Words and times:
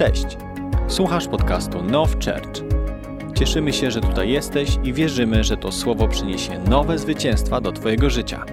Cześć! 0.00 0.36
Słuchasz 0.88 1.28
podcastu 1.28 1.82
Now 1.82 2.12
Church. 2.12 2.62
Cieszymy 3.34 3.72
się, 3.72 3.90
że 3.90 4.00
tutaj 4.00 4.30
jesteś 4.30 4.78
i 4.84 4.92
wierzymy, 4.92 5.44
że 5.44 5.56
to 5.56 5.72
słowo 5.72 6.08
przyniesie 6.08 6.58
nowe 6.58 6.98
zwycięstwa 6.98 7.60
do 7.60 7.72
Twojego 7.72 8.10
życia. 8.10 8.44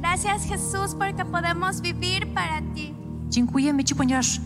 Gracias 0.00 0.50
Jesús 0.50 0.94
porque 0.98 1.24
podemos 1.24 1.80
vivir 1.80 2.26
para 2.34 2.62
ti. 2.74 2.94
Dziękujemy 3.28 3.84
Ci, 3.84 3.94
ponieważ 3.94 4.40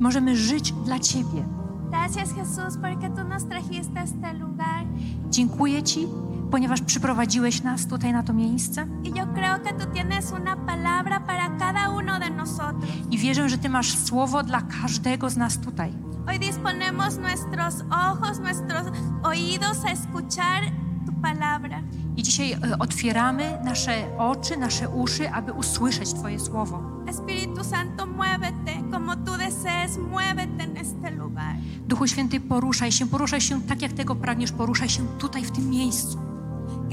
możemy 0.00 0.36
żyć 0.36 0.72
dla 0.72 0.98
Ciebie. 0.98 1.44
Gracias 1.90 2.28
Jesús 2.36 2.76
porque 2.82 3.10
tú 3.10 3.28
nos 3.28 3.44
trajiste 3.44 4.00
a 4.00 4.02
este 4.02 4.32
lugar. 4.32 4.84
Dziękuję 5.30 5.82
Ci, 5.82 6.06
ponieważ 6.54 6.82
przyprowadziłeś 6.82 7.62
nas 7.62 7.86
tutaj 7.86 8.12
na 8.12 8.22
to 8.22 8.32
miejsce 8.32 8.86
Y 9.04 9.08
yo 9.08 9.26
creo 9.34 9.62
que 9.62 9.72
tú 9.72 9.92
tienes 9.94 10.32
una 10.32 10.56
palabra 10.56 11.20
para 11.20 11.48
cada 11.58 11.88
uno 11.88 12.18
de 12.20 12.30
nosotros. 12.30 12.90
i 13.10 13.18
wierzę, 13.18 13.48
że 13.48 13.58
Ty 13.58 13.68
masz 13.68 13.98
słowo 13.98 14.42
dla 14.42 14.62
każdego 14.62 15.30
z 15.30 15.36
nas 15.36 15.58
tutaj. 15.58 15.92
Hoy 16.26 16.38
disponemos 16.38 17.18
nuestros 17.18 17.74
ojos, 17.90 18.38
nuestros 18.38 18.86
oídos 19.22 19.84
a 19.84 19.90
escuchar 19.92 20.62
tu 21.06 21.12
palabra. 21.22 21.82
I 22.16 22.22
dzisiaj 22.22 22.52
e, 22.52 22.78
otwieramy 22.78 23.58
nasze 23.64 23.92
oczy, 24.18 24.56
nasze 24.56 24.88
uszy, 24.88 25.30
aby 25.30 25.52
usłyszeć 25.52 26.14
Twoje 26.14 26.40
słowo. 26.40 26.82
Espíritu 27.06 27.64
Santo, 27.64 28.06
muévete 28.06 28.90
como 28.92 29.16
tú 29.16 29.36
desees, 29.38 29.98
muévete 30.10 30.64
en 30.64 30.76
este 30.76 31.10
lugar. 31.10 31.54
Duchu 31.88 32.06
Święty, 32.06 32.40
poruszaj 32.40 32.92
się, 32.92 33.06
poruszaj 33.06 33.40
się 33.40 33.62
tak, 33.62 33.82
jak 33.82 33.92
Tego 33.92 34.14
pragniesz, 34.14 34.52
poruszaj 34.52 34.88
się 34.88 35.06
tutaj, 35.18 35.44
w 35.44 35.50
tym 35.50 35.70
miejscu. 35.70 36.33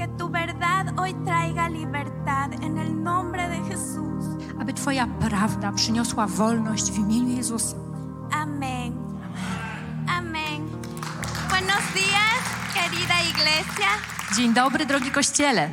Que 0.02 0.08
tu 0.18 0.28
verdad 0.28 0.98
hoy 0.98 1.14
traiga 1.24 1.68
libertad 1.68 2.52
en 2.60 2.76
el 2.76 2.90
nombre 3.04 3.48
de 3.48 3.58
Jesús. 3.68 4.24
Aby 4.60 4.74
Twoja 4.74 5.06
prawda 5.06 5.72
przyniosła 5.72 6.26
wolność 6.26 6.90
w 6.92 6.98
imieniu 6.98 7.36
Jezusa. 7.36 7.76
Amén. 8.32 8.92
Amén. 10.18 10.60
Buenos 11.48 11.84
días, 11.94 12.42
querida 12.74 13.14
iglesia. 13.30 13.90
Dzień 14.36 14.54
dobry, 14.54 14.86
drogi 14.86 15.10
Kościele. 15.10 15.70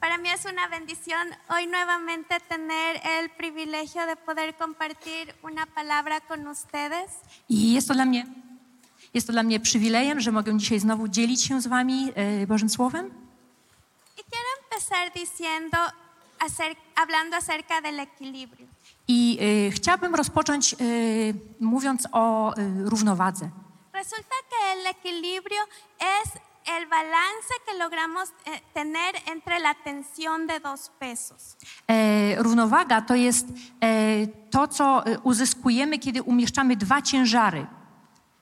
Para 0.00 0.18
mí 0.18 0.28
es 0.28 0.44
una 0.44 0.68
bendición 0.68 1.26
hoy 1.48 1.66
nuevamente 1.66 2.38
tener 2.48 3.00
el 3.18 3.30
privilegio 3.30 4.06
de 4.06 4.16
poder 4.16 4.54
compartir 4.54 5.34
una 5.42 5.66
palabra 5.66 6.20
con 6.20 6.46
ustedes. 6.46 7.10
I 7.48 7.74
jest 7.74 7.88
to 7.88 7.94
dla 7.94 8.04
mnie, 8.04 8.24
jest 9.16 9.26
to 9.26 9.32
dla 9.32 9.42
mnie 9.42 9.60
przywilejem, 9.60 10.20
że 10.20 10.32
mogę 10.32 10.58
dzisiaj 10.58 10.80
znowu 10.80 11.08
dzielić 11.08 11.44
się 11.44 11.60
z 11.60 11.66
Wami 11.66 12.12
e, 12.14 12.46
Bożym 12.46 12.68
Słowem. 12.68 13.06
Y 13.06 14.22
quiero 14.30 14.50
empezar 14.62 15.12
diciendo, 15.22 15.78
acer- 16.38 16.76
hablando 16.94 17.36
acerca 17.36 17.80
del 17.82 18.00
equilibrio. 18.00 18.66
I 19.08 19.38
e, 19.40 19.70
chciałabym 19.70 20.14
rozpocząć 20.14 20.74
e, 20.74 20.76
mówiąc 21.60 22.08
o 22.12 22.54
równowadze. 22.84 23.50
Resulta 23.92 24.36
que 24.50 24.72
el 24.72 24.86
equilibrio 24.86 25.62
es 25.98 26.32
el 26.78 26.86
balance 26.88 27.54
que 27.66 27.78
logramos 27.78 28.28
tener 28.74 29.14
entre 29.32 29.58
la 29.58 29.74
tensión 29.74 30.46
de 30.46 30.60
dos 30.60 30.90
pesos. 30.98 31.56
E, 31.88 32.36
równowaga 32.42 33.00
to 33.00 33.14
jest 33.14 33.46
e, 33.80 34.26
to, 34.50 34.68
co 34.68 35.04
uzyskujemy, 35.22 35.98
kiedy 35.98 36.22
umieszczamy 36.22 36.76
dwa 36.76 37.02
ciężary. 37.02 37.66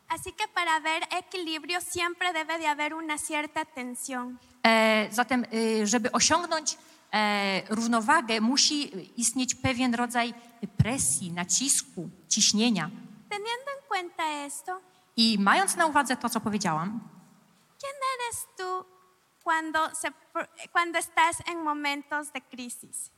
Así 0.09 0.33
que 0.33 0.49
para 0.55 0.77
haber 0.77 1.03
equilibrio 1.11 1.81
siempre 1.81 2.33
debe 2.33 2.59
de 2.59 2.67
haber 2.67 2.95
una 2.95 3.19
cierta 3.19 3.65
tensión. 3.65 4.39
E, 4.63 5.09
zatem, 5.13 5.45
e, 5.53 5.87
żeby 5.87 6.13
osiągnąć 6.13 6.79
e, 7.13 7.63
równowagę, 7.69 8.41
musi 8.41 8.91
istnieć 9.17 9.55
pewien 9.55 9.95
rodzaj 9.95 10.35
presji, 10.77 11.33
nacisku, 11.33 12.11
ciśnienia. 12.29 12.91
Teniendo 13.29 13.71
en 13.77 13.89
cuenta 13.89 14.25
esto, 14.47 14.81
I 15.17 15.39
mając 15.39 15.77
na 15.77 15.87
uwadze 15.87 16.17
to, 16.17 16.29
co 16.29 16.41
powiedziałam, 16.41 17.01
¿quién 17.81 17.95
eres 18.15 18.47
tú 18.57 18.85
cuando, 19.45 19.95
se, 19.95 20.09
cuando 20.73 20.99
estás 20.99 21.37
en 21.47 21.63
momentos 21.63 22.33
de 22.33 22.41
crisis? 22.41 23.11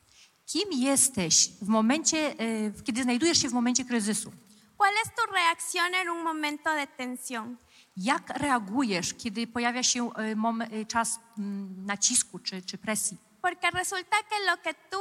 kim 0.46 0.72
jesteś 0.72 1.50
w 1.62 1.68
momencie, 1.68 2.18
e, 2.18 2.82
kiedy 2.84 3.02
znajdujesz 3.02 3.42
się 3.42 3.48
w 3.48 3.52
momencie 3.52 3.84
kryzysu? 3.84 4.32
¿Cuál 4.76 4.94
es 5.04 5.14
tu 5.14 5.32
reacción 5.32 5.94
en 5.94 6.10
un 6.10 6.22
momento 6.22 6.72
de 6.72 6.86
tensión? 6.86 7.58
Jak 7.96 8.30
reagujesz, 8.30 9.14
kiedy 9.14 9.46
pojawia 9.46 9.82
się 9.82 10.10
e, 10.14 10.34
e, 10.80 10.86
czas 10.86 11.20
mm, 11.38 11.86
nacisku 11.86 12.38
czy, 12.38 12.62
czy 12.62 12.78
presji? 12.78 13.16
Porque 13.42 13.70
resulta 13.70 14.16
que 14.30 14.36
lo 14.50 14.56
que 14.62 14.74
tú 14.90 15.00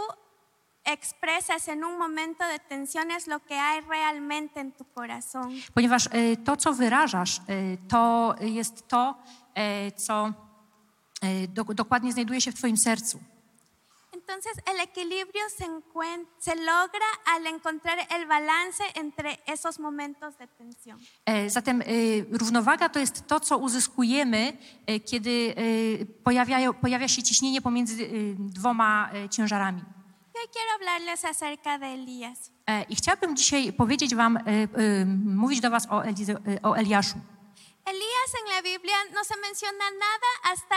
expresas 0.86 1.68
en 1.68 1.84
un 1.84 1.98
momento 1.98 2.48
de 2.48 2.60
tensión 2.60 3.12
es 3.12 3.28
lo 3.28 3.40
que 3.40 3.60
hay 3.60 3.82
realmente 3.82 4.60
en 4.60 4.72
tu 4.72 4.86
corazón. 4.86 5.62
Ponieważ 5.74 6.08
e, 6.12 6.38
to, 6.38 6.58
co 6.58 6.74
wyrażasz, 6.74 7.42
to 7.88 8.36
jest 8.42 8.88
to, 8.88 9.24
co 9.96 10.34
do, 11.48 11.64
dokładnie 11.64 12.12
znajduje 12.12 12.42
się 12.42 12.52
w 12.52 12.56
Twoim 12.56 12.78
sercu. 12.78 13.20
Entonces 14.28 14.54
el 14.66 14.80
equilibrio 14.80 15.44
se, 15.50 15.66
se 16.40 16.56
logra 16.56 17.06
al 17.26 17.46
encontrar 17.46 17.98
el 18.10 18.26
balance 18.26 18.84
entre 18.96 19.40
esos 19.46 19.80
momentos 19.80 20.36
de 20.38 20.48
tensión. 20.48 21.00
E, 21.26 21.50
Zatem 21.50 21.82
e, 21.82 21.86
równowaga 22.32 22.90
to 22.90 23.00
jest 23.00 23.28
to, 23.28 23.40
co 23.40 23.58
uzyskujemy, 23.58 24.58
e, 24.88 25.00
kiedy 25.00 25.56
pojawia, 26.24 26.74
pojawia 26.74 27.08
się 27.08 27.24
ciśnienie 27.24 27.62
pomiędzy 27.62 28.10
dwoma 28.38 29.12
ciężarami. 29.32 29.82
Hoy 30.34 30.48
quiero 30.54 30.72
hablarles 30.72 31.26
acerca 31.26 31.80
de 31.80 31.86
Elías. 31.86 32.52
I 32.90 32.96
chciałabym 32.96 33.36
dzisiaj 33.36 33.74
powiedzieć 33.74 34.16
Wam, 34.16 34.40
mówić 35.26 35.60
do 35.62 35.70
Was 35.70 35.88
o, 35.90 36.06
Elize, 36.06 36.36
o 36.64 36.78
Eliaszu. 36.78 37.18
Elías 37.86 38.32
en 38.42 38.56
la 38.56 38.62
Biblia 38.62 38.96
no 39.14 39.24
se 39.24 39.36
menciona 39.38 39.86
nada 39.92 40.30
hasta 40.44 40.76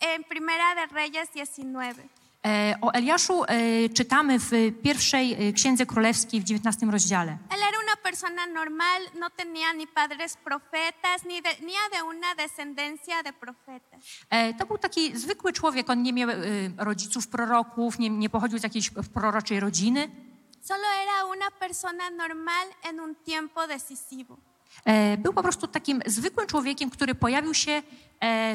en 0.00 0.24
Primera 0.24 0.74
de 0.74 0.86
Reyes 0.86 1.32
19. 1.32 2.19
E, 2.46 2.76
O 2.80 2.92
Eliaszu 2.94 3.44
e, 3.44 3.88
czytamy 3.88 4.38
w 4.38 4.50
pierwszej 4.82 5.48
e, 5.48 5.52
Księdze 5.52 5.86
Królewskiej 5.86 6.40
w 6.40 6.44
XIX 6.44 6.92
rozdziale. 6.92 7.38
Él 7.50 7.62
era 7.68 7.78
una 7.84 7.96
persona 8.02 8.46
normal, 8.46 9.02
no 9.20 9.30
tenía 9.30 9.72
ni 9.72 9.86
padres 9.86 10.36
profetas, 10.36 11.24
ni 11.24 11.42
de, 11.42 11.50
ni 11.60 11.72
de 11.92 12.02
una 12.02 12.34
descendencia 12.34 13.22
de 13.22 13.32
profetas. 13.32 14.00
To 14.58 14.66
był 14.66 14.78
taki 14.78 15.18
zwykły 15.18 15.52
człowiek, 15.52 15.90
on 15.90 16.02
nie 16.02 16.12
miał 16.12 16.28
rodziców 16.76 17.28
proroków, 17.28 17.98
nie, 17.98 18.10
nie 18.10 18.30
pochodził 18.30 18.58
z 18.58 18.62
jakiejś 18.62 18.90
proroczej 19.14 19.60
rodziny. 19.60 20.10
Solo 20.62 20.84
era 21.02 21.24
una 21.24 21.50
persona 21.50 22.10
normal 22.10 22.66
en 22.82 23.00
un 23.00 23.14
tiempo 23.14 23.66
decisivo. 23.66 24.36
Był 25.18 25.32
po 25.32 25.42
prostu 25.42 25.66
takim 25.66 26.02
zwykłym 26.06 26.46
człowiekiem, 26.46 26.90
który 26.90 27.14
pojawił 27.14 27.54
się 27.54 27.82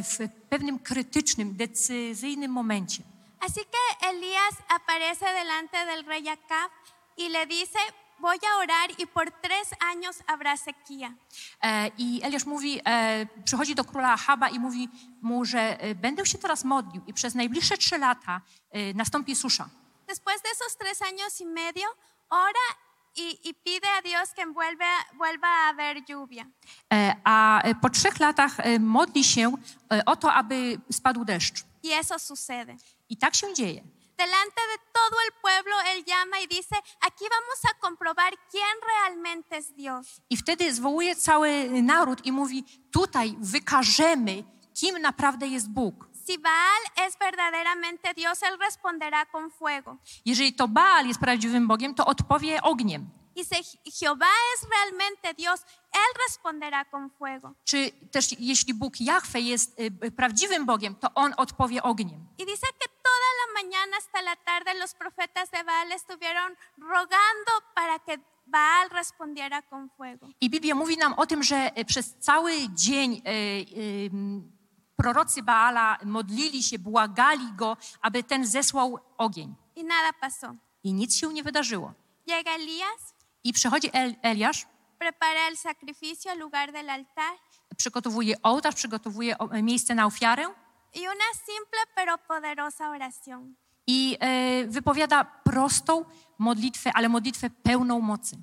w 0.04 0.18
pewnym 0.50 0.80
krytycznym, 0.80 1.56
decyzyjnym 1.56 2.52
momencie. 2.52 3.04
Así 3.40 3.62
que 3.66 4.08
Elías 4.10 4.56
aparece 4.70 5.26
delante 5.34 5.86
del 5.86 6.06
rey 6.06 6.28
Acab 6.30 6.70
y 7.18 7.30
le 7.30 7.46
dice, 7.46 7.80
voy 8.20 8.38
a 8.52 8.58
orar 8.58 8.90
y 8.98 9.06
por 9.06 9.32
tres 9.42 9.70
años 9.80 10.18
habrá 10.28 10.58
sequía. 10.58 11.16
E, 11.62 11.92
I 11.98 12.22
Eliasz 12.24 12.46
mówi, 12.46 12.82
e, 12.86 13.26
przychodzi 13.46 13.76
do 13.76 13.84
króla 13.84 14.14
Ahaba 14.14 14.50
i 14.50 14.60
mówi 14.60 14.90
mu, 15.22 15.46
że 15.46 15.80
e, 15.80 15.96
będę 15.96 16.26
się 16.26 16.38
teraz 16.38 16.64
modlił 16.64 17.04
i 17.08 17.14
przez 17.14 17.36
najbliższe 17.36 17.78
trzy 17.78 17.98
lata 17.98 18.42
e, 18.72 18.94
nastąpi 18.94 19.36
susza. 19.36 19.70
Después 20.08 20.42
de 20.42 20.50
esos 20.50 20.78
tres 20.78 21.02
años 21.02 21.42
y 21.42 21.46
medio, 21.46 21.88
ora 22.30 22.66
y, 23.18 23.40
y 23.50 23.54
pide 23.54 23.88
a 23.98 24.02
Dios 24.02 24.34
que 24.34 24.46
vuelva, 24.46 24.86
vuelva 25.18 25.48
a 25.48 25.70
haber 25.70 26.04
lluvia. 26.06 26.46
E, 26.94 27.16
A 27.24 27.62
po 27.82 27.90
trzech 27.90 28.20
latach 28.20 28.58
modli 28.80 29.24
się 29.24 29.52
o 30.06 30.16
to, 30.16 30.34
aby 30.34 30.78
spadł 30.92 31.26
deszcz. 31.26 31.64
Y 31.84 31.94
eso 31.94 32.20
sucede. 32.20 32.76
I 33.10 33.18
tak 33.18 33.36
się 33.36 33.54
dzieje. 33.54 33.84
Delante 34.18 34.62
de 34.72 34.78
todo 34.94 35.18
el 35.26 35.32
pueblo, 35.42 35.76
Él 35.92 36.06
llama 36.06 36.40
y 36.40 36.48
dice, 36.48 36.76
aquí 37.02 37.26
vamos 37.30 37.60
a 37.70 37.80
comprobar 37.80 38.34
quién 38.52 38.76
realmente 38.88 39.58
es 39.58 39.76
Dios. 39.76 40.22
I 40.30 40.38
wtedy 40.38 40.74
zwołuje 40.74 41.16
cały 41.16 41.82
naród 41.82 42.26
i 42.26 42.32
mówi: 42.32 42.64
Tutaj 42.92 43.36
wykażemy, 43.40 44.44
kim 44.74 45.02
naprawdę 45.02 45.48
jest 45.48 45.70
Bóg. 45.70 46.08
Si 46.28 46.40
Baal 46.40 47.08
es 47.08 47.18
verdaderamente 47.18 48.14
Dios, 48.14 48.42
Él 48.44 48.58
responderá 48.58 49.26
con 49.26 49.52
fuego. 49.52 49.98
Jeżeli 50.26 50.54
to 50.54 50.68
Baal 50.68 51.08
jest 51.08 51.20
prawdziwym 51.20 51.68
Bogiem, 51.68 51.94
to 51.94 52.06
odpowie 52.06 52.62
ogniem. 52.62 53.10
Y 53.36 53.44
si 53.44 53.56
Jehová 53.92 54.32
es 54.54 54.70
realmente 54.70 55.34
Dios, 55.34 55.60
Él 55.92 56.22
responderá 56.28 56.86
con 56.86 57.10
fuego. 57.10 57.56
Czy 57.64 57.92
też 58.12 58.40
jeśli 58.40 58.74
Bóg 58.74 59.00
Jahwe 59.00 59.42
jest 59.42 59.80
y, 59.80 60.12
prawdziwym 60.12 60.66
Bogiem, 60.66 60.96
to 60.96 61.14
on 61.16 61.34
odpowie 61.38 61.84
ogniem. 61.84 62.28
Y 62.40 62.46
dice 62.46 62.68
que 62.80 62.88
toda 62.88 63.30
la 63.40 63.62
mañana 63.62 63.98
hasta 63.98 64.22
la 64.22 64.36
tarde 64.36 64.74
los 64.74 64.94
profetas 64.94 65.52
de 65.52 65.64
Baal 65.64 65.92
estuvieron 65.92 66.56
rogando 66.78 67.52
para 67.74 68.00
que 68.00 68.20
Baal 68.46 68.90
respondiera 68.90 69.62
con 69.62 69.90
fuego. 69.90 70.28
I 70.42 70.50
Biblia 70.50 70.76
mówi 70.76 70.98
nam 70.98 71.14
o 71.14 71.26
tym, 71.26 71.44
że 71.44 71.72
y, 71.78 71.86
przez 71.86 72.16
cały 72.20 72.52
dzień 72.70 73.14
y, 73.14 73.30
y, 73.78 74.12
prorocy 74.96 75.44
Baala 75.44 75.98
modlili 76.06 76.64
się, 76.64 76.80
błagali 76.80 77.54
go, 77.54 77.78
aby 78.02 78.24
ten 78.24 78.46
zesłał 78.46 79.00
ogień. 79.18 79.56
Y 79.78 79.84
nada 79.84 80.14
pasó. 80.14 80.56
I 80.84 80.94
nic 80.94 81.16
się 81.16 81.34
nie 81.34 81.44
wydarzyło. 81.44 81.94
Llega 82.28 82.52
Elías 82.56 83.15
I 83.46 83.54
przychodzi 83.54 83.90
El, 83.94 84.16
Eliasz, 84.22 84.66
prepara 85.00 85.48
el 85.48 85.58
sacrificio 85.58 86.36
lugar 86.36 86.72
del 86.72 86.90
altar 86.90 87.34
przygotowuje 87.78 88.36
ołtarz, 88.44 88.76
przygotowuje 88.76 89.38
o- 89.38 89.48
miejsce 89.64 89.96
na 89.96 90.06
ofiarę 90.06 90.44
y 90.96 91.00
una 91.00 91.30
simple 91.46 91.80
pero 91.96 92.18
poderosa 92.18 92.90
oración. 92.90 93.56
i 93.88 94.18
e, 94.20 94.66
wypowiada 94.68 95.26
prostą 95.26 96.06
modlitwę, 96.40 96.92
ale 96.94 97.10
modlitwę 97.10 97.50
pełną 97.50 98.00
mocy. 98.02 98.36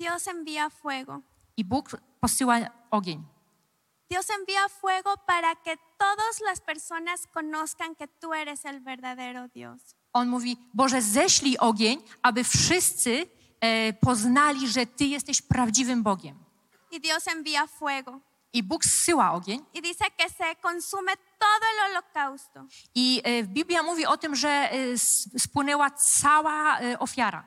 Dios 0.00 0.28
envía 0.28 0.70
fuego. 0.70 1.20
I 1.56 1.64
Bóg 1.64 1.90
posyła 2.20 2.56
ogień. 2.90 3.22
Dios 4.10 4.26
envía 4.30 4.68
fuego 4.68 5.14
para 5.26 5.54
que 5.56 5.76
todas 5.98 6.40
las 6.40 6.60
personas 6.60 7.26
conozcan 7.34 7.94
que 7.96 8.06
tú 8.20 8.32
eres 8.34 8.64
el 8.64 8.80
verdadero 8.80 9.48
Dios. 9.48 9.80
On 10.12 10.28
mówi, 10.28 10.56
Boże, 10.74 11.02
ześlij 11.02 11.58
ogień, 11.58 12.02
aby 12.22 12.44
wszyscy 12.44 13.26
poznali, 14.00 14.68
że 14.68 14.86
Ty 14.86 15.04
jesteś 15.04 15.42
prawdziwym 15.42 16.02
Bogiem. 16.02 16.46
Y 16.92 17.00
Dios 17.00 17.26
envía 17.26 17.66
fuego. 17.66 18.20
I 18.52 18.62
Bóg 18.62 18.84
zsyła 18.84 19.32
ogień. 19.32 19.64
Y 19.74 19.82
dice 19.82 20.04
que 20.18 20.28
se 20.30 20.56
consume 20.62 21.12
todo 21.16 21.66
el 21.72 21.78
holocausto. 21.86 22.66
I 22.94 23.20
e, 23.24 23.42
Biblia 23.42 23.82
mówi 23.82 24.06
o 24.06 24.16
tym, 24.16 24.34
że 24.36 24.48
e, 24.48 24.98
spłynęła 25.38 25.90
cała 25.90 26.80
e, 26.80 26.98
ofiara. 26.98 27.46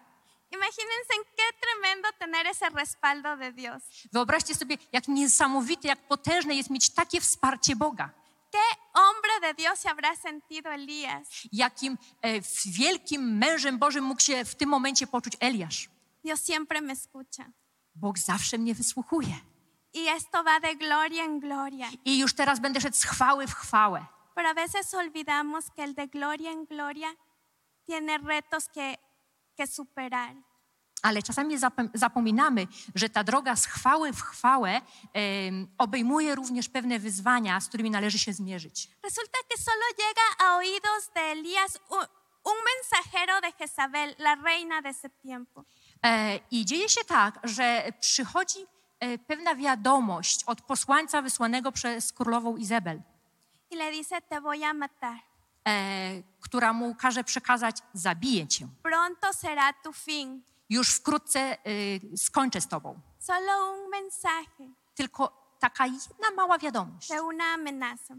Imagínense 0.52 1.14
en 1.18 1.24
qué 1.38 1.44
tremendo 1.62 2.08
tener 2.20 2.48
ese 2.48 2.70
respaldo 2.70 3.38
de 3.38 3.52
Dios. 3.52 3.84
Wyobraźcie 4.12 4.56
sobie, 4.56 4.78
jak 4.92 5.08
niesamowite, 5.08 5.88
jak 5.88 6.08
potężne 6.08 6.56
jest 6.56 6.70
mieć 6.70 6.90
takie 6.90 7.22
wsparcie 7.22 7.76
Boga. 7.76 8.10
¿Qué 8.52 8.78
hombre 8.94 9.40
de 9.42 9.54
Dios 9.54 9.80
se 9.80 9.90
habrá 9.90 10.16
sentido 10.16 10.70
Elías? 10.70 11.28
Jakim 11.52 11.98
e, 12.22 12.42
wielkim 12.66 13.38
mężem 13.38 13.78
Bożym 13.78 14.04
mógł 14.04 14.22
się 14.22 14.46
w 14.46 14.56
tym 14.56 14.70
momencie 14.70 15.08
poczuć 15.08 15.34
Eliasz. 15.40 15.90
Dios 16.24 16.46
siempre 16.46 16.82
me 16.82 16.94
escucha. 16.94 17.46
Bóg 17.96 18.18
zawsze 18.20 18.58
mnie 18.58 18.76
wysłuchuje. 18.76 19.34
Y 19.96 20.10
esto 20.10 20.44
va 20.44 20.60
de 20.60 20.76
gloria 20.76 21.24
en 21.24 21.40
gloria. 21.40 21.90
I 22.06 22.20
już 22.20 22.34
teraz 22.34 22.60
będę 22.60 22.82
szedł 22.82 22.96
z 22.98 23.04
chwały 23.04 23.48
w 23.48 23.54
chwałę. 23.54 24.06
Pero 24.36 24.50
a 24.50 24.54
veces 24.54 24.94
olvidamos 24.94 25.66
que 25.76 25.84
el 25.84 25.94
de 25.94 26.08
gloria 26.08 26.52
en 26.52 26.66
gloria 26.66 27.08
tiene 27.88 28.18
retos 28.18 28.70
que, 28.70 28.98
que 29.58 29.68
superar. 29.68 30.36
Ale 31.02 31.24
czasami 31.24 31.58
zapom- 31.58 31.90
zapominamy, 31.94 32.68
że 32.96 33.10
ta 33.10 33.24
droga 33.24 33.56
z 33.56 33.66
chwały 33.66 34.14
w 34.14 34.22
chwałę 34.22 34.82
em, 35.14 35.68
obejmuje 35.78 36.36
również 36.36 36.70
pewne 36.70 37.00
wyzwania, 37.00 37.60
z 37.62 37.68
którymi 37.68 37.90
należy 37.90 38.20
się 38.20 38.34
zmierzyć. 38.34 38.90
Resulta 39.04 39.38
que 39.50 39.58
solo 39.58 39.86
llega 39.98 40.46
a 40.46 40.58
oídos 40.58 41.10
de 41.16 41.22
Elías 41.22 41.80
un, 41.90 42.06
un 42.46 42.58
mensajero 42.72 43.42
de 43.42 43.54
Jezabel, 43.60 44.16
la 44.20 44.36
reina 44.36 44.82
de 44.82 44.90
ese 44.90 45.10
tiempo. 45.10 45.66
E, 46.06 46.40
I 46.52 46.66
dzieje 46.66 46.90
się 46.90 47.04
tak, 47.06 47.40
że 47.44 47.84
przychodzi 48.00 48.60
e, 49.00 49.18
pewna 49.18 49.56
wiadomość 49.56 50.44
od 50.44 50.62
posłańca 50.62 51.22
wysłanego 51.22 51.72
przez 51.72 52.14
królową 52.14 52.58
Izabel, 52.58 53.02
Y 53.72 53.76
le 53.76 53.92
dice, 53.92 54.22
te 54.22 54.42
voy 54.42 54.64
a 54.66 54.74
matar. 54.74 55.20
e, 55.68 56.24
która 56.42 56.74
mu 56.74 56.96
każe 56.96 57.24
przekazać: 57.24 57.78
Zabiję 57.94 58.48
cię. 58.48 58.68
Pronto 58.84 59.28
será 59.34 59.74
tu 59.84 59.94
fin. 59.94 60.42
Już 60.70 60.96
wkrótce 60.96 61.40
e, 61.40 61.58
skończę 62.18 62.62
z 62.62 62.68
tobą. 62.68 63.00
Solo 63.20 63.72
un 63.74 63.90
mensaje 63.90 64.74
Tylko 64.96 65.56
taka 65.60 65.86
jedna 65.86 66.32
mała 66.36 66.58
wiadomość, 66.58 67.10
una 67.24 67.44
amenaza. 67.54 68.14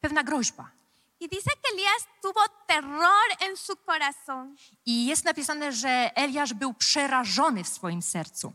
pewna 0.00 0.22
groźba. 0.22 0.70
Y 1.20 1.28
dice 1.28 1.50
que 1.62 1.72
Elías 1.74 2.06
tuvo 2.22 2.40
terror 2.66 3.28
en 3.40 3.56
su 3.56 3.76
corazón, 3.76 4.56
I 4.86 5.06
jest 5.06 5.24
napisane, 5.24 5.72
że 5.72 6.10
Eliasz 6.14 6.54
był 6.54 6.74
przerażony 6.74 7.64
w 7.64 7.68
swoim 7.68 8.02
sercu. 8.02 8.52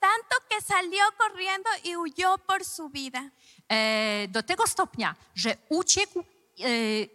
tanto 0.00 0.36
que 0.48 0.60
salió 0.62 1.04
corriendo 1.18 1.70
y 1.84 1.94
huyó 1.94 2.38
por 2.38 2.64
su 2.64 2.88
vida. 2.88 3.22
E, 3.68 4.28
do 4.28 4.42
tego 4.42 4.66
stopnia, 4.66 5.14
że 5.34 5.56
uciekł 5.68 6.20
e, 6.20 6.24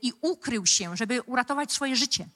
i 0.01 0.13
ukrył 0.21 0.65
się, 0.65 0.97
żeby 0.97 1.21
uratować 1.21 1.71
swoje 1.71 1.95
życie. 1.95 2.27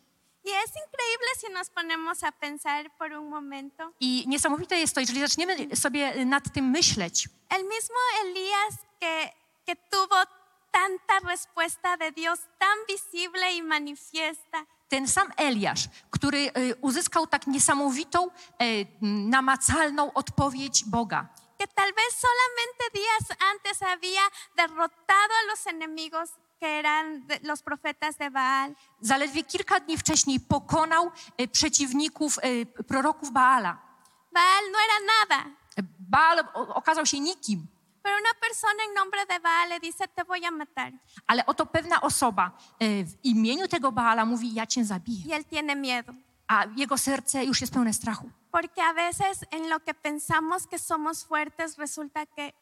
Y 0.46 0.52
es 0.52 0.72
increíble 0.86 1.28
si 1.42 1.54
nos 1.54 1.70
ponemos 1.70 2.24
a 2.24 2.32
pensar 2.32 2.92
por 2.98 3.12
un 3.12 3.30
momento. 3.30 3.92
I 4.00 4.24
niesamowite 4.28 4.80
jest 4.80 4.96
to, 4.96 5.00
jeżeli 5.02 5.20
zaczniemy 5.20 5.76
sobie 5.76 6.26
nad 6.26 6.54
tym 6.54 6.70
myśleć, 6.70 7.30
El 7.50 7.64
mismo 7.64 7.98
Elías 8.24 8.74
que, 9.00 9.30
que 9.66 9.76
tuvo 9.76 10.16
tanta 10.72 11.20
respuesta 11.30 11.98
de 11.98 12.12
Dios 12.12 12.40
tan 12.58 12.78
visible 12.88 13.54
y 13.54 13.62
manifiesta, 13.62 14.66
ten 14.88 15.08
sam 15.08 15.32
Eliasz, 15.38 15.90
który 16.12 16.52
e, 16.54 16.76
uzyskał 16.82 17.28
tak 17.28 17.48
niesamowitą, 17.48 18.28
e, 18.28 18.66
namacalną 19.02 20.14
odpowiedź 20.14 20.86
Boga, 20.86 21.28
que 21.60 21.68
tal 21.68 21.94
vez 21.94 22.16
solamente 22.28 22.84
días 22.94 23.38
antes 23.52 23.82
había 23.82 24.22
derrotado 24.56 25.34
a 25.44 25.48
los 25.52 25.68
enemigos 25.68 26.30
que 26.60 26.80
eran 26.80 27.26
los 27.44 27.62
profetas 27.62 28.18
de 28.18 28.30
Baal. 28.32 28.76
zaledwie 29.02 29.44
kilka 29.44 29.80
dni 29.80 29.98
wcześniej 29.98 30.40
pokonał 30.40 31.12
e, 31.38 31.48
przeciwników 31.48 32.40
proroków 32.88 33.32
Baala. 33.32 33.78
Baal 34.32 34.72
no 34.72 34.78
era 34.80 35.00
nada, 35.20 35.50
Baal 36.00 36.40
okazał 36.54 37.06
się 37.06 37.20
nikim, 37.20 37.68
pero 38.04 38.16
una 38.18 38.34
persona 38.40 38.84
en 38.88 38.94
nombre 38.94 39.26
de 39.26 39.40
Baal 39.40 39.70
le 39.70 39.80
dice, 39.80 40.08
te 40.08 40.24
voy 40.24 40.46
a 40.46 40.52
matar. 40.52 40.92
ale 41.28 41.44
oto 41.46 41.66
pewna 41.66 42.02
osoba 42.02 42.52
e, 42.80 43.04
w 43.06 43.14
imieniu 43.24 43.68
tego 43.68 43.92
Baala 43.92 44.26
mówi: 44.26 44.54
Ja 44.54 44.66
cię 44.68 44.86
zabiję. 44.86 45.26
Y 45.26 45.34
él 45.40 45.46
tiene 45.46 45.76
miedo. 45.76 46.14
A 46.48 46.66
jego 46.76 46.98
serce 46.98 47.46
już 47.46 47.62
jest 47.62 47.74
pełne 47.74 47.94
strachu. 47.94 48.30
Porque 48.52 48.82
a 48.82 48.94
veces 48.94 49.46
en 49.52 49.70
lo 49.70 49.80
que 49.80 49.94
pensamos 49.94 50.68
que 50.68 50.80
somos 50.80 51.24
fuertes, 51.24 51.78
resulta 51.78 52.26
que 52.26 52.54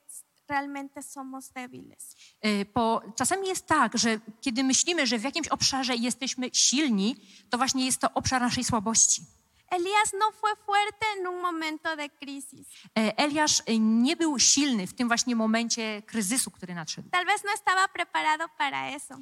realmente 0.49 1.01
somos 1.03 1.49
débiles. 1.53 2.15
E, 2.41 2.65
Bo 2.65 3.01
czasami 3.15 3.47
jest 3.47 3.65
tak, 3.67 3.97
że 3.97 4.19
kiedy 4.41 4.63
myślimy, 4.63 5.07
że 5.07 5.17
w 5.19 5.23
jakimś 5.23 5.47
obszarze 5.47 5.95
jesteśmy 5.95 6.49
silni, 6.53 7.15
to 7.49 7.57
właśnie 7.57 7.85
jest 7.85 8.01
to 8.01 8.13
obszar 8.13 8.41
naszej 8.41 8.63
słabości. 8.63 9.21
Elías 9.69 10.13
no 10.13 10.31
fue 10.31 10.55
fuerte 10.65 11.05
en 11.17 11.27
un 11.27 11.41
momento 11.41 11.95
de 11.95 12.09
crisis. 12.09 12.67
E, 12.95 13.13
Eliasz 13.17 13.61
e, 13.65 13.79
nie 13.79 14.15
był 14.15 14.39
silny 14.39 14.87
w 14.87 14.93
tym 14.93 15.07
właśnie 15.07 15.35
momencie 15.35 16.01
kryzysu, 16.01 16.51
który 16.51 16.73
nadszedł. 16.75 17.09
Tal 17.09 17.25
vez 17.25 17.43
no 17.43 17.51
estaba 17.51 17.87
preparado 17.87 18.45
para 18.57 18.89
eso. 18.89 19.15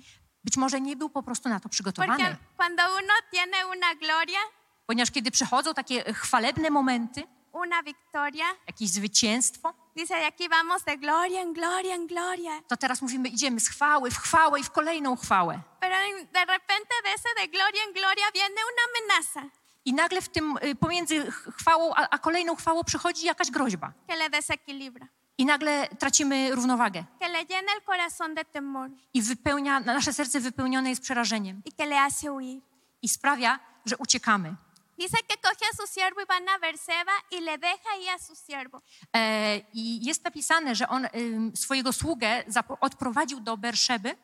Być 0.44 0.58
może 0.58 0.82
nie 0.82 0.96
był 0.96 1.10
po 1.10 1.24
prostu 1.24 1.50
na 1.50 1.60
to 1.60 1.64
Porque 1.64 1.70
przygotowany, 1.70 2.38
cuando 2.58 2.84
uno 2.84 3.14
tiene 3.32 3.66
una 3.68 3.96
gloria, 3.96 4.40
ponieważ 4.86 5.12
kiedy 5.12 5.32
przychodzą 5.32 5.74
takie 5.74 6.14
chwalebne 6.14 6.70
momenty, 6.70 7.24
una 7.52 7.84
victoria, 7.84 8.46
jakieś 8.68 8.90
zwycięstwo, 8.90 9.74
dice 9.96 10.16
de 10.16 10.26
aquí 10.26 10.50
vamos 10.50 10.84
de 10.84 10.98
gloria 10.98 11.42
en 11.42 11.54
gloria 11.54 11.96
en 11.96 12.08
gloria. 12.08 12.62
to 12.68 12.78
teraz 12.78 13.02
mówimy, 13.02 13.30
idziemy 13.30 13.60
z 13.60 13.70
chwały 13.70 14.12
w 14.12 14.18
chwałę 14.18 14.60
i 14.60 14.64
w 14.64 14.72
kolejną 14.72 15.16
chwałę. 15.16 15.60
Pero 15.80 15.96
de 16.34 16.46
repente 16.46 16.94
de 17.04 17.10
ese 17.14 17.30
de 17.36 17.48
gloria 17.48 17.84
en 17.88 17.94
gloria 17.94 18.32
viene 18.34 18.62
una 18.72 18.84
amenaza 18.90 19.65
I 19.86 19.94
nagle 19.94 20.22
w 20.22 20.30
tym 20.30 20.58
y, 20.64 20.76
pomiędzy 20.76 21.32
ch- 21.32 21.50
chwałą 21.60 21.94
a, 21.96 22.10
a 22.10 22.18
kolejną 22.20 22.56
chwałą 22.56 22.84
przychodzi 22.84 23.26
jakaś 23.26 23.52
groźba. 23.52 23.94
que 24.08 24.16
le 24.16 24.30
desequilibra, 24.30 25.08
I 25.38 25.46
nagle 25.46 25.88
tracimy 26.00 26.56
równowagę. 26.56 27.04
que 27.20 27.30
le 27.30 27.46
llena 27.46 27.72
el 27.76 27.82
corazón 27.86 28.36
de 28.36 28.46
temor 28.46 28.90
I 29.14 29.22
wypełnia, 29.22 29.80
nasze 29.80 30.14
serce 30.14 30.40
wypełnione 30.40 30.90
jest 30.90 31.02
przerażeniem. 31.02 31.62
y 31.66 31.72
que 31.72 31.86
le 31.86 31.96
hace 31.96 32.28
huir. 32.30 32.62
I 33.02 33.10
sprawia, 33.10 33.60
że 33.86 33.98
uciekamy. 33.98 34.56
Dice 34.98 35.18
que 35.28 35.38
coge 35.38 35.66
a 35.74 35.76
su 35.78 35.94
siervo 35.94 36.22
y 36.22 36.26
van 36.26 36.50
a 36.50 36.60
Berseba 36.60 37.12
y 37.32 37.40
le 37.42 37.58
deja 37.58 37.90
ahí 37.94 38.08
a 38.16 38.18
su 38.20 38.34
siervo. 38.36 38.82
E, 39.16 39.62
I 39.74 40.06
jest 40.06 40.24
napisane, 40.24 40.76
że 40.76 40.88
on 40.90 41.08
swojego 41.56 41.94
sługę 41.94 42.44
odprowadził 42.80 43.40
do 43.40 43.58
Berszeby 43.58 44.16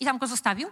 i 0.00 0.04
tam 0.04 0.18
go 0.18 0.26
zostawił. 0.26 0.68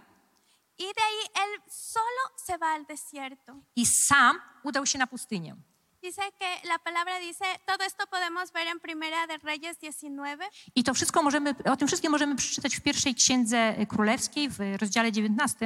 Y 0.77 0.83
de 0.83 1.01
ahí 1.01 1.21
él 1.43 1.61
solo 1.69 2.21
se 2.35 2.57
va 2.57 2.73
al 2.73 2.85
desierto. 2.85 3.53
I 3.75 3.85
sam 3.85 4.41
udał 4.63 4.85
się 4.85 4.97
na 4.97 5.07
pustynię. 5.07 5.55
Dice 6.01 6.21
que 6.39 6.67
la 6.67 6.77
palabra 6.79 7.19
dice, 7.19 7.45
todo 7.65 7.83
esto 7.83 8.05
podemos 8.07 8.51
ver 8.51 8.67
en 8.67 8.79
Primera 8.79 9.27
de 9.27 9.37
Reyes 9.37 9.77
19, 9.77 10.49
I 10.75 10.83
to 10.83 10.93
wszystko 10.93 11.23
możemy, 11.23 11.55
o 11.71 11.75
tym 11.77 11.87
wszystkim 11.87 12.11
możemy 12.11 12.35
przeczytać 12.35 12.75
w 12.75 12.81
pierwszej 12.81 13.15
księdze 13.15 13.85
królewskiej, 13.85 14.49
w 14.49 14.59
rozdziale 14.81 15.11
19. 15.11 15.65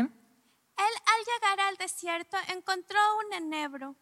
Él 0.77 0.95
al 1.13 1.25
llegar 1.25 1.59
al 1.67 1.75
desierto 1.77 2.37
encontró 2.47 2.99
un 3.25 3.33
enebro 3.33 3.95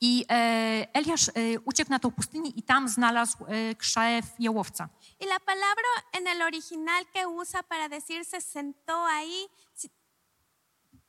I 0.00 0.24
e, 0.30 0.86
Eliasz 0.92 1.28
e, 1.28 1.32
uciekł 1.64 1.90
na 1.90 1.98
tą 1.98 2.10
pustynię 2.10 2.50
i 2.50 2.62
tam 2.62 2.88
znalazł 2.88 3.44
e, 3.44 3.74
krzew 3.74 4.24
jełowca. 4.38 4.88
y 5.20 5.26
la 5.26 5.40
palabra 5.40 5.88
en 6.12 6.26
el 6.26 6.42
original 6.42 7.06
que 7.12 7.26
usa 7.26 7.62
para 7.62 7.88
decir 7.88 8.24
se 8.24 8.40
sentó 8.40 9.06
ahí, 9.06 9.48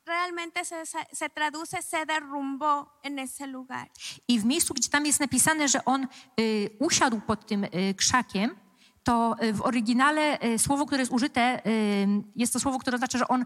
realmente 0.09 0.65
se, 0.65 0.83
se 1.13 1.29
traduce 1.29 1.81
se 1.81 2.05
derrumbó 2.05 2.85
en 3.03 3.19
ese 3.19 3.47
lugar. 3.47 3.87
I 4.27 4.39
w 4.39 4.45
miejscu, 4.45 4.73
gdzie 4.73 4.89
tam 4.89 5.05
jest 5.05 5.19
napisane, 5.19 5.67
że 5.67 5.85
on 5.85 6.07
y, 6.39 6.69
usiadł 6.79 7.21
pod 7.21 7.45
tym 7.45 7.63
y, 7.63 7.93
krzakiem, 7.97 8.55
to 9.03 9.35
y, 9.43 9.53
w 9.53 9.61
oryginale 9.61 10.39
y, 10.43 10.59
słowo, 10.59 10.85
które 10.85 11.01
jest 11.01 11.11
użyte, 11.11 11.61
y, 11.67 12.07
jest 12.35 12.53
to 12.53 12.59
słowo, 12.59 12.79
które 12.79 12.95
oznacza, 12.95 13.17
że 13.17 13.27
on 13.27 13.45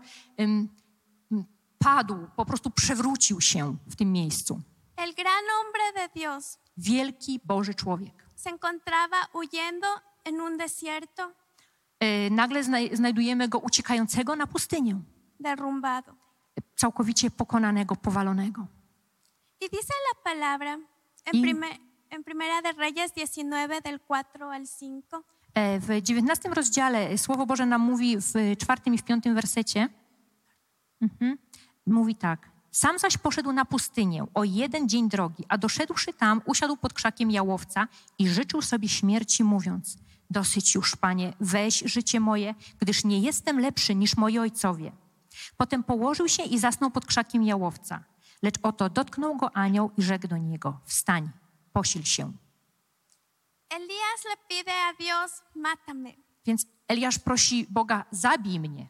padł, 1.79 2.27
po 2.35 2.45
prostu 2.45 2.69
przewrócił 2.69 3.41
się 3.41 3.75
w 3.87 3.95
tym 3.95 4.11
miejscu. 4.11 4.61
El 4.97 5.13
gran 5.13 5.43
hombre 5.57 5.93
de 6.07 6.09
Dios 6.19 6.57
wielki 6.77 7.39
Boży 7.45 7.73
człowiek. 7.75 8.13
se 8.35 8.49
encontraba 8.49 9.17
huyendo 9.33 9.87
en 10.25 10.41
un 10.41 10.57
desierto 10.57 11.31
E, 11.99 12.29
Nagle 12.29 12.63
znaj- 12.63 12.95
znajdujemy 12.95 13.47
go 13.47 13.59
uciekającego 13.59 14.35
na 14.35 14.47
pustynię, 14.47 14.95
derrumbado. 15.39 16.11
E, 16.73 16.79
całkowicie 16.79 17.31
pokonanego, 17.31 17.95
powalonego. 17.95 18.67
Y 19.63 19.69
dice 19.69 19.93
la 20.09 20.23
palabra 20.33 20.73
en, 21.25 21.35
Y- 21.35 21.41
prime- 21.41 21.77
en 22.09 22.23
Primera 22.23 22.61
de 22.61 22.71
Reyes 22.73 23.11
19 23.13 23.81
del 23.81 23.99
4 23.99 24.45
al 24.45 24.63
5. 24.79 25.05
E, 25.55 25.79
W 25.79 26.01
dziewiętnastym 26.01 26.53
rozdziale 26.53 27.17
Słowo 27.17 27.45
Boże 27.45 27.65
nam 27.65 27.81
mówi 27.81 28.17
w 28.17 28.33
czwartym 28.57 28.93
i 28.93 28.97
w 28.97 29.03
piątym 29.03 29.35
wersecie. 29.35 29.89
Mhm. 31.01 31.37
Mówi 31.85 32.15
tak. 32.15 32.49
Sam 32.71 32.99
zaś 32.99 33.17
poszedł 33.17 33.51
na 33.51 33.65
pustynię 33.65 34.25
o 34.33 34.43
jeden 34.43 34.89
dzień 34.89 35.09
drogi, 35.09 35.43
a 35.49 35.57
doszedłszy 35.57 36.13
tam, 36.13 36.41
usiadł 36.45 36.77
pod 36.77 36.93
krzakiem 36.93 37.31
jałowca 37.31 37.87
i 38.19 38.27
życzył 38.27 38.61
sobie 38.61 38.89
śmierci, 38.89 39.43
mówiąc: 39.43 39.97
Dosyć 40.29 40.75
już, 40.75 40.95
panie, 40.95 41.33
weź 41.39 41.79
życie 41.85 42.19
moje, 42.19 42.55
gdyż 42.79 43.03
nie 43.03 43.19
jestem 43.19 43.59
lepszy 43.59 43.95
niż 43.95 44.17
moi 44.17 44.39
ojcowie. 44.39 44.91
Potem 45.57 45.83
położył 45.83 46.27
się 46.29 46.43
i 46.43 46.59
zasnął 46.59 46.91
pod 46.91 47.05
krzakiem 47.05 47.43
jałowca. 47.43 48.03
Lecz 48.41 48.55
oto 48.63 48.89
dotknął 48.89 49.35
go 49.37 49.57
anioł 49.57 49.91
i 49.97 50.01
rzekł 50.03 50.27
do 50.27 50.37
niego: 50.37 50.79
Wstań, 50.85 51.29
posil 51.73 52.03
się. 52.03 52.33
Elías 53.69 54.25
le 54.29 54.37
pide 54.49 54.71
a 54.89 54.93
Dios, 54.93 55.41
mátame, 55.55 56.09
Więc 56.45 56.65
Eliasz 56.87 57.19
prosi 57.19 57.65
Boga: 57.69 58.05
Zabij 58.11 58.59
mnie. 58.59 58.87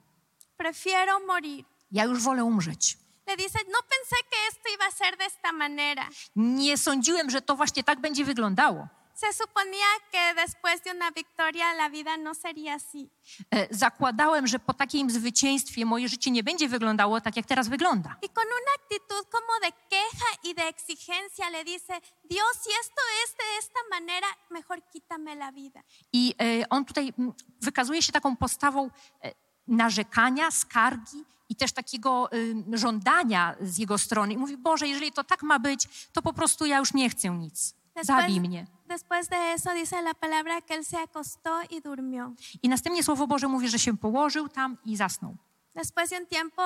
prefiero 0.57 1.19
morir. 1.27 1.65
Ja 1.91 2.03
już 2.05 2.23
wolę 2.23 2.43
umrzeć. 2.43 2.97
Le 3.27 3.37
dice, 3.37 3.59
no 3.71 3.79
pensé 3.79 4.15
que 4.29 4.37
esto 4.49 4.69
iba 4.75 4.85
a 4.87 4.91
ser 4.91 5.17
de 5.17 5.25
esta 5.25 5.51
manera. 5.51 6.09
Nie 6.35 6.77
sądziłem, 6.77 7.29
że 7.29 7.41
to 7.41 7.55
właśnie 7.55 7.83
tak 7.83 8.01
będzie 8.01 8.25
wyglądało. 8.25 8.87
Se 9.13 9.33
suponía 9.33 9.85
que 10.11 10.33
después 10.41 10.83
de 10.83 10.91
una 10.91 11.11
victoria 11.11 11.73
la 11.73 11.89
vida 11.89 12.17
no 12.17 12.33
sería 12.33 12.75
así. 12.75 13.09
E, 13.51 13.67
Zakładałem, 13.71 14.47
że 14.47 14.59
po 14.59 14.73
takim 14.73 15.09
zwycięstwie 15.09 15.85
moje 15.85 16.09
życie 16.09 16.31
nie 16.31 16.43
będzie 16.43 16.69
wyglądało 16.69 17.21
tak, 17.21 17.35
jak 17.35 17.45
teraz 17.45 17.67
wygląda. 17.67 18.15
Y 18.25 18.29
con 18.29 18.45
una 18.45 18.71
actitud 18.79 19.29
como 19.31 19.59
de 19.61 19.71
queja 19.89 20.51
y 20.51 20.53
de 20.55 20.67
exigencia 20.67 21.49
le 21.49 21.63
dice, 21.63 21.93
Dios, 22.29 22.53
si 22.63 22.69
esto 22.81 23.01
es 23.23 23.35
de 23.37 23.57
esta 23.59 23.79
manera, 23.91 24.27
mejor 24.49 24.81
quítame 24.91 25.35
la 25.35 25.51
vida. 25.51 25.81
I 26.13 26.35
e, 26.41 26.69
on 26.69 26.85
tutaj 26.85 27.13
mm, 27.19 27.33
wykazuje 27.61 28.01
się 28.01 28.11
taką 28.11 28.35
postawą 28.35 28.89
e, 29.23 29.33
narzekania, 29.67 30.51
skargi 30.51 31.23
i 31.49 31.55
też 31.55 31.71
takiego 31.71 32.29
żądania 32.73 33.55
z 33.61 33.77
jego 33.77 33.97
strony. 33.97 34.33
I 34.33 34.37
mówi, 34.37 34.57
Boże, 34.57 34.87
jeżeli 34.87 35.11
to 35.11 35.23
tak 35.23 35.43
ma 35.43 35.59
być, 35.59 36.09
to 36.13 36.21
po 36.21 36.33
prostu 36.33 36.65
ja 36.65 36.77
już 36.77 36.93
nie 36.93 37.09
chcę 37.09 37.29
nic. 37.29 37.75
Zabij 38.01 38.39
mnie. 38.41 38.65
después 38.87 39.29
de 39.29 39.53
eso 39.53 39.73
dice 39.73 40.01
la 40.01 40.13
palabra 40.13 40.61
que 40.61 40.73
él 40.75 40.85
se 40.85 40.97
acostó 40.97 41.61
y 41.69 41.81
durmió. 41.81 42.33
I 42.63 42.69
następnie 42.69 43.03
Słowo 43.03 43.27
Boże 43.27 43.47
mówi, 43.47 43.69
że 43.69 43.79
się 43.79 43.97
położył 43.97 44.49
tam 44.49 44.77
i 44.85 44.95
zasnął. 44.97 45.35
Después 45.75 46.09
de 46.09 46.19
un 46.19 46.25
tiempo, 46.27 46.61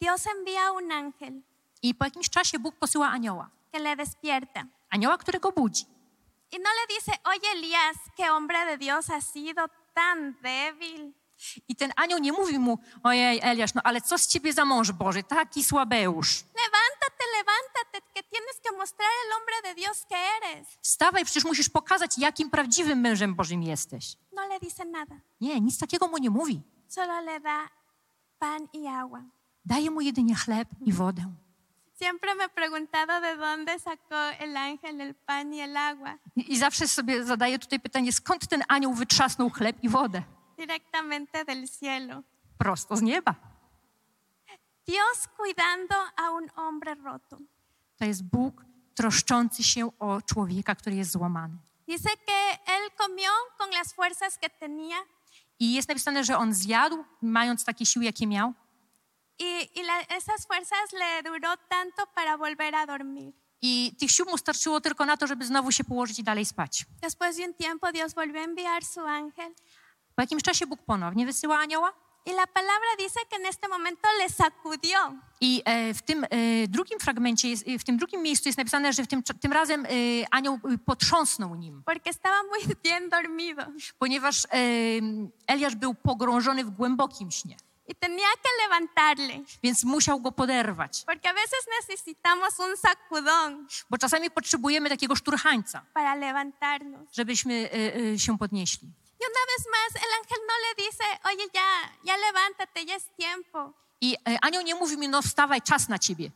Dios 0.00 0.26
envía 0.26 0.72
un 0.72 0.92
ángel 0.92 1.42
I 1.82 1.94
po 1.94 2.04
jakimś 2.04 2.30
czasie 2.30 2.58
Bóg 2.58 2.74
posyła 2.76 3.08
anioła. 3.08 3.50
que 3.72 3.78
le 3.80 3.96
despierta. 3.96 4.64
Anioła, 4.90 5.18
którego 5.18 5.52
budzi. 5.52 5.84
Y 6.52 6.58
no 6.58 6.70
le 6.80 6.94
dice, 6.96 7.12
oye 7.24 7.52
Elías, 7.52 7.96
qué 8.16 8.30
hombre 8.30 8.64
de 8.66 8.78
Dios 8.78 9.10
has 9.10 9.24
sido 9.32 9.62
tan 9.94 10.34
débil. 10.42 11.12
I 11.68 11.76
ten 11.76 11.92
anioł 11.96 12.18
nie 12.18 12.32
mówi 12.32 12.58
mu, 12.58 12.78
ojej 13.02 13.40
Eliasz, 13.42 13.74
no 13.74 13.80
ale 13.84 14.00
co 14.00 14.18
z 14.18 14.26
ciebie 14.26 14.52
za 14.52 14.64
mąż 14.64 14.92
Boży, 14.92 15.22
taki 15.22 15.64
słabeusz. 15.64 16.44
Levántate, 16.44 17.24
levántate, 17.38 18.12
que 18.14 18.22
tienes 18.22 18.60
que 18.62 18.76
mostrar 18.76 19.08
el 19.26 19.32
hombre 19.32 19.54
de 19.68 19.74
Dios 19.74 20.04
que 20.08 20.16
eres. 20.16 20.68
Wstawaj, 20.82 21.24
przecież 21.24 21.44
musisz 21.44 21.68
pokazać, 21.68 22.18
jakim 22.18 22.50
prawdziwym 22.50 23.00
mężem 23.00 23.34
Bożym 23.34 23.62
jesteś. 23.62 24.16
No 24.32 24.46
le 24.48 24.60
dice 24.60 24.84
nada, 24.84 25.14
Nie, 25.40 25.60
nic 25.60 25.78
takiego 25.78 26.08
mu 26.08 26.18
nie 26.18 26.30
mówi. 26.30 26.60
solo 26.88 27.20
le 27.20 27.40
da 27.40 27.68
pan 28.38 28.68
y 28.74 28.88
agua. 28.88 29.22
Daje 29.64 29.90
mu 29.90 30.00
jedynie 30.00 30.34
chleb 30.34 30.68
i 30.86 30.92
wodę. 30.92 31.22
Siempre 32.02 32.34
me 32.34 32.44
he 32.44 32.48
preguntado 32.48 33.20
de 33.20 33.36
dónde 33.36 33.78
sacó 33.78 34.16
el 34.40 34.56
ángel 34.56 35.00
el 35.00 35.14
pan 35.14 35.54
y 35.54 35.60
el 35.60 35.76
agua. 35.76 36.14
I, 36.36 36.52
I 36.52 36.58
zawsze 36.58 36.88
sobie 36.88 37.24
zadaję 37.24 37.58
tutaj 37.58 37.80
pytanie, 37.80 38.12
skąd 38.12 38.46
ten 38.48 38.62
anioł 38.68 38.94
wytrzasnął 38.94 39.50
chleb 39.50 39.76
i 39.82 39.88
wodę? 39.88 40.22
Directamente 40.58 41.44
del 41.44 41.68
cielo. 41.68 42.22
Prosto 42.58 42.96
z 42.96 43.02
nieba. 43.02 43.34
Dios 44.86 45.28
cuidando 45.36 45.94
a 46.16 46.30
un 46.30 46.48
hombre 46.48 46.94
roto. 46.94 47.38
To 47.98 48.04
jest 48.04 48.22
Bóg 48.24 48.64
troszczący 48.94 49.62
się 49.64 49.90
o 49.98 50.22
człowieka, 50.22 50.74
który 50.74 50.96
jest 50.96 51.10
złamany. 51.12 51.54
Dice 51.88 52.10
que 52.26 52.58
él 52.66 52.90
comió 52.96 53.30
con 53.58 53.70
las 53.70 53.92
fuerzas 53.94 54.38
que 54.38 54.50
tenía 54.50 54.96
I 55.60 55.74
jest 55.74 55.88
napisane, 55.88 56.24
że 56.24 56.36
on 56.38 56.54
zjadł, 56.54 57.04
mając 57.22 57.64
takie 57.64 57.86
siły, 57.86 58.04
jakie 58.04 58.26
miał. 58.26 58.52
y, 59.42 59.44
y 59.76 59.82
la- 59.82 60.16
esas 60.16 60.46
fuerzas 60.46 60.92
le 60.92 61.22
duró 61.22 61.56
tanto 61.68 62.06
para 62.14 62.36
volver 62.36 62.74
a 62.74 62.86
dormir. 62.86 63.32
I 63.62 63.92
tych 64.00 64.10
sił 64.10 64.26
mu 64.26 64.38
starczyło 64.38 64.80
tylko 64.80 65.04
na 65.06 65.16
to, 65.16 65.26
żeby 65.26 65.44
znowu 65.46 65.72
się 65.72 65.84
położyć 65.84 66.18
i 66.18 66.22
dalej 66.22 66.44
spać. 66.46 66.86
Después 67.02 67.36
de 67.36 67.44
un 67.46 67.54
tiempo 67.54 67.92
Dios 67.92 68.14
volvió 68.14 68.40
a 68.40 68.44
enviar 68.44 68.84
su 68.84 69.00
ángel 69.00 69.54
Po 70.18 70.22
jakimś 70.22 70.42
czasie 70.42 70.66
Bóg 70.66 70.82
ponownie 70.82 71.26
wysyła 71.26 71.58
anioła. 71.58 71.92
y 72.26 72.30
la 72.32 72.46
palabra 72.46 72.88
dice 72.98 73.20
que 73.30 73.36
en 73.36 73.46
este 73.46 73.68
momento 73.68 74.08
le 74.18 74.28
sacudió. 74.28 74.98
I 75.40 75.62
e, 75.64 75.94
w 75.94 76.02
tym 76.02 76.24
e, 76.24 76.28
drugim 76.68 76.98
fragmencie, 77.00 77.48
jest, 77.48 77.68
e, 77.68 77.78
w 77.78 77.84
tym 77.84 77.96
drugim 77.96 78.22
miejscu 78.22 78.48
jest 78.48 78.58
napisane, 78.58 78.92
że 78.92 79.02
w 79.02 79.06
tym, 79.06 79.22
tym 79.22 79.52
razem 79.52 79.86
e, 79.86 79.88
anioł 80.30 80.54
e, 80.54 80.78
potrząsnął 80.78 81.54
nim, 81.54 81.82
porque 81.86 82.10
estaba 82.10 82.42
muy 82.42 82.74
bien 82.84 83.08
dormido 83.08 83.62
ponieważ 83.98 84.44
e, 84.44 84.48
Eliasz 85.46 85.74
był 85.74 85.94
pogrążony 85.94 86.64
w 86.64 86.70
głębokim 86.70 87.30
śnie, 87.30 87.56
y 87.90 87.94
tenía 87.94 88.32
que 88.42 88.50
levantarle, 88.64 89.44
więc 89.62 89.84
musiał 89.84 90.20
go 90.20 90.32
poderwać. 90.32 91.04
porque 91.06 91.28
a 91.30 91.34
veces 91.34 91.60
necesitamos 91.80 92.58
un 92.58 92.76
sacudón 92.76 93.66
Bo 93.90 93.98
czasami 93.98 94.30
potrzebujemy 94.30 94.88
takiego 94.88 95.16
szturchańca, 95.16 95.82
para 95.94 96.14
levantarnos. 96.14 97.08
żebyśmy 97.12 97.54
e, 97.54 98.12
e, 98.12 98.18
się 98.18 98.38
podnieśli. 98.38 98.88
Y 99.20 99.24
una 99.24 99.44
vez 99.52 99.66
más 99.76 100.02
el 100.04 100.10
ángel 100.20 100.38
no 100.48 100.54
le 100.64 100.84
dice, 100.84 101.04
oye 101.24 101.48
ya, 101.54 101.92
ya 102.04 102.16
levántate, 102.16 102.84
ya 102.86 102.94
es 102.96 103.04
tiempo. 103.16 103.74
I 104.00 104.16
e, 104.26 104.38
anioł 104.42 104.62
nie 104.62 104.74
mówi 104.74 104.96
mi, 104.96 105.08
no 105.08 105.22
wstawaj, 105.22 105.62
czas 105.62 105.88
na 105.88 105.98
ciebie. 105.98 106.30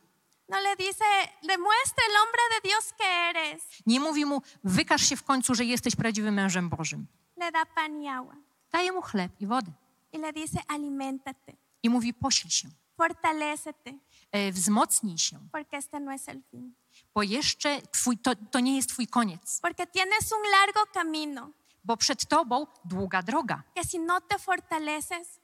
No 0.49 0.61
le 0.61 0.77
dice, 0.77 1.05
demuestra 1.43 2.05
el 2.09 2.17
hombre 2.17 2.41
de 2.55 2.69
Dios 2.69 2.93
que 2.99 3.05
eres. 3.31 3.63
Nie 3.87 4.01
mówi 4.01 4.25
mu, 4.25 4.43
wykaż 4.65 5.03
się 5.09 5.17
w 5.17 5.23
końcu, 5.23 5.55
że 5.55 5.65
jesteś 5.65 5.97
prawdziwym 5.97 6.35
mężem 6.35 6.69
Bożym. 6.69 7.07
Le 7.37 7.53
da 7.53 7.67
pan 7.67 8.03
y 8.03 8.09
agua 8.11 8.35
Daje 8.73 8.93
mu 8.93 9.03
chleb 9.03 9.33
i 9.41 9.47
wodę. 9.47 9.73
y 10.15 10.19
le 10.19 10.33
dice, 10.33 10.59
aliméntate, 10.69 11.53
I 11.83 11.89
mówi, 11.91 12.15
posil 12.15 12.51
się, 12.51 12.69
fortalécete, 12.97 13.93
e, 14.33 14.53
wzmocnij 14.53 15.19
się, 15.19 15.39
porque 15.53 15.77
este 15.77 16.01
no 16.01 16.13
es 16.13 16.29
el 16.29 16.43
fin. 16.51 16.75
bo 17.15 17.23
jeszcze 17.23 17.83
twój, 17.93 18.19
to, 18.19 18.31
to 18.51 18.61
nie 18.61 18.77
jest 18.77 18.89
twój 18.89 19.07
koniec. 19.07 19.61
Porque 19.63 19.87
tienes 19.87 20.33
un 20.33 20.51
largo 20.51 20.81
camino, 20.93 21.51
bo 21.85 21.97
przed 21.97 22.27
tobą 22.27 22.67
długa 22.85 23.23
droga. 23.23 23.63
que 23.75 23.85
si 23.85 23.99
no 23.99 24.21
te 24.21 24.39
fortaleces, 24.39 25.41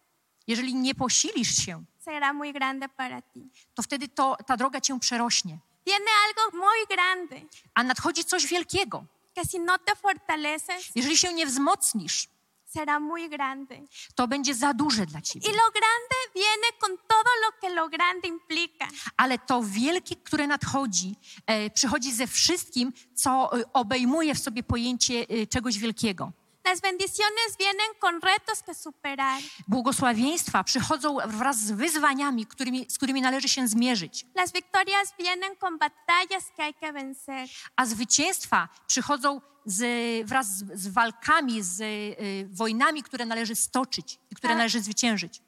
Jeżeli 0.46 0.74
nie 0.74 0.94
posilisz 0.94 1.56
się, 1.66 1.84
será 2.06 2.32
muy 2.32 2.52
grande 2.52 2.88
para 2.88 3.22
ti. 3.22 3.50
to 3.74 3.82
wtedy 3.82 4.08
to, 4.08 4.36
ta 4.46 4.56
droga 4.56 4.80
cię 4.80 4.98
przerośnie. 5.00 5.58
Viene 5.86 6.10
algo 6.26 6.56
muy 6.58 6.86
grande, 6.90 7.36
A 7.74 7.82
nadchodzi 7.82 8.24
coś 8.24 8.46
wielkiego. 8.46 9.04
que 9.34 9.44
si 9.44 9.60
no 9.60 9.78
te 9.78 9.94
fortaleces, 9.96 10.90
Jeżeli 10.94 11.16
się 11.18 11.32
nie 11.32 11.46
wzmocnisz, 11.46 12.28
será 12.68 13.00
muy 13.00 13.28
grande. 13.28 13.74
to 14.14 14.28
będzie 14.28 14.54
za 14.54 14.74
duże 14.74 15.06
dla 15.06 15.20
ciebie. 15.20 15.48
Y 15.48 15.52
lo 15.52 15.70
grande 15.70 16.16
viene 16.34 16.66
con 16.80 16.90
todo 17.08 17.30
lo 17.44 17.52
que 17.60 17.74
lo 17.74 17.88
grande 17.88 18.28
implica. 18.28 18.88
Ale 19.16 19.38
to 19.38 19.62
wielkie, 19.62 20.16
które 20.16 20.46
nadchodzi, 20.46 21.14
e, 21.46 21.70
przychodzi 21.70 22.12
ze 22.12 22.26
wszystkim, 22.26 22.92
co 23.14 23.60
e, 23.60 23.72
obejmuje 23.72 24.34
w 24.34 24.38
sobie 24.38 24.62
pojęcie 24.62 25.26
e, 25.28 25.46
czegoś 25.46 25.78
wielkiego. 25.78 26.32
Las 26.64 26.80
bendiciones 26.80 27.56
vienen 27.58 27.86
con 28.00 28.20
retos 28.20 28.62
que 28.62 28.74
superar. 28.74 29.42
Błogosławieństwa 29.68 30.64
przychodzą 30.64 31.16
wraz 31.26 31.58
z 31.58 31.70
wyzwaniami, 31.70 32.46
którymi, 32.46 32.86
z 32.88 32.96
którymi 32.96 33.20
należy 33.20 33.48
się 33.48 33.68
zmierzyć. 33.68 34.26
Las 34.34 34.52
victorias 34.52 35.14
vienen 35.18 35.56
con 35.56 35.78
batallas 35.78 36.44
que 36.56 36.62
hay 36.62 36.74
que 36.74 36.92
vencer. 36.92 37.48
A 37.76 37.86
zwycięstwa 37.86 38.68
przychodzą 38.86 39.40
z, 39.66 40.26
wraz 40.26 40.58
z, 40.58 40.80
z 40.80 40.88
walkami, 40.88 41.62
z 41.62 41.80
y, 41.80 42.48
wojnami, 42.52 43.02
które 43.02 43.26
należy 43.26 43.54
stoczyć 43.54 44.18
i 44.30 44.34
które 44.34 44.54
należy 44.54 44.80
zwyciężyć. 44.80 45.42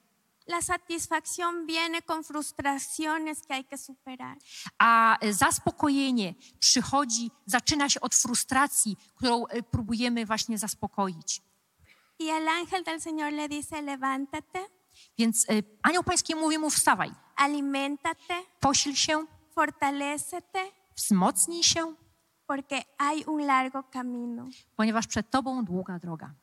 La 0.46 0.62
satisfacción 0.62 1.66
viene 1.66 2.02
con 2.02 2.24
frustraciones 2.24 3.42
que 3.46 3.54
hay 3.54 3.64
que 3.64 3.78
superar. 3.78 4.36
A 4.78 5.18
zaspokojenie 5.30 6.34
przychodzi, 6.58 7.30
zaczyna 7.46 7.88
się 7.88 8.00
od 8.00 8.14
frustracji, 8.14 8.96
którą 9.16 9.44
y, 9.46 9.62
próbujemy 9.62 10.26
właśnie 10.26 10.58
zaspokoić. 10.58 11.42
Y 12.20 12.30
el 12.30 12.48
ángel 12.48 12.84
del 12.84 13.00
Señor 13.00 13.32
le 13.32 13.48
dice, 13.48 13.82
levántate, 13.82 14.66
Więc 15.18 15.44
y, 15.50 15.62
anioł 15.82 16.02
pański 16.02 16.34
mówi 16.34 16.58
mu 16.58 16.70
wstawaj, 16.70 17.10
aliméntate, 17.36 18.34
posil 18.60 18.94
się, 18.96 19.26
fortalécete, 19.54 20.58
wzmocnij 20.96 21.62
się, 21.64 21.94
porque 22.46 22.82
hay 22.98 23.24
un 23.24 23.46
largo 23.46 23.82
camino. 23.82 24.48
ponieważ 24.76 25.06
przed 25.06 25.30
tobą 25.30 25.64
długa 25.64 25.98
droga. 25.98 26.34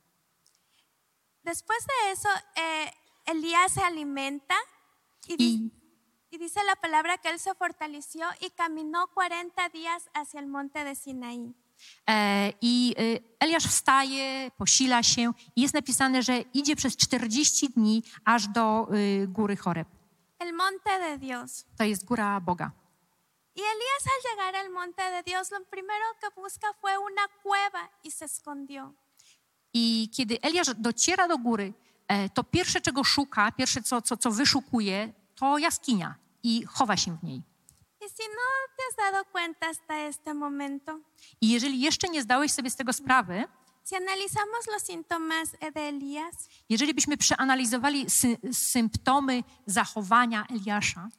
Después 1.44 1.78
de 1.88 2.12
eso, 2.12 2.30
eh, 2.56 2.92
Elías 3.28 3.74
se 3.74 3.82
alimenta 3.82 4.56
y, 5.28 5.36
I, 5.38 5.72
y 6.32 6.38
dice 6.38 6.64
la 6.64 6.76
palabra 6.76 7.18
que 7.18 7.30
él 7.30 7.40
se 7.40 7.54
fortaleció 7.56 8.26
y 8.40 8.50
caminó 8.52 9.08
40 9.14 9.70
días 9.70 10.10
hacia 10.14 10.40
el 10.40 10.48
monte 10.48 10.84
de 10.84 10.96
Sinaí. 10.96 11.54
e, 12.08 12.56
I 12.62 12.94
e, 12.98 13.22
Eliasz 13.40 13.68
wstaje, 13.68 14.52
posila 14.58 15.04
się 15.04 15.34
i 15.56 15.62
jest 15.62 15.74
napisane, 15.74 16.24
że 16.24 16.42
idzie 16.54 16.76
przez 16.76 16.96
40 16.98 17.68
dni 17.70 18.04
aż 18.26 18.48
do 18.48 18.88
y, 18.94 19.28
góry 19.28 19.58
Choreb. 19.58 19.88
El 20.40 20.54
monte 20.54 21.00
de 21.00 21.18
Dios. 21.18 21.66
To 21.78 21.84
jest 21.84 22.06
góra 22.06 22.40
Boga. 22.40 22.72
Y 23.56 23.60
Elías 23.60 24.04
al 24.06 24.32
llegar 24.32 24.56
al 24.56 24.70
monte 24.70 25.02
de 25.12 25.24
Dios, 25.24 25.52
lo 25.52 25.66
primero 25.66 26.06
que 26.22 26.42
busca 26.42 26.68
fue 26.80 26.98
una 26.98 27.28
cueva 27.44 27.90
y 28.04 28.12
se 28.12 28.26
escondió. 28.26 28.96
I 29.74 30.10
kiedy 30.16 30.40
Eliasz 30.42 30.74
dociera 30.78 31.28
do 31.28 31.38
góry, 31.38 31.74
to 32.34 32.44
pierwsze, 32.44 32.82
czego 32.82 33.04
szuka, 33.04 33.52
pierwsze, 33.52 33.82
co, 33.82 34.02
co, 34.02 34.18
co 34.18 34.32
wyszukuje, 34.32 35.14
to 35.36 35.58
jaskinia 35.58 36.16
i 36.44 36.66
chowa 36.66 36.98
się 36.98 37.18
w 37.18 37.24
niej. 37.24 37.42
Y 38.04 38.24
no 38.36 39.24
I 41.42 41.50
jeżeli 41.50 41.82
jeszcze 41.82 42.10
nie 42.10 42.22
zdałeś 42.22 42.52
sobie 42.52 42.70
z 42.70 42.76
tego 42.76 42.94
sprawy, 42.94 43.48
jeżeli 46.70 46.94
byśmy 46.94 47.18
przeanalizowali 47.18 48.10
sy 48.10 48.38
symptomy 48.52 49.44
zachowania 49.66 50.46
Eliasza, 50.50 51.10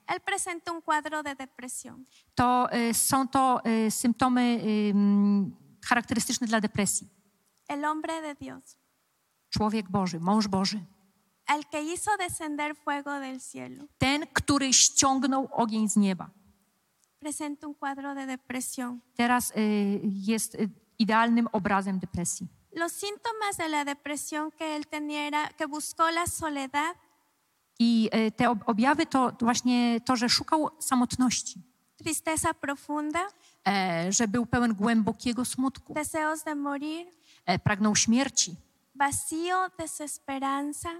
to 2.35 2.69
y, 2.75 2.95
są 2.95 3.29
to 3.29 3.61
y, 3.87 3.91
symptomy 3.91 4.61
ym, 4.91 5.57
charakterystyczne 5.85 6.47
dla 6.47 6.61
depresji. 6.61 7.09
El 7.69 7.85
hombre 7.85 8.23
de 8.23 8.35
Dios, 8.35 8.77
Człowiek 9.51 9.91
Boży, 9.91 10.21
mąż 10.21 10.49
Boży, 10.49 10.81
al 11.47 11.65
que 11.65 11.83
hizo 11.85 12.11
descender 12.19 12.77
fuego 12.77 13.21
del 13.21 13.41
cielo, 13.53 13.85
ten, 13.99 14.27
który 14.33 14.73
ściągnął 14.73 15.49
ogień 15.53 15.89
z 15.89 15.97
nieba. 15.97 16.31
presenta 17.19 17.67
un 17.67 17.75
cuadro 17.75 18.15
de 18.15 18.27
depresión. 18.27 19.01
Teraz 19.17 19.51
y, 19.57 20.01
jest 20.05 20.55
y, 20.55 20.69
idealnym 20.99 21.49
obrazem 21.53 21.99
depresji. 21.99 22.47
Los 22.77 22.93
síntomas 22.93 23.57
de 23.57 23.69
la 23.69 23.85
depresión 23.85 24.51
que 24.53 24.77
él 24.77 24.87
tenía 24.87 25.27
era 25.27 25.49
que 25.49 25.67
buscó 25.67 26.11
la 26.11 26.27
soledad, 26.27 26.95
I 27.81 28.11
y, 28.15 28.31
te 28.33 28.49
ob- 28.51 28.63
objawy 28.67 29.07
to 29.07 29.33
właśnie 29.41 30.01
to, 30.05 30.17
że 30.17 30.29
szukał 30.29 30.69
samotności, 30.79 31.63
tristeza 31.97 32.55
profunda, 32.55 33.21
e, 33.69 34.13
że 34.13 34.29
był 34.29 34.47
pełen 34.47 34.75
głębokiego 34.75 35.45
smutku, 35.45 35.95
deseos 35.95 36.45
de 36.45 36.55
morir, 36.55 37.07
e, 37.47 37.59
pragnął 37.59 37.97
śmierci, 37.97 38.57
vacío, 38.99 39.71
desesperanza, 39.79 40.91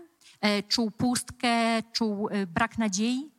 e, 0.41 0.63
czuł 0.63 0.91
pustkę, 0.91 1.83
czuł 1.93 2.29
e, 2.29 2.47
brak 2.47 2.79
nadziei, 2.79 3.31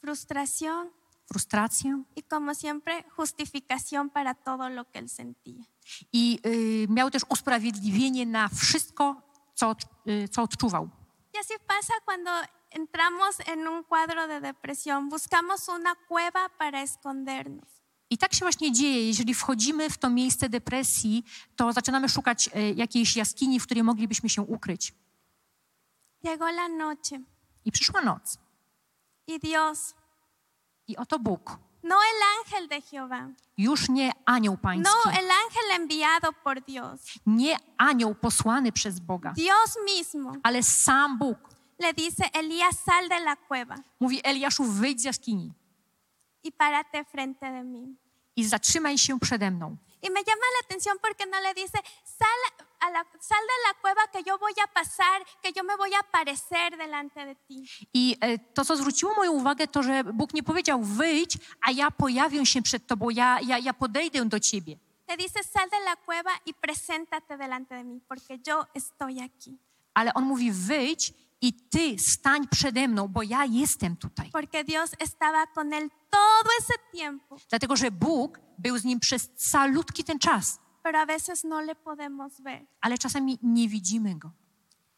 frustración 0.00 0.90
frustrację 1.26 2.02
y 2.16 2.22
como 2.22 2.54
siempre 2.54 3.04
justificación 3.16 4.10
para 4.10 4.34
todo 4.34 4.68
lo 4.68 4.84
que 4.90 4.98
él 4.98 5.08
sentía. 5.08 5.64
i 6.12 6.38
y, 6.46 6.86
miał 6.88 7.10
też 7.10 7.22
usprawiedliwienie 7.28 8.26
na 8.26 8.48
wszystko, 8.48 9.22
co, 9.54 9.76
y, 10.06 10.28
co 10.28 10.42
odczuwał. 10.42 10.88
Y 11.34 11.38
así 11.38 11.54
pasa 11.66 11.92
cuando 12.04 12.30
entramos 12.70 13.40
en 13.46 13.68
un 13.68 13.82
cuadro 13.84 14.26
de 14.26 14.40
depresión, 14.40 15.08
buscamos 15.08 15.68
una 15.68 15.94
cueva 16.08 16.48
para 16.58 16.82
escondernos. 16.82 17.73
I 18.10 18.18
tak 18.18 18.34
się 18.34 18.44
właśnie 18.44 18.72
dzieje, 18.72 19.06
jeżeli 19.06 19.34
wchodzimy 19.34 19.90
w 19.90 19.98
to 19.98 20.10
miejsce 20.10 20.48
depresji, 20.48 21.24
to 21.56 21.72
zaczynamy 21.72 22.08
szukać 22.08 22.50
e, 22.54 22.70
jakiejś 22.70 23.16
jaskini, 23.16 23.60
w 23.60 23.64
której 23.64 23.82
moglibyśmy 23.84 24.28
się 24.28 24.42
ukryć. 24.42 24.94
Llegó 26.24 26.48
la 26.48 26.68
noche. 26.68 27.20
I 27.64 27.72
przyszła 27.72 28.00
noc. 28.00 28.38
y 29.28 29.38
Dios, 29.38 29.94
I 30.86 30.96
oto 30.96 31.18
Bóg, 31.18 31.58
no 31.82 31.96
el 31.96 32.22
ángel 32.38 32.68
de 32.68 32.80
Jehová, 32.92 33.28
już 33.56 33.88
nie 33.88 34.12
anioł 34.26 34.56
pański, 34.58 34.94
no 35.04 35.12
el 35.12 35.30
ángel 35.30 35.70
enviado 35.80 36.32
por 36.44 36.60
Dios, 36.62 37.00
nie 37.26 37.56
anioł 37.78 38.14
posłany 38.14 38.72
przez 38.72 39.00
Boga, 39.00 39.32
Dios 39.32 39.76
mismo. 39.86 40.32
Ale 40.42 40.62
sam 40.62 41.18
Bóg. 41.18 41.38
Le 41.78 41.92
dice, 41.92 42.24
Elías, 42.32 42.78
sal 42.84 43.08
de 43.08 43.16
la 43.16 43.36
cueva 43.48 43.76
mówi 44.00 44.20
Eliaszu, 44.24 44.64
wyjdź 44.64 45.00
z 45.00 45.04
jaskini 45.04 45.52
y 46.44 46.50
párate 46.50 47.04
frente 47.04 47.46
de 47.50 47.64
mí. 47.64 47.96
i 48.36 48.44
zatrzymaj 48.44 48.98
się 48.98 49.20
przede 49.20 49.50
mną. 49.50 49.76
Y 50.02 50.10
me 50.10 50.20
llama 50.20 50.46
la 50.54 50.60
atención 50.66 50.98
porque 51.00 51.26
no 51.26 51.40
le 51.40 51.54
dice, 51.54 51.78
sal, 52.04 52.66
a 52.80 52.90
la, 52.90 53.04
sal 53.20 53.38
de 53.52 53.58
la 53.66 53.74
cueva 53.80 54.02
que 54.12 54.22
yo 54.22 54.38
voy 54.38 54.52
a 54.64 54.66
pasar, 54.66 55.24
que 55.42 55.52
yo 55.56 55.64
me 55.64 55.76
voy 55.76 55.94
a 55.94 56.00
aparecer 56.00 56.76
delante 56.76 57.24
de 57.24 57.34
ti. 57.34 57.64
I 57.94 58.16
e, 58.20 58.38
to, 58.38 58.64
co 58.64 58.76
zwróciło 58.76 59.14
moją 59.14 59.32
uwagę, 59.32 59.66
to, 59.66 59.82
że 59.82 60.04
Bóg 60.04 60.34
nie 60.34 60.42
powiedział 60.42 60.82
wyjdź, 60.82 61.38
a 61.66 61.70
ja 61.70 61.90
pojawię 61.90 62.46
się 62.46 62.62
przed 62.62 62.86
tobą, 62.86 63.10
ja, 63.10 63.38
ja, 63.40 63.58
ja 63.58 63.74
podejdę 63.74 64.24
do 64.24 64.40
ciebie. 64.40 64.76
Le 65.08 65.16
dice, 65.16 65.42
sal 65.44 65.70
de 65.70 65.78
la 65.78 65.96
cueva 65.96 66.30
y 66.46 66.54
preséntate 66.54 67.38
delante 67.38 67.74
de 67.74 67.84
mí, 67.84 68.00
porque 68.08 68.38
yo 68.46 68.66
estoy 68.74 69.20
aquí. 69.20 69.58
Ale 69.94 70.14
on 70.14 70.24
mówi 70.24 70.52
wyjdź 70.52 71.12
i 71.40 71.52
ty 71.70 71.98
stań 71.98 72.48
przede 72.48 72.88
mną, 72.88 73.08
bo 73.08 73.22
ja 73.22 73.44
jestem 73.44 73.96
tutaj. 73.96 74.30
Porque 74.30 74.64
Dios 74.64 74.90
estaba 74.98 75.46
con 75.46 75.72
él 75.72 75.90
todo 76.10 76.50
ese 76.60 76.74
tiempo, 76.92 77.36
Dlatego, 77.50 77.76
że 77.76 77.90
Bóg 77.90 78.40
był 78.58 78.78
z 78.78 78.84
nim 78.84 79.00
przez 79.00 79.30
calutki 79.52 80.04
ten 80.04 80.18
czas, 80.18 80.58
pero 80.82 80.98
a 80.98 81.06
veces 81.06 81.44
no 81.44 81.60
le 81.60 81.74
podemos 81.74 82.40
ver. 82.40 82.66
ale 82.80 82.98
czasami 82.98 83.38
nie 83.42 83.68
widzimy 83.68 84.18
go. 84.18 84.30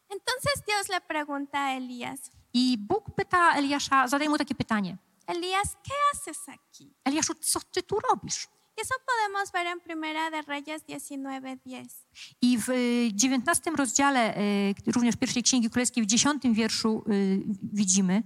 Entonces 0.09 0.62
Dios 0.66 0.88
le 0.88 1.01
pregunta 1.01 1.59
a 1.59 1.70
Elías, 1.77 2.31
I 2.55 2.77
Bóg 2.79 3.14
pyta 3.14 3.53
Eliasza, 3.55 4.09
zadaje 4.09 4.31
mu 4.31 4.38
takie 4.38 4.55
pytanie. 4.55 4.96
Elías, 5.27 5.77
¿qué 5.83 5.92
haces 6.12 6.38
aquí? 6.49 6.94
Eliaszu, 7.05 7.35
co 7.35 7.61
ty 7.61 7.83
tu 7.83 7.99
robisz? 8.01 8.49
Y 8.77 8.81
eso 8.83 8.95
podemos 9.07 9.53
ver 9.53 9.67
en 9.67 9.81
Primera 9.81 10.31
de 10.31 10.43
Reyes 10.43 10.85
19:10. 10.87 12.07
I 12.43 12.59
w 12.59 12.69
y, 12.69 13.11
19 13.12 13.77
rozdziale, 13.77 14.35
y, 14.39 14.93
również 14.93 15.17
pierwszej 15.17 15.43
Księgi 15.43 15.71
Królewskiej, 15.71 16.03
w 16.03 16.07
10 16.07 16.55
wierszu 16.55 17.05
y, 17.09 17.43
widzimy, 17.62 18.23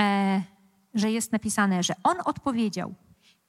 e, 0.00 0.42
że 0.94 1.10
jest 1.10 1.32
napisane, 1.32 1.82
że 1.82 1.94
on 2.02 2.16
odpowiedział: 2.24 2.94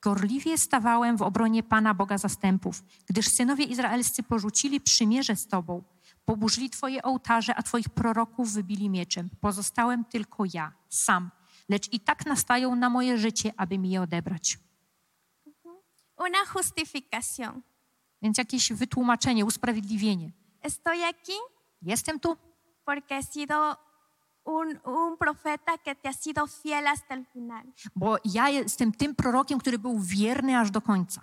Gorliwie 0.02 0.58
stawałem 0.58 1.18
w 1.18 1.22
obronie 1.22 1.64
Pana 1.64 1.94
Boga 1.94 2.18
zastępów, 2.18 2.84
gdyż 3.08 3.28
synowie 3.28 3.66
izraelscy 3.66 4.24
porzucili 4.24 4.82
przymierze 4.82 5.36
z 5.36 5.48
Tobą, 5.48 5.84
poburzyli 6.26 6.70
Twoje 6.70 7.04
ołtarze, 7.04 7.56
a 7.56 7.64
Twoich 7.64 7.90
proroków 7.90 8.54
wybili 8.54 8.90
mieczem. 8.90 9.30
Pozostałem 9.42 10.06
tylko 10.06 10.44
ja, 10.54 10.74
sam, 10.90 11.32
lecz 11.70 11.94
i 11.94 12.00
tak 12.00 12.26
nastają 12.26 12.76
na 12.76 12.90
moje 12.90 13.18
życie, 13.18 13.54
aby 13.58 13.78
mi 13.78 13.90
je 13.90 14.02
odebrać. 14.02 14.67
Una 16.18 16.46
justificación. 16.46 17.62
Więc 18.22 18.38
jakieś 18.38 18.74
wytłumaczenie, 18.74 19.46
usprawiedliwienie. 19.46 20.32
Estoy 20.62 21.04
aquí 21.04 21.34
Jestem 21.82 22.20
tu, 22.20 22.38
porque 22.86 23.16
he 23.16 23.24
sido 23.24 23.78
un, 24.46 24.80
un 24.86 25.18
profeta 25.18 25.78
que 25.78 25.96
te 25.96 26.10
ha 26.10 26.14
sido 26.14 26.48
fiel 26.48 26.88
hasta 26.88 27.14
el 27.16 27.26
final. 27.26 27.64
bo 27.96 28.18
ja 28.26 28.50
jestem 28.50 28.92
tym 28.92 29.16
prorokiem, 29.16 29.60
który 29.60 29.80
był 29.80 30.00
wierny 30.00 30.58
aż 30.60 30.72
do 30.72 30.82
końca. 30.82 31.22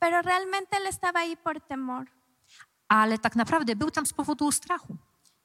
Pero 0.00 0.22
realmente 0.22 0.76
él 0.76 0.86
estaba 0.86 1.20
ahí 1.20 1.36
por 1.36 1.60
temor. 1.60 2.06
Ale 2.88 3.18
tak 3.18 3.36
naprawdę 3.36 3.76
był 3.76 3.90
tam 3.90 4.06
z 4.06 4.12
powodu 4.12 4.52
strachu. 4.52 4.96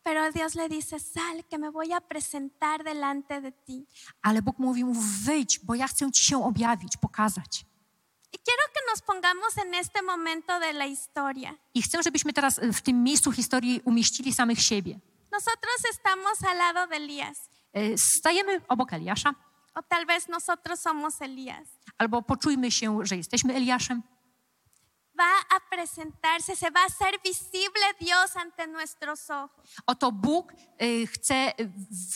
Pero 0.04 0.32
Dios 0.32 0.56
le 0.56 0.70
dice, 0.70 1.00
sal, 1.00 1.44
que 1.50 1.58
me 1.58 1.72
voy 1.72 1.94
a 1.94 2.02
presentar 2.02 2.84
delante 2.84 3.42
de 3.42 3.52
ti. 3.52 3.86
Ale 4.22 4.42
Bóg 4.42 4.60
mówił 4.60 4.88
mu, 4.88 5.02
wyjdź, 5.02 5.60
bo 5.60 5.76
ja 5.76 5.88
chcę 5.88 6.12
ci 6.12 6.24
się 6.26 6.44
objawić, 6.44 6.98
pokazać. 6.98 7.66
Y 8.34 8.38
quiero 8.38 8.64
que 8.74 8.82
nos 8.92 9.02
pongamos 9.02 9.58
en 9.58 9.74
este 9.74 10.02
momento 10.02 10.60
de 10.60 10.74
la 10.74 10.86
historia. 10.88 11.56
I 11.74 11.82
chcę, 11.82 12.04
żebyśmy 12.04 12.34
teraz 12.34 12.60
w 12.74 12.82
tym 12.82 13.04
miejscu 13.04 13.32
historii 13.32 13.82
umieścili 13.86 14.34
samych 14.34 14.60
siebie. 14.62 15.00
Nosotros 15.32 15.76
estamos 15.92 16.44
al 16.44 16.58
lado 16.58 16.88
de 16.88 16.96
Elías, 16.96 17.38
E, 17.74 17.98
Stajemy 17.98 18.62
obok 18.68 18.94
Eliasza, 18.94 19.34
o 19.76 19.82
tal 19.84 20.06
vez 20.06 20.28
nosotros 20.28 20.80
somos 20.80 21.22
Elías. 21.22 21.68
albo 21.98 22.22
poczujmy 22.22 22.72
się, 22.72 23.00
że 23.06 23.18
jesteśmy 23.18 23.54
Eliaszem. 23.56 24.04
Va 25.18 25.56
a 25.56 25.60
presentarse, 25.76 26.56
se 26.56 26.72
va 26.72 26.80
a 26.80 26.84
hacer 26.84 27.20
visible 27.26 27.94
Dios 28.02 28.38
ante 28.38 28.68
nuestros 28.68 29.30
ojos. 29.30 29.50
Oto 29.88 30.12
Bóg 30.12 30.52
e, 30.54 31.08
chce 31.08 31.54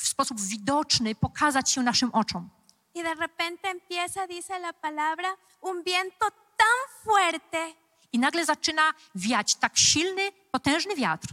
w 0.03 0.07
sposób 0.07 0.41
widoczny 0.41 1.15
pokazać 1.15 1.71
się 1.71 1.83
naszym 1.83 2.09
oczom. 2.13 2.49
Y 2.97 3.03
de 3.03 3.13
repente 3.13 3.69
empieza, 3.69 4.25
dice 4.27 4.57
la 4.59 4.73
palabra, 4.73 5.29
un 5.61 5.83
viento 5.83 6.25
tan 6.55 6.79
fuerte, 7.03 7.75
I 8.13 8.19
nagle 8.19 8.45
zaczyna 8.45 8.93
wiać 9.15 9.55
tak 9.55 9.77
silny, 9.77 10.31
potężny 10.51 10.95
wiatr. 10.95 11.27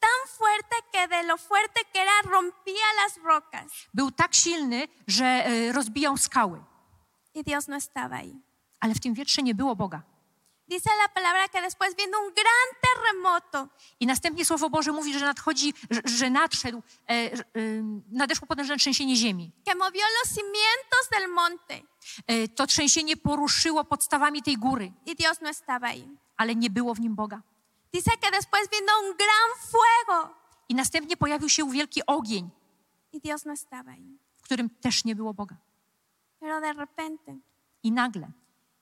tan 0.00 0.28
fuerte 0.38 0.76
que 0.92 1.08
de 1.08 1.22
lo 1.22 1.36
fuerte 1.36 1.80
que 1.92 2.00
era 2.00 2.22
rompía 2.22 2.88
las 3.02 3.16
rocas. 3.24 3.72
Był 3.94 4.10
tak 4.10 4.34
silny, 4.34 4.88
że 5.06 5.24
e, 5.24 5.72
rozbijał 5.72 6.16
skały. 6.16 6.60
Y 7.34 7.42
Dios 7.44 7.68
no 7.68 7.76
estaba 7.76 8.16
ahí. 8.16 8.34
Ale 8.80 8.94
w 8.94 9.00
tym 9.00 9.14
wietrze 9.14 9.42
nie 9.42 9.54
było 9.54 9.76
Boga. 9.76 10.02
Dice 10.68 10.90
la 11.02 11.08
palabra 11.14 11.48
que 11.48 11.60
después 11.62 11.96
vino 11.96 12.18
un 12.20 12.32
gran 12.34 12.68
terremoto 12.86 13.68
I 14.00 14.06
następnie 14.06 14.44
Słowo 14.44 14.70
Boże 14.70 14.92
mówi, 14.92 15.18
że 15.18 15.26
nadchodzi, 15.26 15.74
że, 15.90 16.00
że 16.04 16.30
nadszedł, 16.30 16.82
e, 17.08 17.12
e, 17.12 17.38
nadeszło 18.10 18.46
potężne 18.46 18.76
trzęsienie 18.76 19.16
ziemi. 19.16 19.52
que 19.64 19.74
movió 19.74 20.02
los 20.22 20.34
cimientos 20.34 21.08
del 21.10 21.28
monte 21.28 21.80
E, 22.26 22.48
to 22.48 22.66
trzęsienie 22.66 23.16
poruszyło 23.16 23.84
podstawami 23.84 24.42
tej 24.42 24.56
góry, 24.56 24.92
y 25.06 25.14
Dios 25.14 25.40
no 25.40 25.48
estaba 25.48 25.86
ahí. 25.88 26.08
ale 26.36 26.54
nie 26.54 26.70
było 26.70 26.94
w 26.94 27.00
nim 27.00 27.14
Boga. 27.14 27.42
Dice 27.92 28.10
que 28.20 28.30
después 28.30 28.68
vino 28.70 28.92
un 29.04 29.16
gran 29.16 29.50
fuego 29.70 30.34
I 30.68 30.74
następnie 30.74 31.16
pojawił 31.16 31.48
się 31.48 31.70
wielki 31.70 32.06
ogień, 32.06 32.50
y 33.14 33.20
Dios 33.20 33.44
no 33.44 33.52
estaba 33.52 33.90
ahí. 33.92 34.18
w 34.36 34.42
którym 34.42 34.70
też 34.70 35.04
nie 35.04 35.16
było 35.16 35.34
Boga. 35.34 35.56
Pero 36.40 36.60
de 36.60 36.72
repente, 36.72 37.36
I 37.82 37.92
nagle. 37.92 38.28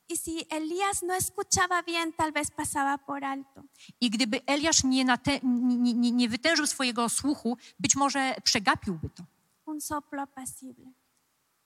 Y 0.09 0.15
si 0.17 0.45
Elías 0.49 1.03
no 1.03 1.13
escuchaba 1.13 1.81
bien, 1.81 2.13
tal 2.13 2.31
vez 2.31 2.51
pasaba 2.51 2.97
por 2.97 3.23
alto. 3.23 3.63
I 4.01 4.09
gdyby 4.09 4.41
Eliasz 4.45 4.83
nie, 4.83 5.05
nate, 5.05 5.39
nie, 5.43 5.93
nie, 5.93 6.11
nie 6.11 6.29
wytężył 6.29 6.67
swojego 6.67 7.09
słuchu, 7.09 7.57
być 7.79 7.95
może 7.95 8.35
przegapiłby 8.43 9.09
to. 9.09 9.23
Un 9.65 9.81
soplo 9.81 10.21
apacible, 10.21 10.91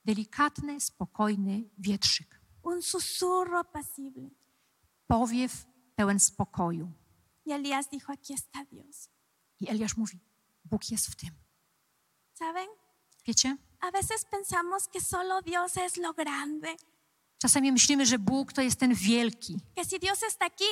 Delikatny, 0.06 0.80
spokojny 0.80 1.70
wietrzyk. 1.78 2.42
un 2.64 2.82
susurro 2.82 3.60
apacible. 3.60 4.30
Powiew 5.08 5.66
pełen 5.96 6.20
spokoju. 6.20 6.92
Y 7.48 7.52
Elías 7.54 7.90
dijo, 7.90 8.12
aquí 8.14 8.34
está 8.34 8.66
Dios. 8.72 9.10
I 9.60 9.68
Eliasz 9.70 9.98
mówi, 9.98 10.20
Bóg 10.66 10.82
jest 10.92 11.08
w 11.08 11.16
tym. 11.16 11.30
¿Saben? 12.34 12.68
Wiecie? 13.28 13.58
A 13.80 13.92
veces 13.92 14.26
pensamos 14.26 14.88
que 14.88 15.02
solo 15.02 15.42
Dios 15.42 15.78
es 15.78 15.98
lo 15.98 16.14
grande, 16.14 16.76
Czasami 17.42 17.72
myślimy, 17.72 18.06
że 18.06 18.20
Bóg 18.20 18.54
to 18.54 18.62
jest 18.62 18.80
ten 18.80 18.94
wielki, 18.94 19.58
que 19.76 19.86
si 19.86 20.00
Dios 20.00 20.24
está 20.24 20.46
aquí, 20.46 20.70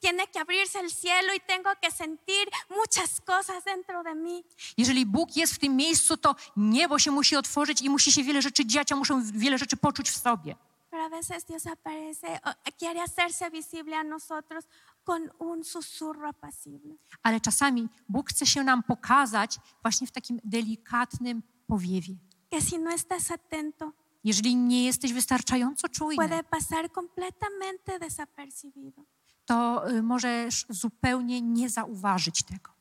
tiene 0.00 0.26
que 0.26 0.40
abrirse 0.40 0.78
el 0.80 0.90
cielo 0.90 1.34
y 1.34 1.40
tengo 1.40 1.70
que 1.82 1.90
sentir 1.90 2.48
muchas 2.70 3.20
cosas 3.20 3.64
dentro 3.64 4.02
de 4.02 4.14
mí. 4.14 4.44
Jeżeli 4.78 5.06
Bóg 5.06 5.36
jest 5.36 5.54
w 5.54 5.58
tym 5.58 5.76
miejscu, 5.76 6.16
to 6.16 6.34
niebo 6.56 6.98
się 6.98 7.10
musi 7.10 7.36
otworzyć 7.36 7.82
i 7.82 7.90
musi 7.90 8.12
się 8.12 8.22
wiele 8.22 8.42
rzeczy 8.42 8.66
dziać, 8.66 8.92
a 8.92 8.96
muszą 8.96 9.22
wiele 9.32 9.58
rzeczy 9.58 9.76
poczuć 9.76 10.10
w 10.10 10.16
sobie. 10.16 10.56
Pero 10.90 11.04
a 11.04 11.08
veces 11.08 11.44
Dios 11.44 11.66
aparece, 11.66 12.40
quiere 12.78 13.00
hacerse 13.00 13.50
visible 13.50 13.96
a 13.96 14.04
nosotros 14.04 14.64
con 15.04 15.30
un 15.38 15.64
susurro 15.64 16.28
apacible. 16.28 16.94
Ale 17.22 17.40
czasami 17.40 17.88
Bóg 18.08 18.30
chce 18.30 18.46
się 18.46 18.64
nam 18.64 18.82
pokazać 18.82 19.58
właśnie 19.82 20.06
w 20.06 20.10
takim 20.10 20.40
delikatnym 20.44 21.42
powiewie. 21.66 22.14
Que 22.50 22.60
si 22.60 22.78
no 22.78 22.90
estás 22.90 23.30
atento, 23.30 23.92
Jeżeli 24.24 24.56
nie 24.56 24.84
jesteś 24.84 25.12
wystarczająco 25.12 25.88
czujny, 25.88 26.16
puede 26.28 26.42
pasar 26.44 26.90
completamente 26.92 27.98
desapercibido. 27.98 29.02
to 29.44 29.90
y, 29.90 30.02
możesz 30.02 30.66
zupełnie 30.68 31.40
nie 31.42 31.68
zauważyć 31.70 32.42
tego. 32.42 32.72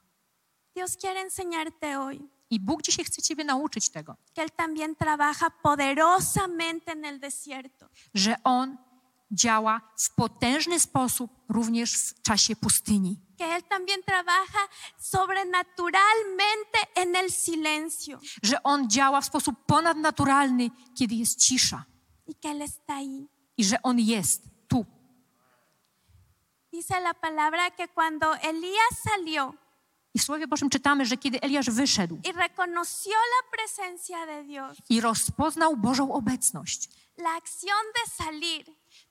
Dios 0.76 0.98
quiere 0.98 1.20
enseñarte 1.22 1.96
hoy 1.96 2.20
I 2.50 2.60
Bóg 2.60 2.82
dzisiaj 2.82 3.06
chce 3.06 3.22
Ciebie 3.22 3.44
nauczyć 3.44 3.90
tego, 3.90 4.16
que 4.36 4.42
Él 4.44 4.50
también 4.58 4.96
trabaja 4.96 5.50
poderosamente 5.64 6.92
en 6.92 7.06
el 7.06 7.20
desierto. 7.20 7.86
że 8.14 8.36
On 8.44 8.78
działa 9.32 9.82
w 9.98 10.16
potężny 10.16 10.80
sposób 10.80 11.32
również 11.50 11.94
w 11.98 12.22
czasie 12.22 12.56
pustyni. 12.56 13.20
Que 13.42 13.56
Él 13.56 13.64
también 13.64 14.04
trabaja 14.04 14.60
sobrenaturalmente 15.00 16.80
en 16.96 17.16
el 17.16 17.32
silencio. 17.32 18.20
Że 18.44 18.64
On 18.64 18.90
działa 18.90 19.22
w 19.22 19.26
sposób 19.26 19.66
ponadnaturalny, 19.66 20.70
kiedy 20.98 21.16
jest 21.16 21.40
cisza. 21.40 21.86
Y 22.30 22.36
que 22.36 22.52
Él 22.52 22.62
está 22.62 22.96
ahí. 22.96 23.28
I 23.58 23.64
że 23.64 23.82
On 23.84 24.00
jest 24.00 24.44
tu. 24.68 24.86
Dice 26.72 27.00
la 27.00 27.14
palabra 27.14 27.72
que 27.72 27.88
cuando 27.88 28.36
Elías 28.36 28.94
salió 29.04 29.54
I 30.14 30.20
w 30.20 30.24
Słowie 30.24 30.48
Bożym 30.48 30.70
czytamy, 30.70 31.06
że 31.06 31.18
kiedy 31.18 31.42
Eliasz 31.42 31.70
wyszedł 31.70 32.20
y 32.24 32.32
reconoció 32.32 33.12
la 33.12 33.58
presencia 33.58 34.26
de 34.26 34.44
Dios, 34.44 34.78
i 34.90 35.02
rozpoznał 35.02 35.78
Bożą 35.78 36.14
obecność, 36.14 36.90
la 37.18 37.36
acción 37.36 37.84
de 37.96 38.24
salir 38.24 38.66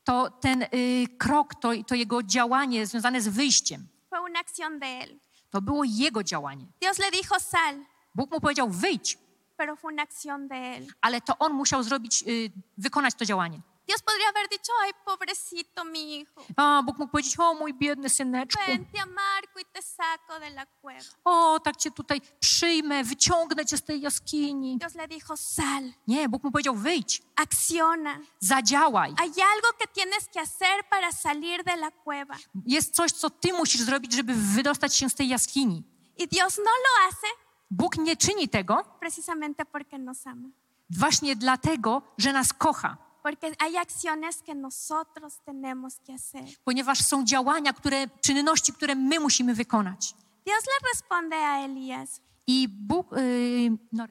to 0.04 0.30
ten 0.40 0.62
y, 0.62 1.06
krok, 1.18 1.54
to, 1.54 1.70
to 1.86 1.94
jego 1.94 2.22
działanie 2.22 2.86
związane 2.86 3.20
z 3.20 3.28
wyjściem, 3.28 3.88
fue 4.10 4.20
una 4.20 4.40
acción 4.40 4.78
de 4.80 4.86
Él. 5.04 5.20
to 5.50 5.60
było 5.62 5.84
jego 5.84 6.22
działanie. 6.22 6.66
Dios 6.80 6.98
le 6.98 7.10
dijo 7.10 7.40
sal, 7.40 7.84
Bóg 8.14 8.30
mu 8.30 8.40
powiedział 8.40 8.68
wyjdź, 8.70 9.18
pero 9.56 9.76
fue 9.76 9.92
una 9.92 10.02
acción 10.02 10.48
de 10.48 10.54
Él. 10.76 10.86
ale 11.00 11.20
to 11.20 11.38
on 11.38 11.52
musiał 11.52 11.82
zrobić, 11.82 12.22
y, 12.26 12.52
wykonać 12.78 13.14
to 13.14 13.24
działanie. 13.24 13.60
Dios 13.90 14.02
podría 14.02 14.28
haber 14.28 14.48
dicho, 14.48 14.72
ay, 14.84 14.92
pobrecito 15.04 15.84
mi 15.84 15.98
hijo, 15.98 16.40
A 16.56 16.82
Bóg 16.82 16.98
mógł 16.98 17.10
powiedzieć, 17.10 17.38
o 17.38 17.54
mój 17.54 17.74
biedny 17.74 18.08
syneczku, 18.08 18.62
ven, 18.66 18.84
te 18.92 19.00
amargo 19.00 19.60
y 19.60 19.64
te 19.72 19.82
saco 19.82 20.40
de 20.40 20.50
la 20.50 20.66
cueva. 20.82 21.00
o 21.24 21.60
tak 21.60 21.76
cię 21.76 21.90
tutaj 21.90 22.20
przyjmę, 22.40 23.04
wyciągnę 23.04 23.66
cię 23.66 23.76
z 23.76 23.82
tej 23.82 24.00
jaskini. 24.00 24.78
Dios 24.78 24.94
le 24.94 25.08
dijo, 25.08 25.36
sal, 25.36 25.84
Nie, 26.06 26.28
Bóg 26.28 26.44
mu 26.44 26.50
powiedział 26.52 26.74
wyjdź, 26.74 27.22
acciona. 27.36 28.18
zadziałaj. 28.40 29.14
Hay 29.18 29.28
algo 29.54 29.68
que 29.78 29.86
tienes 29.94 30.28
que 30.32 30.40
hacer 30.40 30.84
para 30.90 31.12
salir 31.12 31.64
de 31.64 31.76
la 31.76 31.90
cueva. 32.04 32.36
Jest 32.66 32.94
coś, 32.94 33.12
co 33.12 33.30
ty 33.30 33.52
musisz 33.52 33.80
zrobić, 33.80 34.12
żeby 34.12 34.34
wydostać 34.34 34.96
się 34.96 35.08
z 35.10 35.14
tej 35.14 35.28
jaskini. 35.28 35.82
Y 36.20 36.26
Dios 36.26 36.58
no 36.58 36.64
lo 36.84 37.04
hace 37.10 37.26
Bóg 37.70 37.96
nie 37.98 38.16
czyni 38.16 38.48
tego 38.48 38.84
precisamente 39.00 39.64
porque 39.64 39.98
nos 39.98 40.26
ama. 40.26 40.48
właśnie 40.90 41.36
dlatego, 41.36 42.02
że 42.18 42.32
nas 42.32 42.52
kocha. 42.52 42.96
Porque 43.22 43.52
hay 43.58 43.76
acciones 43.76 44.42
que 44.42 44.54
nosotros 44.54 45.40
tenemos 45.44 46.00
que 46.06 46.12
hacer. 46.14 46.44
ponieważ 46.64 46.98
są 47.04 47.24
działania, 47.24 47.72
które, 47.72 48.08
czynności, 48.20 48.72
które 48.72 48.94
my 48.94 49.20
musimy 49.20 49.54
wykonać. 49.54 50.14
Dios 50.46 50.64
le 50.66 50.88
responde 50.92 51.36
a 51.36 51.64
Elías, 51.64 52.20
I 52.46 52.68
Bóg 52.68 53.12
yy, 53.12 53.78
no, 53.92 54.06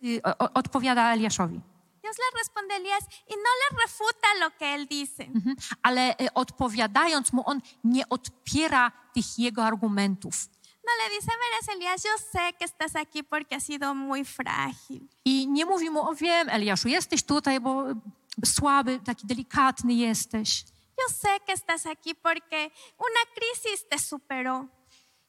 yy, 0.00 0.20
o, 0.22 0.52
odpowiada 0.54 1.12
Eliaszowi. 1.12 1.60
Dios 2.02 2.16
le 2.18 2.38
responde 2.38 2.74
a 2.74 2.76
Elías 2.76 3.04
y 3.28 3.34
no 3.36 3.50
le 3.60 3.82
refuta 3.82 4.28
lo 4.40 4.50
que 4.58 4.74
él 4.74 4.86
dice. 4.88 5.24
Mhm. 5.34 5.56
Ale 5.82 6.14
y, 6.20 6.34
odpowiadając 6.34 7.32
mu, 7.32 7.42
on 7.46 7.60
nie 7.84 8.08
odpiera 8.08 8.92
tych 9.14 9.38
jego 9.38 9.64
argumentów. 9.64 10.48
No 10.84 10.92
le 10.98 11.14
dice, 11.14 11.30
verás 11.44 11.76
Elías, 11.76 12.02
yo 12.02 12.10
sé 12.32 12.54
que 12.58 12.64
estás 12.64 12.96
aquí 12.96 13.22
porque 13.22 13.54
has 13.54 13.64
sido 13.64 13.94
muy 13.94 14.24
frágil. 14.24 15.08
I 15.24 15.46
nie 15.46 15.64
mówi 15.64 15.90
mu, 15.90 16.00
o 16.00 16.14
wiem, 16.14 16.48
Eliaszu, 16.48 16.88
jesteś 16.88 17.22
tutaj, 17.22 17.60
bo 17.60 17.84
słaby, 18.44 19.00
taki 19.04 19.26
delikatny 19.26 19.94
jesteś. 19.94 20.64
Yo 20.98 21.14
sé 21.14 21.40
que 21.46 21.52
estás 21.52 21.86
aquí 21.86 22.14
porque 22.14 22.70
una 22.98 23.22
crisis 23.34 23.88
te 23.88 23.98
superó. 23.98 24.66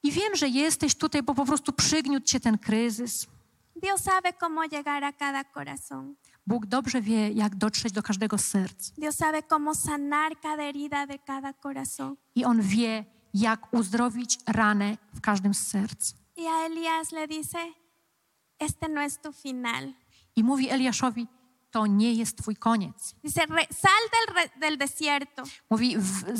I 0.03 0.11
wiem, 0.11 0.35
że 0.35 0.47
jesteś 0.47 0.95
tutaj, 0.95 1.23
bo 1.23 1.33
po 1.33 1.45
prostu 1.45 1.73
przygniótł 1.73 2.27
cię 2.27 2.39
ten 2.39 2.57
kryzys. 2.57 3.27
Dios 3.75 4.01
sabe 4.01 4.33
cómo 4.33 4.63
llegar 4.65 5.03
a 5.03 5.13
cada 5.13 5.43
corazón. 5.43 6.15
Bóg 6.47 6.65
dobrze 6.65 7.01
wie, 7.01 7.29
jak 7.31 7.55
dotrzeć 7.55 7.93
do 7.93 8.03
każdego 8.03 8.37
z 8.37 8.45
serc. 8.45 8.91
Dios 8.97 9.15
sabe 9.15 9.43
cómo 9.43 9.75
sanar 9.75 10.39
cada 10.41 10.63
herida 10.63 11.07
de 11.07 11.19
cada 11.19 11.53
corazón. 11.53 12.15
I 12.35 12.45
On 12.45 12.61
wie, 12.61 13.05
jak 13.33 13.73
uzdrowić 13.73 14.37
ranę 14.47 14.97
w 15.13 15.21
każdym 15.21 15.53
z 15.53 15.67
serc. 15.67 16.13
Y 16.37 16.47
a 16.47 16.65
Elías 16.65 17.11
le 17.11 17.27
dice, 17.27 17.57
este 18.59 18.89
no 18.89 19.01
es 19.01 19.19
tu 19.21 19.31
final. 19.33 19.93
I 20.35 20.43
mówi 20.43 20.69
Eliaszowi, 20.69 21.27
to 21.71 21.85
nie 21.87 22.13
jest 22.13 22.37
twój 22.37 22.55
koniec. 22.55 23.15
Dice, 23.23 23.45
"Re- 23.45 23.67
sal 23.71 24.03
del, 24.11 24.49
del 24.59 24.77
desierto 24.77 25.43
Mówi, 25.69 25.95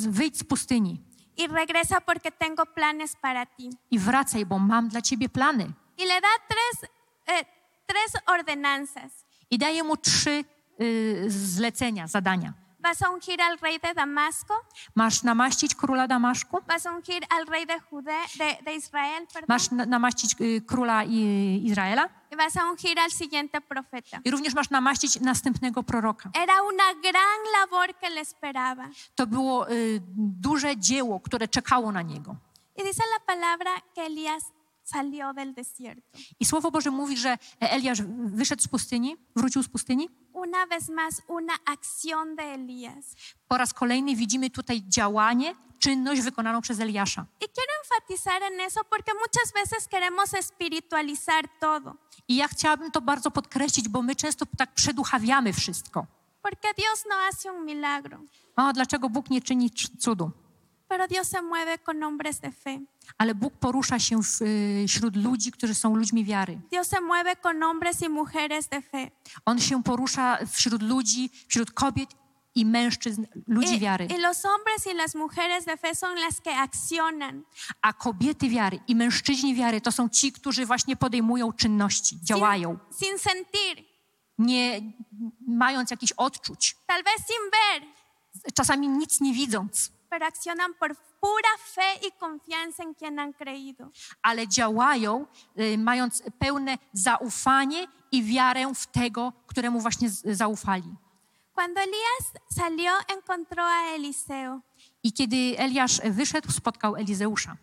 wyjdź 0.07 0.37
z 0.37 0.43
pustyni 0.43 1.01
y 1.37 1.47
regresa 1.47 2.01
porque 2.01 2.31
tengo 2.31 2.65
planes 2.65 3.15
para 3.21 3.45
ti. 3.45 3.69
i 3.91 3.99
wracaj, 3.99 4.45
bo 4.45 4.59
mam 4.59 4.89
dla 4.89 5.01
ciebie 5.01 5.29
plany. 5.29 5.73
Y 5.97 6.05
le 6.05 6.21
da 6.21 6.27
tres, 6.47 6.91
eh, 7.27 7.45
tres 7.85 8.13
ordenanzas. 8.27 9.11
I 9.49 9.57
daje 9.57 9.83
mu 9.83 9.97
trzy 9.97 10.45
y, 10.79 11.25
zlecenia, 11.29 12.07
zadania. 12.07 12.53
Vas 12.83 13.01
a 13.01 13.09
ungir 13.09 13.41
al 13.41 13.57
rey 13.59 13.79
de 13.79 13.93
Damasco, 13.93 14.53
Masz 14.95 15.23
namaścić 15.23 15.75
króla 15.75 16.07
Damaszku, 16.07 16.59
vas 16.67 16.85
a 16.85 16.91
ungir 16.91 17.23
al 17.29 17.45
rey 17.45 17.65
de, 17.65 17.79
Judea, 17.79 18.25
de, 18.37 18.57
de 18.65 18.75
Israel, 18.75 19.27
perdón, 19.33 19.47
masz 19.47 19.71
na, 19.71 19.85
namaścić 19.85 20.35
y, 20.39 20.61
króla 20.61 21.03
i, 21.03 21.61
Izraela 21.65 22.09
y 22.31 22.35
vas 22.35 22.57
a 22.57 22.69
ungir 22.69 22.99
al 22.99 23.11
siguiente 23.11 23.61
profeta. 23.61 24.19
i 24.23 24.31
również 24.31 24.53
masz 24.53 24.69
namaścić 24.69 25.19
następnego 25.21 25.83
proroka. 25.83 26.29
Era 26.33 26.61
una 26.61 26.93
gran 27.01 27.39
labor 27.59 27.95
que 27.99 28.09
le 28.09 28.21
esperaba. 28.21 28.89
To 29.15 29.27
było 29.27 29.71
y, 29.71 30.01
duże 30.17 30.77
dzieło, 30.77 31.19
które 31.19 31.47
czekało 31.47 31.91
na 31.91 32.01
niego. 32.01 32.35
Y 32.75 32.83
dice 32.83 33.03
la 33.13 33.19
palabra 33.25 33.71
que 33.95 34.05
Elías 34.05 34.43
salió 34.83 35.33
del 35.33 35.53
desierto. 35.53 36.17
I 36.39 36.45
Słowo 36.45 36.71
Boże 36.71 36.91
mówi, 36.91 37.17
że 37.17 37.37
Eliasz 37.59 38.01
wyszedł 38.25 38.63
z 38.63 38.67
pustyni, 38.67 39.15
wrócił 39.35 39.63
z 39.63 39.69
pustyni. 39.69 40.09
Una 40.33 40.65
vez 40.65 40.89
más, 40.89 41.21
una 41.27 41.53
acción 41.65 42.35
de 42.35 42.43
Elías. 42.43 43.15
Po 43.47 43.57
raz 43.57 43.73
kolejny 43.73 44.15
widzimy 44.15 44.49
tutaj 44.49 44.83
działanie, 44.87 45.55
czynność 45.79 46.21
wykonaną 46.21 46.61
przez 46.61 46.79
Eliasza. 46.79 47.25
Y 47.43 47.47
quiero 47.47 47.71
enfatizar 47.83 48.43
en 48.43 48.59
eso 48.59 48.81
porque 48.89 49.11
muchas 49.13 49.53
veces 49.53 49.87
queremos 49.87 50.33
espiritualizar 50.33 51.45
todo. 51.59 51.95
I 52.27 52.35
ja 52.35 52.47
chciałabym 52.47 52.91
to 52.91 53.01
bardzo 53.01 53.31
podkreślić, 53.31 53.89
bo 53.89 54.01
my 54.01 54.15
często 54.15 54.45
tak 54.57 54.73
przeduchawiamy 54.73 55.53
wszystko. 55.53 56.05
¿Por 56.41 56.51
qué 56.59 56.73
Dios 56.77 57.03
no 57.09 57.15
hace 57.15 57.51
un 57.51 57.65
milagro? 57.65 58.19
O, 58.55 58.73
dlaczego 58.73 59.09
Bóg 59.09 59.29
nie 59.29 59.41
czyni 59.41 59.69
cz- 59.69 59.97
cudu? 59.99 60.31
Pero 60.93 61.07
Dios 61.07 61.27
se 61.27 61.41
mueve 61.41 61.79
con 61.79 62.03
hombres 62.03 62.39
de 62.39 62.51
fe. 62.51 62.79
Ale 63.17 63.35
Bóg 63.35 63.53
porusza 63.53 63.99
się 63.99 64.19
y, 64.41 64.85
wśród 64.87 65.15
ludzi, 65.15 65.51
którzy 65.51 65.75
są 65.75 65.95
ludźmi 65.95 66.25
wiary. 66.25 66.61
Dios 66.71 66.87
se 66.87 67.01
mueve 67.01 67.35
con 67.35 67.61
hombres 67.63 68.01
y 68.01 68.09
mujeres 68.09 68.69
de 68.69 68.81
fe. 68.81 69.11
On 69.45 69.59
się 69.59 69.83
porusza 69.83 70.37
wśród 70.51 70.81
ludzi, 70.81 71.29
wśród 71.47 71.71
kobiet 71.71 72.09
i 72.55 72.65
mężczyzn, 72.65 73.25
ludzi 73.47 73.75
Y, 73.75 73.79
wiary. 73.79 74.07
y 74.07 74.17
los 74.19 74.41
hombres 74.43 74.87
y 74.87 74.93
las 74.93 75.15
mujeres 75.15 75.65
de 75.65 75.77
fe 75.77 75.95
son 75.95 76.15
las 76.15 76.41
que 76.41 76.51
accionan 76.55 77.43
A 77.81 77.93
kobiety 77.93 78.49
wiary 78.49 78.79
i 78.87 78.95
mężczyźni 78.95 79.55
wiary 79.55 79.81
to 79.81 79.91
są 79.91 80.09
ci, 80.09 80.31
którzy 80.31 80.65
właśnie 80.65 80.95
podejmują 80.95 81.53
czynności, 81.53 82.19
działają, 82.23 82.77
sin, 82.91 83.07
sin 83.09 83.19
sentir, 83.19 83.85
nie 84.37 84.81
mając 85.47 85.91
jakichś 85.91 86.11
odczuć, 86.17 86.75
tal 86.87 87.03
vez 87.03 87.15
sin 87.15 87.51
ver, 87.51 87.87
czasami 88.53 88.87
nic 88.87 89.21
nie 89.21 89.33
widząc, 89.33 89.91
pero 90.13 90.25
accionan 90.25 90.73
por 90.79 90.95
pura 91.19 91.53
fe 91.75 92.07
y 92.07 92.11
confianza 92.19 92.83
en 92.83 92.93
quien 92.93 93.19
han 93.19 93.33
creído. 93.33 93.91
ale 94.21 94.47
działają, 94.47 95.25
y, 95.59 95.77
mając 95.77 96.23
pełne 96.39 96.77
zaufanie 96.93 97.87
i 98.11 98.23
wiarę 98.23 98.73
w 98.75 98.85
tego, 98.87 99.33
któremu 99.47 99.79
właśnie 99.79 100.09
z- 100.09 100.37
zaufali. 100.37 100.91
Cuando 101.55 101.81
Elías 101.81 102.25
salió, 102.51 102.91
encontró 103.07 103.63
a 103.63 103.95
Eliseo. 103.95 104.59
I 105.03 105.13
kiedy 105.13 105.55
Eliasz 105.57 106.01
wyszedł, 106.01 106.51
spotkał 106.51 106.95
Elizeusza. 106.95 107.57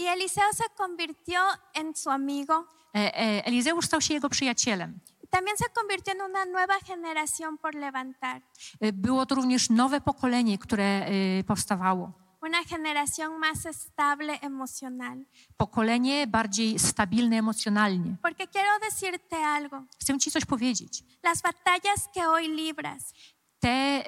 Y 0.00 0.08
Eliseo 0.08 0.52
se 0.52 0.64
convirtió 0.76 1.40
en 1.74 1.94
su 1.96 2.10
amigo. 2.10 2.64
E, 2.94 2.98
e, 2.98 3.44
Elizeusz 3.46 3.86
stał 3.86 4.00
się 4.00 4.14
jego 4.14 4.28
przyjacielem. 4.28 4.98
Y 5.32 5.34
También 5.34 5.56
se 5.56 5.64
convirtió 5.72 6.12
en 6.12 6.20
una 6.20 6.44
nueva 6.44 6.74
generación 6.84 7.56
por 7.56 7.74
levantar. 7.74 8.42
E, 8.80 8.92
Było 8.92 9.24
to 9.26 9.34
również 9.34 9.70
nowe 9.70 10.00
pokolenie, 10.00 10.58
które 10.58 11.06
e, 11.06 11.44
powstawało. 11.44 12.12
Una 12.42 12.62
generación 12.64 13.38
más 13.38 13.64
estable 13.66 14.38
emocional. 14.42 15.24
Pokolenie 15.56 16.26
bardziej 16.26 16.78
stabilne 16.78 17.36
emocjonalnie. 17.38 18.16
Porque 18.22 18.46
quiero 18.48 18.78
decirte 18.80 19.36
algo. 19.36 19.84
Chcę 20.00 20.18
ci 20.18 20.30
coś 20.30 20.44
powiedzieć. 20.44 21.04
Las 21.22 21.40
batallas 21.42 22.08
que 22.14 22.26
hoy 22.26 22.48
libras 22.48 23.14
Te 23.60 24.02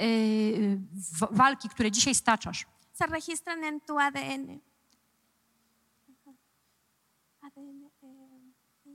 w- 0.93 1.29
walki, 1.31 1.69
które 1.69 1.91
dzisiaj 1.91 2.15
staczasz, 2.15 2.67
se 2.93 3.07
registran 3.07 3.65
en 3.65 3.81
tu 3.81 3.99
ADN. 3.99 4.61
ADN, 7.43 7.91
eh, 8.03 8.07
e, 8.87 8.95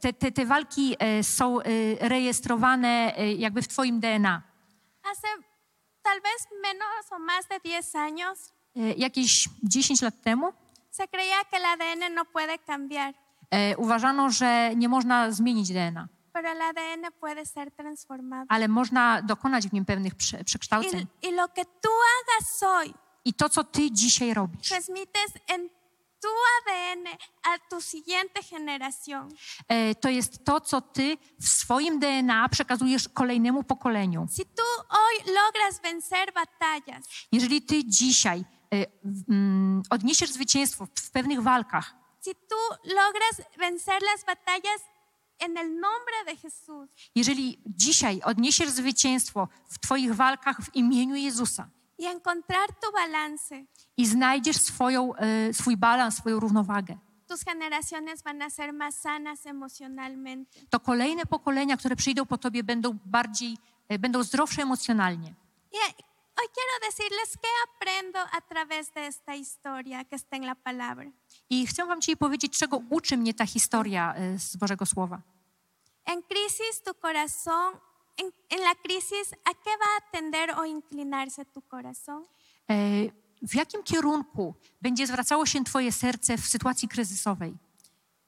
te, 0.00 0.12
te, 0.12 0.32
te 0.32 0.46
walki 0.46 0.96
e, 0.98 1.24
są 1.24 1.60
e, 1.60 1.64
rejestrowane 2.08 3.16
e, 3.16 3.32
jakby 3.32 3.62
w 3.62 3.68
twoim 3.68 4.00
DNA. 4.00 4.42
Hace 5.02 5.28
tal 6.02 6.20
vez 6.20 6.46
menos 6.62 7.12
o 7.12 7.18
más 7.18 7.48
de 7.48 7.60
10 7.60 7.94
años 7.94 8.38
E, 8.76 8.94
Jakieś 8.96 9.48
10 9.62 10.02
lat 10.02 10.14
temu 10.22 10.52
se 10.90 11.08
creía 11.08 11.44
que 11.50 11.56
el 11.56 11.64
ADN 11.64 12.14
no 12.14 12.24
puede 12.24 12.58
cambiar, 12.58 13.14
e, 13.50 13.76
uważano, 13.76 14.30
że 14.30 14.74
nie 14.76 14.88
można 14.88 15.30
zmienić 15.32 15.68
DNA, 15.72 16.08
pero 16.32 16.48
el 16.48 16.62
ADN 16.62 17.12
puede 17.20 17.46
ser 17.46 17.70
transformado. 17.70 18.46
ale 18.48 18.68
można 18.68 19.22
dokonać 19.22 19.68
w 19.68 19.72
nim 19.72 19.84
pewnych 19.84 20.14
prze, 20.14 20.44
przekształceń. 20.44 21.00
Y, 21.00 21.28
y 21.28 21.32
lo 21.32 21.48
que 21.48 21.64
tú 21.64 21.88
hagas 21.88 22.62
hoy, 22.62 22.94
I 23.24 23.34
to, 23.34 23.48
co 23.48 23.64
ty 23.64 23.90
dzisiaj 23.92 24.34
robisz, 24.34 24.68
transmites 24.68 25.32
en 25.48 25.68
tu 26.22 26.28
ADN 26.56 27.06
a 27.42 27.58
tu 27.70 27.80
siguiente 27.80 28.40
generación. 28.50 29.28
e, 29.68 29.94
to 29.94 30.08
jest 30.08 30.44
to, 30.44 30.60
co 30.60 30.80
ty 30.80 31.16
w 31.40 31.48
swoim 31.48 31.98
DNA 32.00 32.48
przekazujesz 32.48 33.08
kolejnemu 33.08 33.62
pokoleniu. 33.64 34.26
Si 34.30 34.44
tú 34.44 34.62
hoy 34.88 35.32
logras 35.34 35.80
vencer 35.82 36.32
batallas, 36.34 37.04
Jeżeli 37.32 37.62
ty 37.62 37.84
dzisiaj 37.84 38.44
e, 38.72 38.86
mm, 39.28 39.82
odniesiesz 39.90 40.30
zwycięstwo 40.30 40.86
w- 40.86 41.00
w 41.00 41.10
pewnych 41.10 41.42
walkach, 41.42 41.94
si 42.24 42.30
tú 42.34 42.56
logras 42.84 43.42
vencer 43.58 44.02
las 44.02 44.24
batallas 44.24 44.80
en 45.38 45.56
el 45.56 45.80
nombre 45.80 46.16
de 46.26 46.36
Jesús, 46.36 46.88
jeżeli 47.14 47.58
dzisiaj 47.66 48.20
odniesiesz 48.24 48.68
zwycięstwo 48.70 49.48
w 49.68 49.78
twoich 49.78 50.14
walkach 50.14 50.56
w 50.62 50.74
imieniu 50.74 51.14
Jezusa 51.16 51.68
y 52.00 52.06
encontrar 52.06 52.68
tu 52.80 52.92
balance, 52.92 53.64
i 53.96 54.06
znajdziesz 54.06 54.56
swoją, 54.56 55.14
e, 55.14 55.54
swój 55.54 55.76
balans, 55.76 56.16
swoją 56.16 56.40
równowagę, 56.40 56.96
tus 57.28 57.44
generaciones 57.44 58.22
van 58.22 58.42
a 58.42 58.50
ser 58.50 58.72
más 58.72 58.94
sanas 58.94 59.46
emocionalmente. 59.46 60.60
to 60.70 60.80
kolejne 60.80 61.26
pokolenia, 61.26 61.76
które 61.76 61.96
przyjdą 61.96 62.26
po 62.26 62.38
tobie, 62.38 62.64
będą 62.64 62.98
bardziej, 63.06 63.56
e, 63.88 63.98
będą 63.98 64.22
zdrowsze 64.22 64.62
emocjonalnie. 64.62 65.34
Y 65.72 65.76
hoy 66.36 66.48
quiero 66.56 66.74
decirles 66.88 67.36
qué 67.42 67.48
aprendo 67.68 68.18
a 68.32 68.40
través 68.40 68.92
de 68.94 69.06
esta 69.06 69.34
historia 69.34 70.04
que 70.04 70.16
está 70.16 70.36
en 70.36 70.46
la 70.46 70.54
palabra. 70.54 71.10
I 71.50 71.66
chcę 71.66 71.86
wam 71.86 72.00
dzisiaj 72.00 72.16
powiedzieć, 72.16 72.58
czego 72.58 72.82
uczy 72.90 73.16
mnie 73.16 73.34
ta 73.34 73.46
historia 73.46 74.14
z 74.36 74.56
Bożego 74.56 74.86
Słowa. 74.86 75.22
En 76.06 76.22
crisis 76.22 76.82
tu 76.82 76.94
corazón, 76.94 77.74
en, 78.20 78.32
en 78.50 78.60
la 78.64 78.74
crisis, 78.74 79.32
¿a 79.44 79.54
qué 79.54 79.70
va 79.70 79.86
a 79.98 80.10
tender 80.12 80.50
o 80.58 80.64
inclinarse 80.64 81.44
tu 81.44 81.62
corazón? 81.62 82.22
E, 82.70 83.10
W 83.42 83.54
jakim 83.54 83.82
kierunku 83.82 84.54
będzie 84.82 85.06
zwracało 85.06 85.46
się 85.46 85.64
twoje 85.64 85.92
serce 85.92 86.36
w 86.38 86.46
sytuacji 86.46 86.88
kryzysowej? 86.88 87.54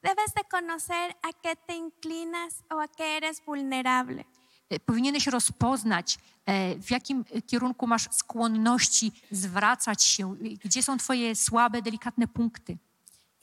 Debes 0.03 0.33
de 0.35 0.43
conocer 0.51 1.13
a 1.21 1.29
qué 1.33 1.55
te 1.67 1.75
inclinas 1.75 2.53
o 2.69 2.81
a 2.81 2.87
qué 2.87 3.03
eres 3.17 3.41
vulnerable. 3.45 4.23
E, 4.69 4.79
Powinieneś 4.79 5.27
rozpoznać, 5.27 6.17
e, 6.45 6.75
w 6.75 6.91
jakim 6.91 7.25
kierunku 7.47 7.87
masz 7.87 8.07
skłonności 8.11 9.11
zwracać 9.31 10.03
się, 10.03 10.35
gdzie 10.63 10.83
są 10.83 10.97
twoje 10.97 11.35
słabe, 11.35 11.81
delikatne 11.81 12.27
punkty. 12.27 12.77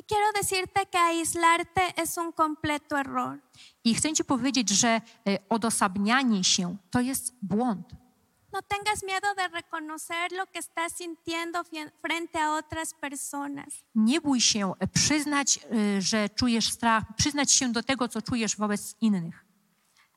Y 0.00 0.04
quiero 0.08 0.32
decirte 0.32 0.86
que 0.86 0.98
aislarte 0.98 1.82
es 1.96 2.16
un 2.16 2.32
completo 2.32 2.96
error. 2.96 3.38
I 3.84 3.94
chcę 3.94 4.12
ci 4.12 4.24
powiedzieć, 4.24 4.70
że 4.70 4.88
e, 4.88 5.00
odosobnianie 5.48 6.44
się 6.44 6.76
to 6.90 7.00
jest 7.00 7.34
błąd. 7.42 7.86
No 8.52 8.62
tengas 8.62 9.02
miedo 9.02 9.34
de 9.34 9.48
reconocer 9.48 10.32
lo 10.32 10.46
que 10.46 10.58
estás 10.58 10.96
sintiendo 10.96 11.64
frente 12.02 12.38
a 12.38 12.56
otras 12.56 12.94
personas. 12.94 13.68
Nie 13.94 14.20
bój 14.20 14.40
się 14.40 14.72
e, 14.78 14.86
przyznać, 14.86 15.58
e, 15.58 16.02
że 16.02 16.28
czujesz 16.28 16.72
strach, 16.72 17.04
przyznać 17.16 17.52
się 17.52 17.72
do 17.72 17.82
tego, 17.82 18.08
co 18.08 18.22
czujesz 18.22 18.56
wobec 18.56 18.94
innych. 19.00 19.44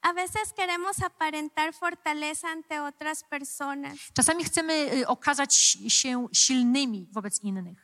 A 0.02 0.14
veces 0.14 0.54
queremos 0.56 1.04
aparentar 1.04 1.74
fortaleza 1.74 2.48
ante 2.48 2.84
otras 2.84 3.24
personas, 3.24 3.98
Czasami 4.14 4.44
chcemy 4.44 4.92
okazać 5.08 5.56
się 5.88 6.28
silnymi 6.34 7.08
wobec 7.12 7.44
innych, 7.44 7.83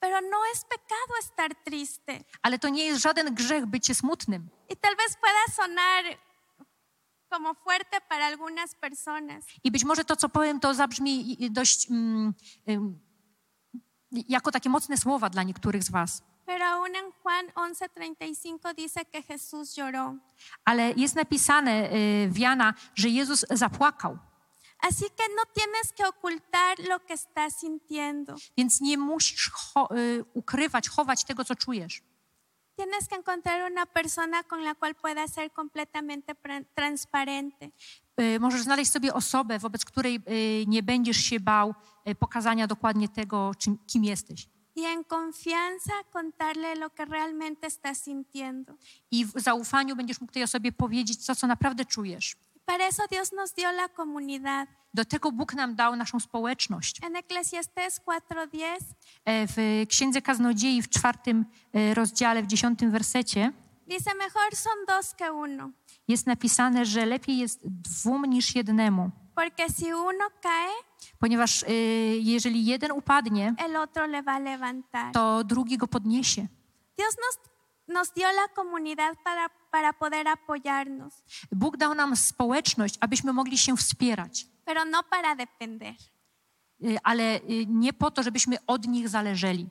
pero 0.00 0.20
no 0.20 0.36
es 0.54 0.64
pecado 0.64 1.12
estar 1.20 1.54
triste. 1.64 2.24
ale 2.42 2.58
to 2.58 2.68
nie 2.68 2.84
jest 2.84 3.02
żaden 3.02 3.34
grzech 3.34 3.66
bycie 3.66 3.94
smutnym. 3.94 4.48
Y 4.72 4.76
tal 4.76 4.96
vez 4.96 5.16
pueda 5.16 5.66
sonar 5.66 6.04
como 7.30 7.54
fuerte 7.54 8.00
para 8.08 8.26
algunas 8.26 8.74
personas, 8.74 9.44
I 9.64 9.70
być 9.70 9.84
może 9.84 10.04
to, 10.04 10.16
co 10.16 10.28
powiem, 10.28 10.60
to 10.60 10.74
zabrzmi 10.74 11.10
i- 11.30 11.44
i 11.44 11.50
dość 11.50 11.90
mm, 11.90 12.34
ym, 12.68 13.00
jako 14.28 14.50
takie 14.50 14.68
mocne 14.70 14.96
słowa 14.96 15.30
dla 15.30 15.42
niektórych 15.42 15.82
z 15.84 15.90
Was. 15.90 16.22
pero 16.46 16.64
aún 16.64 16.94
en 16.96 17.12
Juan 17.22 17.46
11:35 17.54 18.74
dice 18.74 19.04
que 19.04 19.22
Jesús 19.22 19.76
lloró. 19.76 20.14
Ale 20.64 20.92
jest 20.96 21.16
napisane 21.16 21.90
y, 21.92 22.28
w 22.30 22.38
Jana, 22.38 22.74
że 22.94 23.08
Jezus 23.08 23.44
zapłakał. 23.50 24.18
Así 24.78 25.04
que 25.16 25.24
no 25.36 25.42
tienes 25.54 25.92
que 25.92 26.04
ocultar 26.06 26.78
lo 26.88 26.98
que 27.06 27.14
estás 27.14 27.56
sintiendo. 27.60 28.34
Więc 28.56 28.80
nie 28.80 28.98
musisz 28.98 29.50
cho- 29.50 29.88
y, 29.96 30.24
ukrywać, 30.34 30.88
chować 30.88 31.24
tego, 31.24 31.44
co 31.44 31.54
czujesz. 31.56 32.02
Tienes 32.76 33.08
que 33.08 33.16
encontrar 33.16 33.72
una 33.72 33.86
persona 33.86 34.42
con 34.42 34.60
la 34.64 34.74
cual 34.74 34.94
puedas 34.94 35.32
ser 35.34 35.50
completamente 35.52 36.34
transparente. 36.74 37.70
Y, 38.20 38.40
Możesz 38.40 38.60
znaleźć 38.62 38.90
sobie 38.92 39.14
osobę, 39.14 39.58
wobec 39.58 39.84
której 39.84 40.20
y, 40.30 40.64
nie 40.66 40.82
będziesz 40.82 41.16
się 41.16 41.40
bał 41.40 41.74
pokazania 42.18 42.66
dokładnie 42.66 43.08
tego, 43.08 43.52
czym, 43.58 43.78
kim 43.86 44.04
jesteś. 44.04 44.48
y 44.78 44.84
en 44.86 45.04
confianza 45.04 45.92
contarle 46.12 46.74
lo 46.74 46.90
que 46.90 47.04
realmente 47.06 47.66
estás 47.66 48.02
sintiendo. 48.04 48.74
I 49.10 49.24
w 49.24 49.32
zaufaniu 49.36 49.96
będziesz 49.96 50.20
mógł 50.20 50.32
tej 50.32 50.42
osobie 50.42 50.72
powiedzieć 50.72 51.26
to, 51.26 51.34
co 51.34 51.46
naprawdę 51.46 51.84
czujesz. 51.84 52.36
Para 52.66 52.86
eso 52.88 53.02
Dios 53.10 53.32
nos 53.32 53.54
dio 53.54 53.72
la 53.72 53.88
comunidad. 53.88 54.68
Do 54.94 55.04
tego 55.04 55.32
Bóg 55.32 55.54
nam 55.54 55.74
dał 55.74 55.96
naszą 55.96 56.20
społeczność. 56.20 57.00
En 57.04 57.16
Eclesiastés 57.16 58.00
4:10 58.00 58.78
E, 59.24 59.46
W 59.46 59.86
Księdze 59.88 60.22
Kaznodziei 60.22 60.82
w 60.82 60.88
czwartym 60.88 61.44
e, 61.74 61.94
rozdziale, 61.94 62.42
w 62.42 62.46
dziesiątym 62.46 62.90
wersecie 62.90 63.52
dice, 63.88 64.14
mejor 64.14 64.56
son 64.56 64.84
dos 64.88 65.14
que 65.14 65.32
uno, 65.32 65.70
jest 66.08 66.26
napisane, 66.26 66.84
że 66.84 67.06
lepiej 67.06 67.38
jest 67.38 67.60
dwóm 67.64 68.24
niż 68.24 68.54
jednemu, 68.54 69.10
porque 69.34 69.68
si 69.70 69.94
uno 69.94 70.24
cae, 70.42 70.72
ponieważ 71.18 71.62
e, 71.62 71.72
jeżeli 72.16 72.64
jeden 72.66 72.92
upadnie, 72.92 73.54
el 73.58 73.76
otro 73.76 74.06
le 74.06 74.22
va 74.22 74.38
levantar. 74.38 75.12
to 75.12 75.44
drugi 75.44 75.76
go 75.78 75.86
podniesie. 75.86 76.46
Dios 76.98 77.16
nos, 77.16 77.38
nos 77.88 78.12
dio 78.12 78.28
la 78.32 78.48
comunidad 78.54 79.16
para, 79.24 79.48
para 79.76 79.92
poder 79.92 80.28
apoyarnos, 80.28 81.14
Bóg 81.52 81.76
dał 81.76 81.94
nam 81.94 82.16
społeczność, 82.16 82.94
abyśmy 83.00 83.32
mogli 83.32 83.58
się 83.58 83.76
wspierać, 83.76 84.46
pero 84.64 84.84
no 84.84 85.02
para 85.02 85.34
depender. 85.36 85.94
y, 86.84 86.96
ale 87.02 87.36
y, 87.36 87.66
nie 87.68 87.92
po 87.92 88.10
to, 88.10 88.22
żebyśmy 88.22 88.56
od 88.66 88.86
nich 88.86 89.08
zależeli. 89.08 89.68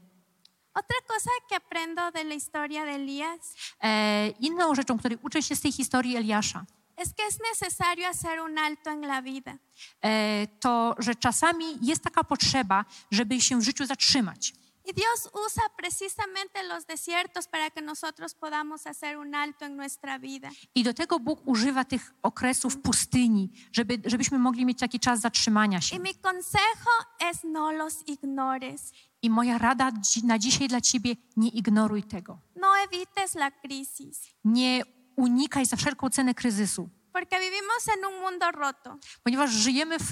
Otra 0.73 0.97
cosa 1.07 1.29
que 1.49 1.55
aprendo 1.57 2.11
de 2.11 2.21
la 2.23 2.33
historia 2.35 2.85
de 2.85 2.91
Elías 2.91 3.55
E, 3.83 4.29
inną 4.39 4.75
rzeczą, 4.75 4.97
której 4.97 5.17
uczę 5.21 5.41
się 5.43 5.55
z 5.55 5.61
tej 5.61 5.71
historii 5.71 6.15
Eliasza, 6.17 6.65
es 6.97 7.13
que 7.13 7.23
es 7.27 7.39
necesario 7.51 8.07
hacer 8.07 8.39
un 8.41 8.57
alto 8.57 8.89
en 8.91 9.01
la 9.05 9.21
vida. 9.21 9.53
e, 10.01 10.47
to, 10.59 10.95
że 10.99 11.15
czasami 11.15 11.65
jest 11.81 12.03
taka 12.03 12.23
potrzeba, 12.23 12.85
żeby 13.11 13.41
się 13.41 13.59
w 13.59 13.63
życiu 13.63 13.85
zatrzymać. 13.85 14.53
Y 14.87 14.93
Dios 14.93 15.29
usa 15.47 15.63
precisamente 15.77 16.63
los 16.63 16.85
desiertos 16.85 17.47
para 17.47 17.69
que 17.71 17.81
nosotros 17.81 18.35
podamos 18.35 18.85
hacer 18.87 19.17
un 19.17 19.33
alto 19.35 19.65
en 19.65 19.75
nuestra 19.75 20.19
vida. 20.19 20.49
I 20.75 20.83
do 20.83 20.93
tego 20.93 21.19
Bóg 21.19 21.41
używa 21.47 21.83
tych 21.85 22.13
okresów 22.23 22.77
pustyni, 22.81 23.49
żeby, 23.71 24.01
żebyśmy 24.05 24.39
mogli 24.39 24.65
mieć 24.65 24.79
taki 24.79 24.99
czas 24.99 25.19
zatrzymania 25.19 25.81
się. 25.81 25.95
Y 25.95 25.99
mi 25.99 26.15
consejo 26.15 26.91
es 27.31 27.37
no 27.43 27.71
los 27.71 28.03
ignores. 28.07 28.91
I 29.21 29.29
moja 29.29 29.57
rada 29.57 29.91
na 30.23 30.39
dzisiaj 30.39 30.67
dla 30.67 30.81
ciebie, 30.81 31.15
nie 31.37 31.49
ignoruj 31.49 32.03
tego. 32.03 32.39
No 32.55 32.67
evites 32.77 33.35
la 33.35 33.51
crisis, 33.51 34.21
Nie 34.43 34.83
unikaj 35.15 35.65
za 35.65 35.75
wszelką 35.75 36.09
cenę 36.09 36.33
kryzysu, 36.33 36.89
porque 37.13 37.39
vivimos 37.39 37.87
en 37.97 38.05
un 38.05 38.21
mundo 38.21 38.51
roto. 38.51 38.97
ponieważ 39.23 39.51
żyjemy 39.51 39.97
w 39.99 40.11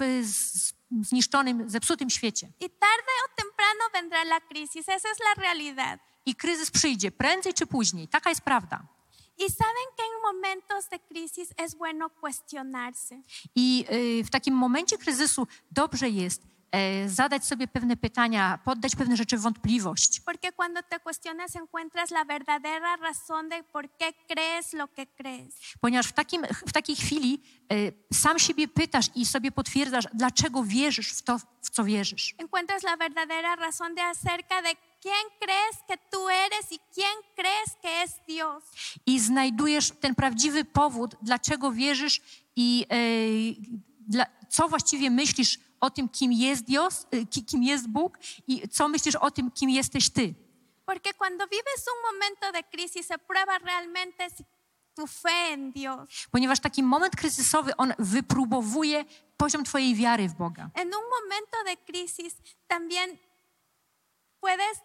zniszczonym, 1.02 1.70
zepsutym 1.70 2.10
świecie. 2.10 2.48
Y 2.48 2.70
tarde 2.70 3.12
o 3.26 3.36
temprano 3.74 3.90
vendrá 3.94 4.24
la 4.24 4.40
crisis, 4.40 4.88
esa 4.88 5.10
es 5.10 5.20
la 5.20 5.44
realidad. 5.44 6.00
I 6.26 6.36
kryzys 6.36 6.72
przyjdzie 6.72 7.12
prędzej 7.12 7.54
czy 7.54 7.66
później. 7.68 8.08
Taka 8.08 8.30
jest 8.30 8.42
prawda. 8.42 8.84
Y 9.40 9.50
saben 9.50 9.88
que 9.98 10.04
en 10.04 10.22
momentos 10.22 10.90
de 10.90 11.00
crisis 11.00 11.50
es 11.58 11.76
bueno 11.76 12.10
cuestionarse. 12.10 13.22
I 13.56 13.86
y, 13.92 14.24
w 14.24 14.30
takim 14.30 14.56
momencie 14.56 14.98
kryzysu 14.98 15.48
dobrze 15.72 16.10
jest 16.10 16.42
zadać 17.08 17.46
sobie 17.46 17.68
pewne 17.68 17.98
pytania, 17.98 18.60
poddać 18.64 18.96
pewne 18.96 19.18
rzeczy 19.18 19.38
w 19.38 19.42
wątpliwość. 19.42 20.20
Porque 20.20 20.52
cuando 20.52 20.84
te 20.84 21.00
cuestionas 21.00 21.56
encuentras 21.56 22.12
la 22.12 22.26
verdadera 22.26 22.96
razón 22.96 23.50
de 23.50 23.64
por 23.64 23.90
qué 23.98 24.14
crees 24.28 24.74
lo 24.74 24.88
que 24.88 25.08
crees. 25.08 25.56
Ponieważ 25.82 26.08
w, 26.08 26.14
takim, 26.14 26.42
w 26.68 26.74
takiej 26.74 26.96
chwili 26.96 27.42
e, 27.72 27.76
sam 28.14 28.40
siebie 28.40 28.68
pytasz 28.68 29.06
i 29.16 29.26
sobie 29.26 29.52
potwierdzasz, 29.52 30.08
dlaczego 30.14 30.64
wierzysz 30.64 31.14
w 31.14 31.22
to, 31.22 31.40
w 31.62 31.70
co 31.70 31.84
wierzysz. 31.84 32.36
Encuentras 32.38 32.84
la 32.84 32.98
verdadera 32.98 33.56
razón 33.56 33.96
de 33.96 34.02
acerca 34.02 34.62
de 34.62 34.76
quién 35.02 35.26
crees 35.40 35.78
que 35.88 35.98
tú 36.12 36.30
eres 36.30 36.72
y 36.72 36.80
quién 36.96 37.16
crees 37.36 37.76
que 37.82 38.04
es 38.04 38.12
Dios. 38.28 38.64
I 39.06 39.20
znajdujesz 39.20 39.92
ten 39.92 40.16
prawdziwy 40.16 40.66
powód, 40.66 41.16
dlaczego 41.22 41.72
wierzysz 41.72 42.22
i 42.56 42.86
e, 42.90 42.98
dla, 44.08 44.26
co 44.50 44.70
właściwie 44.70 45.10
myślisz 45.10 45.60
o 45.84 45.90
tym, 45.90 46.10
kim 46.10 46.32
jest 46.32 46.64
Dios, 46.66 47.08
e, 47.12 47.26
ki- 47.26 47.46
kim 47.46 47.64
jest 47.64 47.88
Bóg 47.88 48.18
i 48.48 48.68
co 48.70 48.88
myślisz 48.88 49.16
o 49.16 49.32
tym, 49.32 49.52
kim 49.52 49.70
jesteś 49.70 50.10
Ty. 50.10 50.36
Porque 50.86 51.14
cuando 51.14 51.46
vives 51.48 51.86
un 51.96 52.00
momento 52.12 52.52
de 52.52 52.64
crisis 52.64 53.08
se 53.08 53.18
prueba 53.18 53.58
realmente 53.58 54.30
si 54.30 54.44
tu 54.96 55.08
fe 55.08 55.54
en 55.54 55.72
Dios. 55.72 56.28
Ponieważ 56.32 56.60
taki 56.60 56.84
moment 56.84 57.16
kryzysowy, 57.16 57.72
on 57.78 57.94
wypróbowuje 58.00 59.06
poziom 59.38 59.64
Twojej 59.64 59.96
wiary 59.96 60.30
w 60.30 60.34
Boga. 60.34 60.70
En 60.74 60.88
un 60.88 61.04
momento 61.20 61.58
de 61.66 61.78
crisis 61.78 62.34
también 62.68 63.18
puedes, 64.40 64.78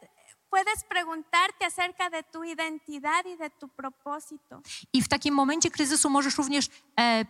puedes 0.50 0.84
preguntarte 0.88 1.64
acerca 1.64 2.11
de 2.11 2.22
tu 2.22 2.44
identidad 2.44 3.26
y 3.26 3.37
de 3.37 3.50
tu 3.50 3.68
propósito. 3.68 4.61
I 4.92 5.02
w 5.02 5.08
takim 5.08 5.34
momencie 5.34 5.70
kryzysu 5.70 6.11
możesz 6.11 6.38
również 6.38 6.68
e, 7.00 7.24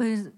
y, 0.00 0.32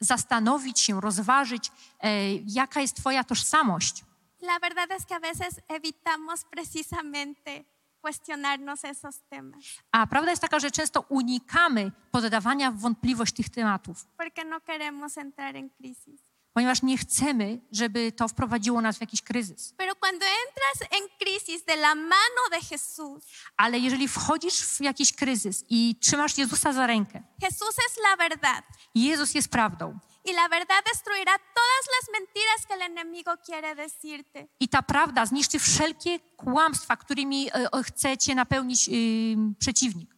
zastanowić 0.00 0.80
się, 0.80 1.00
rozważyć, 1.00 1.70
e, 2.00 2.34
jaka 2.34 2.80
jest 2.80 2.96
Twoja 2.96 3.24
tożsamość. 3.24 4.04
La 4.42 4.58
verdad 4.60 4.90
es 4.90 5.06
que 5.06 5.16
a 5.16 5.20
veces 5.20 5.60
evitamos 5.68 6.44
precisamente 6.44 7.64
cuestionarnos 8.00 8.84
esos 8.84 9.22
temas, 9.30 9.64
A 9.92 10.06
prawda 10.06 10.30
jest 10.30 10.42
taka, 10.42 10.58
że 10.58 10.70
często 10.70 11.00
unikamy 11.08 11.92
poddawania 12.10 12.70
w 12.70 12.78
wątpliwość 12.78 13.34
tych 13.34 13.48
tematów, 13.48 14.06
porque 14.16 14.44
no 14.44 14.60
queremos 14.60 15.18
entrar 15.18 15.56
en 15.56 15.70
crisis. 15.70 16.20
Ponieważ 16.54 16.82
nie 16.82 16.98
chcemy, 16.98 17.60
żeby 17.72 18.12
to 18.12 18.28
wprowadziło 18.28 18.80
nas 18.80 18.98
w 18.98 19.00
jakiś 19.00 19.22
kryzys. 19.22 19.74
Ale 23.56 23.78
jeżeli 23.78 24.08
wchodzisz 24.08 24.64
w 24.64 24.80
jakiś 24.80 25.12
kryzys 25.12 25.64
i 25.68 25.96
trzymasz 26.00 26.38
Jezusa 26.38 26.72
za 26.72 26.86
rękę. 26.86 27.22
Jezus 28.94 29.34
jest 29.34 29.48
prawdą 29.48 29.98
Y 30.24 30.32
i 34.60 34.68
ta 34.68 34.82
prawda 34.82 35.26
zniszczy 35.26 35.58
wszelkie 35.58 36.18
kłamstwa, 36.36 36.96
którymi 36.96 37.48
e, 37.48 37.52
e, 37.52 37.82
chce 37.82 38.18
cię 38.18 38.34
napełnić 38.34 38.90
przeciwnik. 39.58 40.14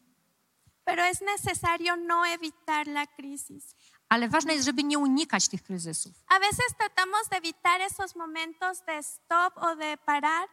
Pero 0.84 1.02
es 1.02 1.20
necesario 1.20 1.96
no 1.96 2.26
evitar 2.26 2.86
la 2.86 3.06
crisis. 3.06 3.74
Ale 4.08 4.28
ważne 4.28 4.52
jest, 4.52 4.64
żeby 4.64 4.84
nie 4.84 4.98
unikać 4.98 5.48
tych 5.48 5.62
kryzysów. 5.62 6.12
A 6.28 6.38
veces 6.38 6.66
tratamos 6.78 7.28
de 7.30 7.36
evitar 7.36 7.80
esos 7.80 8.16
momentos 8.16 8.82
de 8.86 9.02
stop 9.02 9.52
o 9.56 9.76
de 9.76 9.96
parar 10.06 10.48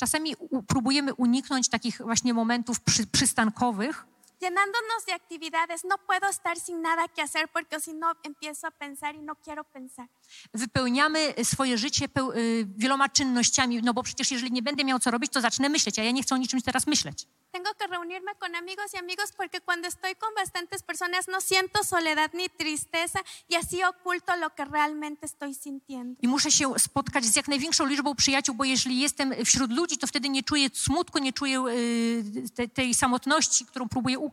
Czasami 0.00 0.36
u, 0.38 0.62
próbujemy 0.62 1.14
uniknąć 1.14 1.68
takich 1.68 1.98
właśnie 1.98 2.34
momentów 2.34 2.80
przy, 2.80 3.06
przystankowych, 3.06 4.06
llenándonos 4.40 5.06
de 5.06 5.12
actividades. 5.12 5.84
No 5.84 5.96
puedo 5.98 6.28
estar 6.28 6.58
sin 6.58 6.82
nada 6.82 7.08
que 7.08 7.22
hacer 7.22 7.48
porque 7.48 7.80
si 7.80 7.92
no 7.94 8.12
empiezo 8.22 8.66
a 8.66 8.70
pensar 8.70 9.14
y 9.14 9.22
no 9.22 9.34
quiero 9.34 9.64
pensar. 9.64 10.08
wypełniamy 10.54 11.34
swoje 11.44 11.78
życie 11.78 12.04
y, 12.36 12.66
wieloma 12.76 13.08
czynnościami, 13.08 13.82
no 13.82 13.94
bo 13.94 14.02
przecież 14.02 14.30
jeżeli 14.30 14.52
nie 14.52 14.62
będę 14.62 14.84
miał 14.84 14.98
co 14.98 15.10
robić, 15.10 15.32
to 15.32 15.40
zacznę 15.40 15.68
myśleć, 15.68 15.98
a 15.98 16.02
ja 16.02 16.10
nie 16.10 16.22
chcę 16.22 16.34
o 16.34 16.38
niczym 16.38 16.62
teraz 16.62 16.86
myśleć. 16.86 17.26
Tengo 17.52 17.70
que 17.74 17.86
reunirme 17.86 18.34
con 18.38 18.54
amigos 18.54 18.94
y 18.94 18.98
amigos 18.98 19.32
porque 19.36 19.60
cuando 19.60 19.88
estoy 19.88 20.14
con 20.14 20.34
bastantes 20.34 20.82
personas 20.82 21.26
no 21.28 21.40
siento 21.40 21.84
soledad 21.84 22.30
ni 22.34 22.48
tristeza 22.48 23.20
y 23.48 23.56
así 23.56 23.82
oculto 23.82 24.36
lo 24.36 24.50
que 24.50 24.64
realmente 24.64 25.26
estoy 25.26 25.54
sintiendo. 25.54 26.16
I 26.22 26.28
muszę 26.28 26.50
się 26.50 26.78
spotkać 26.78 27.24
z 27.24 27.36
jak 27.36 27.48
największą 27.48 27.86
liczbą 27.86 28.14
przyjaciół, 28.14 28.54
bo 28.54 28.64
jeżeli 28.64 29.00
jestem 29.00 29.34
wśród 29.44 29.72
ludzi, 29.72 29.98
to 29.98 30.06
wtedy 30.06 30.28
nie 30.28 30.42
czuję 30.42 30.68
smutku, 30.72 31.18
nie 31.18 31.32
czuję 31.32 31.64
y, 31.68 32.50
te, 32.54 32.68
tej 32.68 32.94
samotności, 32.94 33.66
którą 33.66 33.88
próbuję 33.88 34.18
ukryć. 34.18 34.29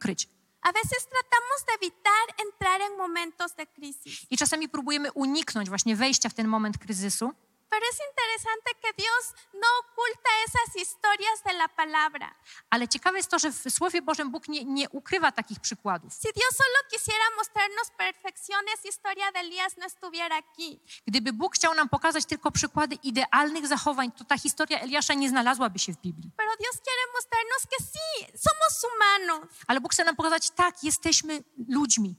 A 0.61 0.71
veces 0.71 1.07
tratamos 1.09 1.65
de 1.67 1.73
evitar 1.73 2.45
entrar 2.45 2.81
en 2.81 2.97
momentos 2.97 3.55
de 3.55 3.67
crisis. 3.67 4.25
I 4.29 4.37
czasami 4.37 4.69
próbujemy 4.69 5.11
uniknąć 5.11 5.69
właśnie 5.69 5.95
wejścia 5.95 6.29
w 6.29 6.33
ten 6.33 6.47
moment 6.47 6.77
kryzysu, 6.77 7.31
Pero 7.69 7.85
es 7.91 7.99
interesante 8.09 8.69
que 8.81 8.91
Dios 9.03 9.23
no 9.53 9.67
oculta 9.81 10.29
esas 10.47 10.75
historias 10.83 11.43
de 11.43 11.53
la 11.53 11.67
palabra. 11.67 12.35
ale 12.69 12.87
ciekawe 12.87 13.17
jest 13.17 13.31
to, 13.31 13.39
że 13.39 13.51
w 13.51 13.69
Słowie 13.69 14.01
Bożym 14.01 14.31
Bóg 14.31 14.47
nie, 14.47 14.65
nie 14.65 14.89
ukrywa 14.89 15.31
takich 15.31 15.59
przykładów. 15.59 16.13
Si 16.13 16.33
Dios 16.33 16.53
solo 16.57 16.79
quisiera 16.91 17.25
mostrarnos 17.37 17.89
perfecciones, 17.97 18.81
historia 18.83 19.31
de 19.31 19.39
Elías 19.39 19.77
no 19.77 19.85
estuviera 19.85 20.35
aquí. 20.37 20.79
Gdyby 21.07 21.33
Bóg 21.33 21.55
chciał 21.55 21.73
nam 21.73 21.89
pokazać 21.89 22.25
tylko 22.25 22.51
przykłady 22.51 22.95
idealnych 23.03 23.67
zachowań, 23.67 24.11
to 24.11 24.23
ta 24.23 24.37
historia 24.37 24.79
Eliasza 24.79 25.13
nie 25.13 25.29
znalazłaby 25.29 25.79
się 25.79 25.93
w 25.93 25.97
Biblii. 25.97 26.31
Pero 26.37 26.51
Dios 26.59 26.75
quiere 26.85 27.01
mostrarnos 27.13 27.61
que 27.71 27.83
sí, 27.83 28.37
somos 28.37 28.81
humanos. 28.81 29.49
Ale 29.67 29.81
Bóg 29.81 29.93
chce 29.93 30.03
nam 30.03 30.15
pokazać, 30.15 30.49
tak, 30.49 30.83
jesteśmy 30.83 31.43
ludźmi. 31.69 32.15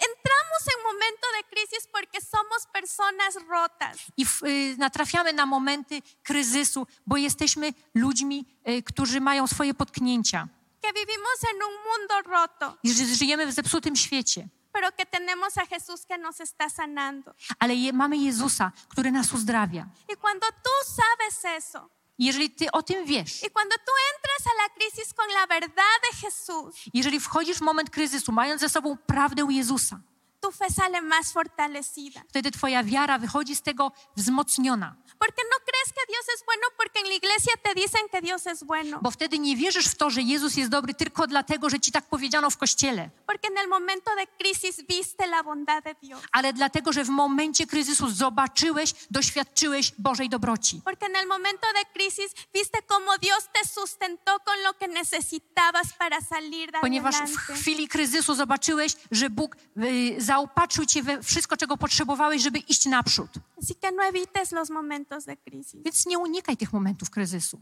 Entramos 0.00 0.62
en 0.66 0.82
momento 0.84 1.26
de 1.36 1.42
crisis 1.50 1.86
porque 1.92 2.20
somos 2.20 2.66
personas 2.72 3.34
rotas. 3.48 3.96
I 4.16 4.24
w, 4.24 4.42
y, 4.42 4.76
natrafiamy 4.78 5.32
na 5.32 5.46
momenty 5.46 6.02
kryzysu, 6.22 6.86
bo 7.06 7.16
jesteśmy 7.16 7.72
ludźmi, 7.94 8.46
y, 8.68 8.82
którzy 8.82 9.20
mają 9.20 9.46
swoje 9.46 9.74
potknięcia. 9.74 10.48
Que 10.82 10.92
vivimos 10.92 11.44
en 11.50 11.62
un 11.62 11.74
mundo 11.84 12.30
roto, 12.30 12.76
I 12.82 12.90
żyjemy 12.92 13.46
w 13.46 13.52
zepsutym 13.52 13.96
świecie. 13.96 14.48
pero 14.72 14.92
que 14.92 15.04
tenemos 15.06 15.58
a 15.58 15.66
Jesús 15.66 16.06
que 16.06 16.18
nos 16.18 16.40
está 16.40 16.68
sanando. 16.68 17.34
Ale 17.58 17.74
je, 17.74 17.92
mamy 17.92 18.18
Jezusa, 18.18 18.72
który 18.88 19.10
nas 19.12 19.32
uzdrawia. 19.32 19.86
Y 20.08 20.16
cuando 20.16 20.46
tú 20.62 20.70
sabes 20.84 21.44
eso, 21.44 21.78
I 21.78 21.99
jeżeli 22.20 22.50
ty 22.50 22.70
o 22.72 22.82
tym 22.82 23.04
wiesz, 23.06 23.42
y 23.42 23.50
cuando 23.50 23.74
tú 23.76 23.92
entras 24.14 24.46
a 24.46 24.62
la 24.62 24.68
crisis 24.74 25.14
con 25.14 25.26
la 25.32 25.46
verdad 25.46 25.96
de 26.10 26.18
Jesús, 26.18 26.74
jeżeli 26.94 27.20
wchodzisz 27.20 27.58
w 27.58 27.62
moment 27.62 27.90
kryzysu, 27.90 28.32
mając 28.32 28.60
ze 28.60 28.68
sobą 28.68 28.96
prawdę 29.06 29.46
Jezusa, 29.50 30.00
tu 30.40 30.50
fe 30.50 30.70
sale 30.70 31.00
más 31.02 31.32
fortalecida. 31.32 32.20
wtedy 32.28 32.50
twoja 32.50 32.84
wiara 32.84 33.18
wychodzi 33.18 33.56
z 33.56 33.62
tego 33.62 33.92
wzmocniona. 34.16 34.94
Porque 35.18 35.42
no 35.52 35.56
crees 35.66 35.92
que 35.92 36.06
Dios 36.12 36.24
es 36.34 36.44
bueno 36.46 36.66
porque 36.78 37.00
en 37.00 37.06
la 37.08 37.14
iglesia 37.14 37.52
te 37.62 37.74
dicen 37.74 38.00
que 38.12 38.20
Dios 38.22 38.46
es 38.46 38.64
bueno. 38.64 38.98
Bo 39.02 39.10
wtedy 39.10 39.38
nie 39.38 39.56
wierzysz 39.56 39.88
w 39.88 39.94
to, 39.96 40.10
że 40.10 40.22
Jezus 40.22 40.56
jest 40.56 40.70
dobry 40.70 40.94
tylko 40.94 41.26
dlatego, 41.26 41.70
że 41.70 41.80
ci 41.80 41.92
tak 41.92 42.04
powiedziano 42.04 42.50
w 42.50 42.56
kościele, 42.56 43.10
Porque 43.26 43.48
en 43.48 43.58
el 43.58 43.68
momento 43.68 44.10
de 44.16 44.26
crisis 44.38 44.80
viste 44.88 45.26
la 45.26 45.42
bondad 45.42 45.84
de 45.84 45.94
Dios. 46.02 46.20
ale 46.32 46.52
dlatego, 46.52 46.92
że 46.92 47.04
w 47.04 47.08
momencie 47.08 47.66
kryzysu 47.66 48.10
zobaczyłeś, 48.10 48.94
doświadczyłeś 49.10 49.92
Bożej 49.98 50.28
dobroci. 50.28 50.80
Porque 50.84 51.06
en 51.06 51.16
el 51.16 51.26
momento 51.26 51.66
de 51.74 51.84
crisis 51.92 52.32
viste 52.54 52.78
cómo 52.82 53.18
Dios 53.18 53.44
te 53.52 53.68
sustentó 53.68 54.38
con 54.44 54.62
lo 54.62 54.72
que 54.78 54.88
necesitabas 54.88 55.92
para 55.98 56.20
salir 56.20 56.72
de 56.72 56.80
Ponieważ 56.80 57.14
w 57.16 57.36
chwili 57.54 57.88
kryzysu 57.88 58.34
zobaczyłeś, 58.34 58.96
że 59.10 59.30
Bóg 59.30 59.56
y, 59.76 60.16
zaopatrzył 60.30 60.84
cię 60.86 61.02
we 61.02 61.22
wszystko, 61.22 61.56
czego 61.56 61.76
potrzebowałeś, 61.76 62.42
żeby 62.42 62.58
iść 62.58 62.86
naprzód. 62.86 63.30
Así 63.62 63.74
que 63.80 63.90
no 63.96 64.02
evites 64.02 64.52
los 64.52 64.70
momentos 64.70 65.24
de 65.24 65.36
crisis. 65.36 65.82
Więc 65.84 66.06
nie 66.06 66.18
unikaj 66.18 66.56
tych 66.56 66.72
momentów 66.72 67.10
kryzysu. 67.10 67.58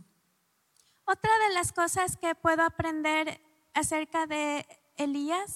Otra 1.07 1.31
de 1.49 1.55
las 1.55 1.73
cosas 1.73 2.17
que 2.21 2.35
puedo 2.35 2.63
aprender 2.63 3.39
acerca 3.75 4.27
de 4.27 4.65
Elías, 4.97 5.51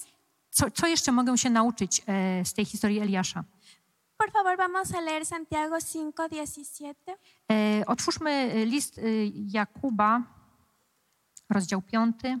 Co, 0.49 0.71
co 0.71 0.87
jeszcze 0.87 1.11
mogę 1.11 1.37
się 1.37 1.49
nauczyć 1.49 2.01
e, 2.07 2.45
z 2.45 2.53
tej 2.53 2.65
historii 2.65 2.99
Eliasza? 2.99 3.43
por 4.17 4.31
favor 4.31 4.57
vamos 4.57 4.93
a 4.93 5.01
leer 5.01 5.25
Santiago 5.25 5.75
5:17. 5.75 6.93
E, 7.51 7.85
otwórzmy 7.85 8.65
list 8.65 8.97
e, 8.97 9.01
Jakuba, 9.47 10.23
rozdział 11.49 11.81
5 11.81 12.15
e, 12.25 12.39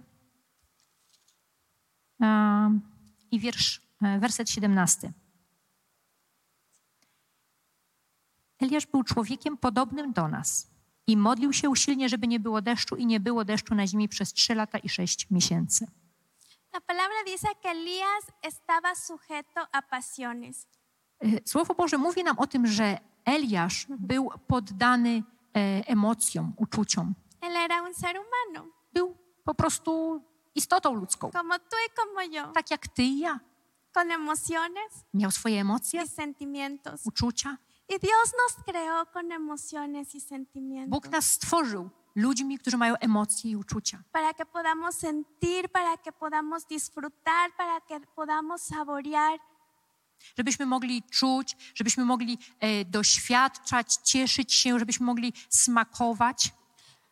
i 3.31 3.39
wiersz, 3.39 3.82
werset 4.19 4.49
17. 4.49 5.13
Eliasz 8.59 8.85
był 8.85 9.03
człowiekiem 9.03 9.57
podobnym 9.57 10.13
do 10.13 10.27
nas 10.27 10.67
i 11.07 11.17
modlił 11.17 11.53
się 11.53 11.69
usilnie, 11.69 12.09
żeby 12.09 12.27
nie 12.27 12.39
było 12.39 12.61
deszczu 12.61 12.95
i 12.95 13.05
nie 13.05 13.19
było 13.19 13.45
deszczu 13.45 13.75
na 13.75 13.87
ziemi 13.87 14.09
przez 14.09 14.33
trzy 14.33 14.55
lata 14.55 14.77
i 14.77 14.89
sześć 14.89 15.29
miesięcy. 15.31 15.87
La 16.73 16.81
palabra 16.81 17.23
dice 17.25 17.47
que 17.61 17.69
Elías 17.69 18.25
estaba 18.41 18.95
sujeto 18.95 19.61
a 19.71 19.81
pasiones. 19.81 20.67
E, 21.19 21.27
Słowo 21.45 21.73
Boże 21.75 21.97
mówi 21.97 22.23
nam 22.23 22.39
o 22.39 22.47
tym, 22.47 22.67
że 22.67 22.97
Eliasz 23.25 23.85
był 23.89 24.29
poddany 24.47 25.23
e, 25.55 25.87
emocjom, 25.87 26.53
uczuciom. 26.57 27.13
Él 27.41 27.55
era 27.55 27.83
un 27.83 27.93
ser 27.93 28.15
humano, 28.17 28.71
Był 28.93 29.17
po 29.43 29.55
prostu 29.55 30.21
istotą 30.55 30.93
ludzką, 30.93 31.31
como 31.31 31.59
tú 31.59 31.75
y 31.87 31.89
como 31.95 32.21
yo, 32.21 32.51
tak 32.53 32.71
jak 32.71 32.87
ty 32.87 33.03
i 33.03 33.19
ja. 33.19 33.39
Con 33.93 34.11
emociones 34.11 35.05
Miał 35.13 35.31
swoje 35.31 35.59
emocje, 35.59 36.01
y 36.03 36.07
sentimientos. 36.07 37.01
uczucia. 37.05 37.57
Y 37.89 37.99
Dios 37.99 38.33
nos 38.41 38.65
creó 38.65 39.05
con 39.13 39.31
emociones 39.31 40.15
y 40.15 40.19
sentimientos 40.21 40.89
Bóg 40.89 41.11
nas 41.11 41.31
stworzył 41.31 41.89
ludźmi, 42.15 42.57
którzy 42.59 42.77
mają 42.77 42.95
emocje 42.99 43.49
i 43.51 43.55
uczucia, 43.55 44.03
para 44.11 44.33
que 44.33 44.45
podamos 44.45 44.95
sentir, 44.95 45.69
para 45.69 45.97
que 45.97 46.11
podamos 46.11 46.65
disfrutar, 46.67 47.51
para 47.57 47.81
que 47.81 47.99
podamos 48.15 48.61
saborear. 48.61 49.39
żebyśmy 50.37 50.65
mogli 50.65 51.03
czuć, 51.03 51.57
żebyśmy 51.75 52.05
mogli 52.05 52.37
e, 52.59 52.85
doświadczać, 52.85 53.93
cieszyć 54.03 54.53
się, 54.53 54.79
żebyśmy 54.79 55.05
mogli 55.05 55.33
smakować. 55.49 56.53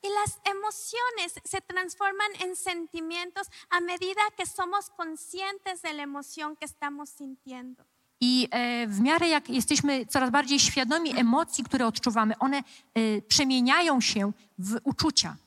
Y 0.04 0.10
las 0.10 0.40
emociones 0.46 1.34
se 1.44 1.62
transforman 1.62 2.32
en 2.40 2.56
sentimientos 2.56 3.48
a 3.70 3.80
medida 3.80 4.22
que 4.36 4.46
somos 4.46 4.90
conscientes 4.90 5.82
de 5.82 5.94
la 5.94 6.04
emoción 6.04 6.56
que 6.56 6.66
estamos 6.66 7.10
sintiendo. 7.10 7.86
I 8.20 8.48
e, 8.52 8.88
w 8.88 9.00
miarę 9.00 9.30
jak 9.30 9.50
jesteśmy 9.50 10.06
coraz 10.06 10.30
bardziej 10.30 10.60
świadomi 10.60 11.20
emocji, 11.20 11.64
które 11.64 11.88
odczuwamy, 11.88 12.38
one 12.40 12.58
e, 12.94 13.22
przemieniają 13.22 14.02
się 14.02 14.32
w 14.58 14.80
uczucia. 14.84 15.38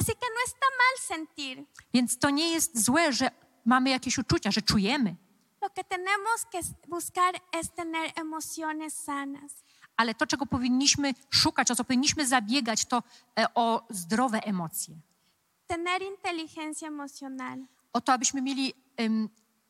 Así 0.00 0.12
que 0.16 0.26
no 0.34 0.40
está 0.46 0.66
mal 0.78 0.98
sentir. 0.98 1.64
Więc 1.94 2.18
to 2.18 2.30
nie 2.30 2.50
jest 2.50 2.84
złe, 2.84 3.12
że 3.12 3.30
mamy 3.64 3.90
jakieś 3.90 4.18
uczucia, 4.18 4.50
że 4.50 4.62
czujemy, 4.62 5.16
Lo 5.62 5.70
que 5.70 5.84
tenemos 5.84 6.44
que 6.50 6.58
buscar 6.88 7.40
es 7.52 7.70
tener 7.70 8.12
emociones 8.16 8.94
sanas. 8.94 9.62
Ale 9.96 10.14
to, 10.14 10.26
czego 10.26 10.46
powinniśmy 10.46 11.14
szukać, 11.30 11.70
o 11.70 11.74
co 11.74 11.84
powinniśmy 11.84 12.26
zabiegać, 12.26 12.84
to 12.84 13.02
e, 13.38 13.54
o 13.54 13.86
zdrowe 13.90 14.40
emocje. 14.44 14.94
Tener 15.66 16.02
inteligencia 16.02 16.86
emocional. 16.86 17.58
O 17.92 18.00
to, 18.00 18.12
abyśmy 18.12 18.42
mieli 18.42 18.74
em, 18.96 19.28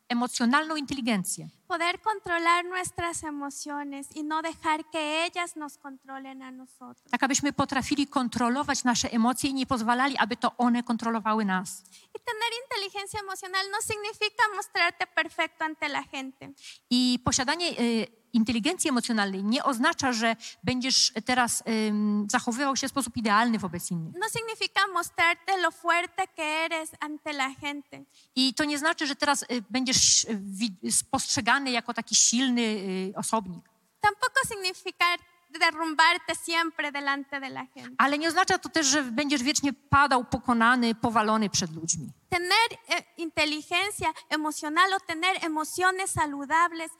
emocjonalną 0.09 0.75
inteligencję. 0.75 1.47
Poder 1.67 2.01
controlar 2.01 2.65
nuestras 2.65 3.23
emociones 3.23 4.07
y 4.15 4.23
no 4.23 4.41
dejar 4.41 4.85
que 4.91 5.25
ellas 5.25 5.55
nos 5.55 5.77
controlen 5.77 6.41
a 6.41 6.51
nosotros. 6.51 7.11
Tak, 7.11 7.23
abyśmy 7.23 7.53
potrafili 7.53 8.07
kontrolować 8.07 8.83
nasze 8.83 9.11
emocje 9.11 9.49
i 9.49 9.53
nie 9.53 9.65
pozwalali, 9.65 10.17
aby 10.17 10.37
to 10.37 10.57
one 10.57 10.83
kontrolowały 10.83 11.45
nas. 11.45 11.83
Y 12.17 12.19
tener 12.19 12.51
inteligencia 12.63 13.19
emocional 13.19 13.65
no 13.71 13.77
significa 13.81 14.43
mostrarte 14.55 15.07
perfecto 15.07 15.65
ante 15.65 15.87
la 15.87 16.03
gente. 16.03 16.49
I 16.89 17.19
posiadanie 17.23 17.67
e, 17.69 18.07
inteligencji 18.33 18.89
emocjonalnej 18.89 19.43
nie 19.43 19.63
oznacza, 19.63 20.13
że 20.13 20.35
będziesz 20.63 21.11
teraz 21.25 21.63
em, 21.65 22.27
zachowywał 22.31 22.75
się 22.75 22.87
w 22.87 22.91
sposób 22.91 23.17
idealny 23.17 23.59
wobec 23.59 23.91
innych. 23.91 24.13
No 24.19 24.27
significa 24.29 24.81
mostrarte 24.93 25.57
lo 25.57 25.71
fuerte 25.71 26.27
que 26.27 26.43
eres 26.43 26.91
ante 26.99 27.29
la 27.33 27.49
gente. 27.61 28.03
I 28.35 28.53
to 28.53 28.63
nie 28.63 28.77
znaczy, 28.77 29.07
że 29.07 29.15
teraz 29.15 29.43
e, 29.43 29.45
będziesz 29.69 30.25
e, 30.25 30.27
wi- 30.35 30.91
spostrzegany 30.91 31.71
jako 31.71 31.93
taki 31.93 32.15
silny 32.15 32.61
e, 33.15 33.17
osobnik. 33.17 33.65
Tampoco 34.01 34.39
significa 34.47 35.05
derrumbarte 35.59 36.33
siempre 36.45 36.91
delante 36.91 37.39
de 37.39 37.47
la 37.47 37.65
gente. 37.75 37.95
Ale 37.97 38.17
nie 38.17 38.27
oznacza 38.27 38.57
to 38.57 38.69
też, 38.69 38.87
że 38.87 39.03
będziesz 39.03 39.43
wiecznie 39.43 39.73
padał, 39.73 40.25
pokonany, 40.25 40.95
powalony 40.95 41.49
przed 41.49 41.71
ludźmi. 41.75 42.09
Tener 42.29 42.67
eh, 42.89 43.03
inteligencia 43.17 44.13
emocional 44.29 44.93
o 44.93 44.99
tener 44.99 45.45
emociones 45.45 46.11
saludables 46.11 46.91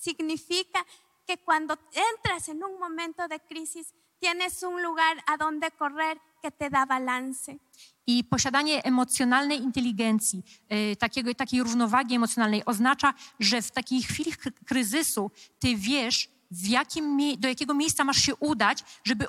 significa 0.00 0.80
que 1.26 1.36
cuando 1.38 1.74
entras 2.10 2.48
en 2.48 2.64
un 2.64 2.78
momento 2.80 3.28
de 3.28 3.38
crisis 3.40 3.86
tienes 4.18 4.62
un 4.62 4.82
lugar 4.82 5.16
a 5.26 5.36
donde 5.36 5.70
correr 5.78 6.18
que 6.42 6.50
te 6.50 6.68
da 6.70 6.84
balance. 6.86 7.58
I 8.06 8.24
posiadanie 8.24 8.82
emocjonalnej 8.84 9.58
inteligencji, 9.62 10.42
e, 10.68 10.96
takiego, 10.96 11.34
takiej 11.34 11.62
równowagi 11.62 12.14
emocjonalnej 12.14 12.62
oznacza, 12.64 13.14
że 13.40 13.62
w 13.62 13.70
takiej 13.70 14.02
chwili 14.02 14.32
kry- 14.32 14.52
kryzysu 14.66 15.30
ty 15.58 15.76
wiesz, 15.76 16.28
jakim, 16.50 17.18
do 17.38 17.48
jakiego 17.48 17.74
miejsca 17.74 18.04
masz 18.04 18.18
się 18.18 18.34
udać, 18.36 18.84
żeby 19.04 19.26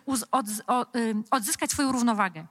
ym, 0.95 1.23
odzyskać 1.31 1.71
swoją 1.71 1.91
równowagę. 1.91 2.45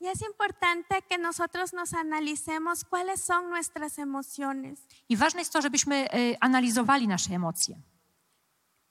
Y 0.00 0.06
es 0.06 0.22
importante 0.22 1.02
que 1.08 1.18
nosotros 1.18 1.72
nos 1.72 1.92
analicemos 1.92 2.84
cuáles 2.84 3.20
son 3.20 3.50
nuestras 3.50 3.98
emociones. 3.98 4.80
I 5.08 5.16
ważne 5.16 5.40
jest 5.40 5.52
to, 5.52 5.62
żebyśmy 5.62 5.94
e, 6.10 6.36
analizowali 6.40 7.08
nasze 7.08 7.34
emocje. 7.34 7.74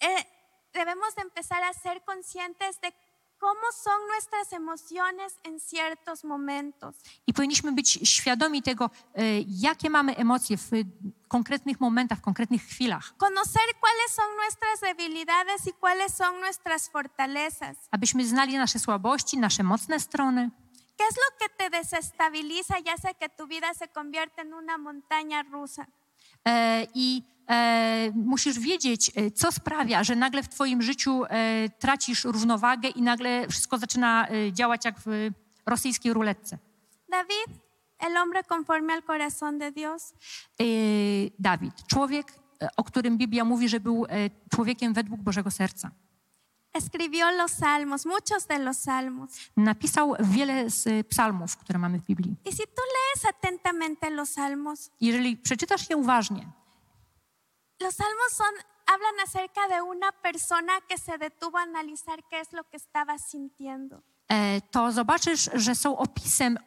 Eh, 0.01 0.25
debemos 0.73 1.15
de 1.15 1.21
empezar 1.21 1.63
a 1.63 1.73
ser 1.73 2.01
conscientes 2.05 2.79
de 2.81 2.91
cómo 3.39 3.71
son 3.83 4.07
nuestras 4.07 4.53
emociones 4.53 5.33
en 5.43 5.59
ciertos 5.59 6.23
momentos. 6.23 6.95
I 7.27 7.33
powinniśmy 7.33 7.71
być 7.71 7.99
świadomi 8.03 8.61
tego, 8.61 8.89
e, 9.15 9.23
jakie 9.47 9.89
mamy 9.89 10.15
emocje 10.15 10.57
w 10.57 10.71
konkretnych 11.27 11.79
momentach, 11.79 12.17
w 12.17 12.21
konkretnych 12.21 12.61
chwilach, 12.61 13.13
Conocer 13.17 13.61
cuáles 13.79 14.11
son 14.15 14.35
nuestras 14.35 14.79
debilidades 14.81 15.67
y 15.67 15.73
cuáles 15.73 16.13
son 16.13 16.39
nuestras 16.39 16.89
fortalezas. 16.89 17.77
abyśmy 17.91 18.25
znali 18.25 18.57
nasze 18.57 18.79
słabości, 18.79 19.37
nasze 19.37 19.63
mocne 19.63 19.99
strony. 19.99 20.49
¿Qué 20.97 21.03
es 21.03 21.15
lo 21.15 21.37
que 21.39 21.49
te 21.57 21.77
desestabiliza 21.77 22.79
y 22.79 22.89
hace 22.89 23.13
que 23.19 23.29
tu 23.29 23.47
vida 23.47 23.73
se 23.73 23.87
convierta 23.87 24.41
en 24.41 24.53
una 24.53 24.77
montaña 24.77 25.43
rusa? 25.43 25.87
E, 26.45 26.87
I 26.93 27.23
e, 27.47 28.11
musisz 28.15 28.59
wiedzieć, 28.59 29.11
e, 29.15 29.31
co 29.31 29.51
sprawia, 29.51 30.03
że 30.03 30.15
nagle 30.15 30.43
w 30.43 30.49
Twoim 30.49 30.81
życiu 30.81 31.25
e, 31.25 31.69
tracisz 31.69 32.23
równowagę 32.23 32.89
i 32.89 33.01
nagle 33.01 33.47
wszystko 33.47 33.77
zaczyna 33.77 34.27
e, 34.27 34.53
działać 34.53 34.85
jak 34.85 34.99
w 34.99 35.31
rosyjskiej 35.65 36.13
ruletce. 36.13 36.57
David, 37.09 37.61
el 37.99 38.13
hombre 38.17 38.43
conforme 38.43 38.93
al 38.93 39.03
corazón 39.03 39.57
de 39.57 39.71
Dios, 39.71 40.13
E, 40.59 40.63
Dawid, 41.39 41.73
człowiek, 41.87 42.39
o 42.77 42.83
którym 42.83 43.17
Biblia 43.17 43.45
mówi, 43.45 43.69
że 43.69 43.79
był 43.79 44.05
człowiekiem 44.51 44.93
według 44.93 45.21
Bożego 45.21 45.51
Serca. 45.51 45.91
Escribió 46.77 47.31
los 47.31 47.51
salmos, 47.51 48.05
muchos 48.05 48.47
de 48.47 48.59
los 48.59 48.77
salmos. 48.77 49.29
Napisał 49.57 50.15
wiele 50.19 50.69
z 50.69 51.07
psalmów, 51.07 51.57
które 51.57 51.79
mamy 51.79 51.99
w 51.99 52.03
Biblii. 52.03 52.35
Y 52.45 52.51
si 52.51 52.63
tú 52.63 52.81
lees 52.97 53.25
atentamente 53.25 54.09
los 54.09 54.29
salmos, 54.29 54.89
Jeżeli 55.01 55.37
przeczytasz 55.37 55.89
je 55.89 55.97
uważnie, 55.97 56.47
los 57.81 57.95
salmos 57.95 58.31
son, 58.31 58.53
hablan 58.85 59.19
acerca 59.25 59.67
de 59.67 59.81
una 59.81 60.11
persona 60.11 60.73
que 60.89 60.97
se 60.97 61.17
detuvo 61.17 61.57
a 61.57 61.61
analizar 61.61 62.19
qué 62.31 62.39
es 62.41 62.51
lo 62.53 62.63
que 62.63 62.77
estaba 62.77 63.17
sintiendo. 63.17 64.01
e, 64.29 64.61
to 64.71 64.91
zobaczysz, 64.91 65.49
że 65.53 65.75
są 65.75 65.97
opisem, 65.97 66.57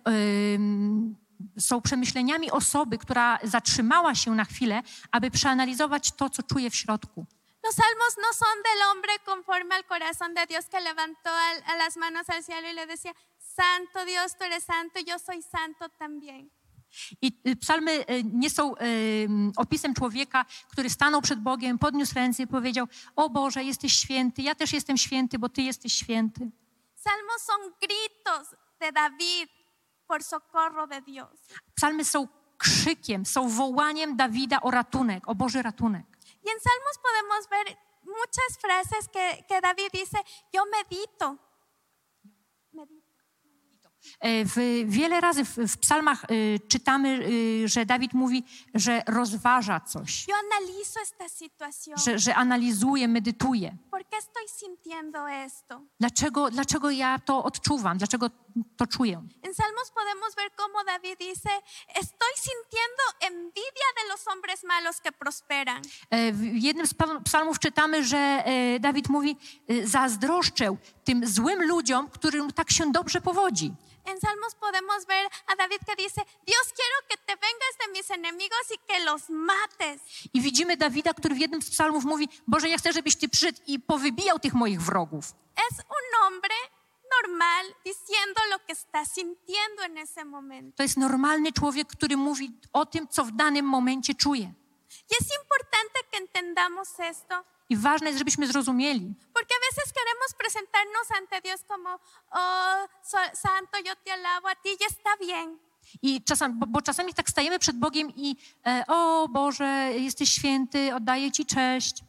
ym, 0.54 1.16
są 1.58 1.80
przemyśleniami 1.80 2.50
osoby, 2.50 2.98
która 2.98 3.38
zatrzymała 3.42 4.14
się 4.14 4.30
na 4.34 4.44
chwilę, 4.44 4.82
aby 5.12 5.30
przeanalizować 5.30 6.12
to, 6.12 6.30
co 6.30 6.42
czuje 6.42 6.70
w 6.70 6.74
środku. 6.76 7.26
Los 7.62 7.74
salmos 7.74 8.16
no 8.16 8.32
son 8.32 8.62
del 8.62 8.82
hombre 8.90 9.12
conforme 9.24 9.74
al 9.74 9.84
corazón 9.86 10.34
de 10.34 10.46
Dios 10.46 10.64
que 10.66 10.80
levantó 10.80 11.30
al- 11.30 11.62
a 11.66 11.76
las 11.76 11.96
manos 11.96 12.28
al 12.30 12.42
cielo 12.42 12.68
y 12.68 12.72
le 12.72 12.86
decía, 12.86 13.14
Santo 13.38 14.04
Dios, 14.04 14.36
tú 14.38 14.44
eres 14.44 14.64
santo, 14.64 15.00
yo 15.00 15.18
soy 15.18 15.42
santo 15.42 15.88
también. 15.98 16.50
I 17.20 17.32
y, 17.44 17.56
psalmy 17.56 18.04
y, 18.10 18.24
nie 18.24 18.50
są 18.50 18.74
y, 18.76 19.28
opisem 19.56 19.94
człowieka, 19.94 20.44
który 20.72 20.90
stanął 20.90 21.20
przed 21.22 21.40
Bogiem, 21.40 21.78
podniósł 21.78 22.14
ręce 22.14 22.42
i 22.42 22.46
powiedział: 22.46 22.86
O 23.16 23.30
Boże, 23.30 23.64
jesteś 23.64 23.92
święty, 23.92 24.42
ja 24.42 24.54
też 24.54 24.72
jestem 24.72 24.96
święty, 24.96 25.38
bo 25.38 25.48
Ty 25.48 25.62
jesteś 25.62 25.92
święty. 25.92 26.50
Salmos 26.94 27.42
son 27.42 27.72
gritos 27.80 28.54
de 28.80 28.92
David 28.92 29.50
por 30.06 30.22
socorro 30.22 30.86
de 30.86 31.00
Dios. 31.02 31.38
Psalmy 31.74 32.04
są 32.04 32.28
krzykiem, 32.58 33.26
są 33.26 33.48
wołaniem 33.48 34.16
Dawida 34.16 34.60
o 34.60 34.70
ratunek, 34.70 35.28
o 35.28 35.34
Boży 35.34 35.62
ratunek. 35.62 36.06
Y 36.42 36.48
en 36.48 36.60
Salmos 36.60 36.98
podemos 37.02 37.48
ver 37.50 37.78
muchas 38.02 38.58
frases 38.58 39.08
que, 39.08 39.44
que 39.48 39.60
David 39.60 39.90
dice, 39.92 40.18
yo 40.52 40.62
medito. 40.66 41.36
Medito. 42.72 43.00
E, 44.20 44.44
W, 44.44 44.84
wiele 44.86 45.20
razy 45.20 45.44
w, 45.44 45.56
w 45.58 45.78
psalmach 45.78 46.24
y, 46.30 46.60
czytamy, 46.68 47.08
y, 47.64 47.68
że 47.68 47.86
Dawid 47.86 48.12
mówi, 48.14 48.44
że 48.74 49.02
rozważa 49.06 49.80
coś, 49.80 50.26
że, 51.96 52.18
że 52.18 52.34
analizuje, 52.34 53.08
medytuje. 53.08 53.76
Dlaczego, 56.00 56.50
dlaczego 56.50 56.90
ja 56.90 57.18
to 57.18 57.44
odczuwam? 57.44 57.98
Dlaczego 57.98 58.30
to 58.76 58.86
czuję? 58.86 59.22
En 59.42 59.54
Salmos 59.54 59.90
podemos 59.90 60.34
ver 60.36 60.50
cómo 60.56 60.84
David 60.84 61.18
dice, 61.18 61.50
estoy 61.88 62.32
sintiendo 62.36 63.02
envidia 63.20 63.88
de 64.02 64.08
los 64.08 64.26
hombres 64.28 64.64
malos 64.64 65.00
que 65.00 65.12
prosperan. 65.12 65.82
E, 66.10 66.32
W 66.32 66.42
jednym 66.62 66.86
z 66.86 66.94
psalmów 67.24 67.58
czytamy, 67.58 68.04
że 68.04 68.18
e, 68.18 68.80
Dawid 68.80 69.08
mówi: 69.08 69.36
e, 69.68 69.86
Zazdroszczę 69.86 70.76
tym 71.04 71.26
złym 71.26 71.62
ludziom, 71.68 72.10
którym 72.10 72.52
tak 72.52 72.70
się 72.70 72.92
dobrze 72.92 73.20
powodzi. 73.20 73.72
En 74.04 74.20
Salmos 74.20 74.54
podemos 74.54 75.04
ver 75.06 75.28
a 75.46 75.56
David 75.56 75.80
que 75.86 75.96
dice, 75.96 76.20
Dios 76.46 76.72
quiero 76.76 76.96
que 77.08 77.16
te 77.26 77.36
vengas 77.36 77.74
de 77.86 77.92
mis 77.98 78.10
enemigos 78.10 78.70
y 78.74 78.78
que 78.86 79.04
los 79.04 79.22
mates. 79.28 80.00
I 80.34 80.40
widzimy 80.40 80.76
Dawida, 80.76 81.14
który 81.14 81.34
w 81.34 81.38
jednym 81.38 81.62
z 81.62 81.70
psalmów 81.70 82.04
mówi: 82.04 82.28
Boże, 82.46 82.68
ja 82.68 82.78
chcę, 82.78 82.92
żebyś 82.92 83.16
ty 83.16 83.28
przyszedł 83.28 83.58
i 83.66 83.78
powybijał 83.80 84.38
tych 84.38 84.54
moich 84.54 84.82
wrogów. 84.82 85.24
Es 85.70 85.78
un 85.78 86.20
hombre 86.22 86.54
normal 87.16 87.66
diciendo 87.84 88.40
lo 88.50 88.58
que 88.66 88.72
está 88.72 89.04
sintiendo 89.04 89.82
en 89.82 89.98
ese 89.98 90.24
momento. 90.24 90.76
To 90.76 90.82
jest 90.82 90.96
normalny 90.96 91.52
człowiek, 91.52 91.88
który 91.88 92.16
mówi 92.16 92.60
o 92.72 92.86
tym, 92.86 93.08
co 93.08 93.24
w 93.24 93.32
danym 93.32 93.66
momencie 93.66 94.14
czuje. 94.14 94.52
Y 95.10 95.14
es 95.20 95.28
importante 95.42 95.98
que 96.10 96.18
entendamos 96.18 97.00
esto, 97.00 97.44
I 97.68 97.76
ważne 97.76 98.06
jest, 98.06 98.18
żebyśmy 98.18 98.46
zrozumieli, 98.46 99.14
porque 99.34 99.54
a 99.54 99.60
veces 99.70 99.92
queremos 99.92 100.34
presentarnos 100.38 101.10
ante 101.18 101.40
Dios 101.40 101.60
como, 101.68 101.90
oh, 102.30 102.86
so- 103.02 103.36
santo, 103.36 103.78
yo 103.84 103.96
te 104.04 104.12
alabo 104.12 104.48
a 104.48 104.54
ti 104.54 104.68
y 104.68 104.84
está 104.84 105.16
bien. 105.20 105.58
I 106.02 106.24
czasami, 106.24 106.54
bo, 106.54 106.66
bo 106.66 106.82
czasami 106.82 107.14
tak 107.14 107.30
stajemy 107.30 107.58
przed 107.58 107.76
Bogiem 107.78 108.10
i 108.16 108.36
e, 108.66 108.84
o 108.88 109.28
Boże, 109.28 109.92
jesteś 109.96 110.32
święty, 110.32 110.94
oddaję 110.94 111.32
Ci 111.32 111.46
cześć. 111.46 112.02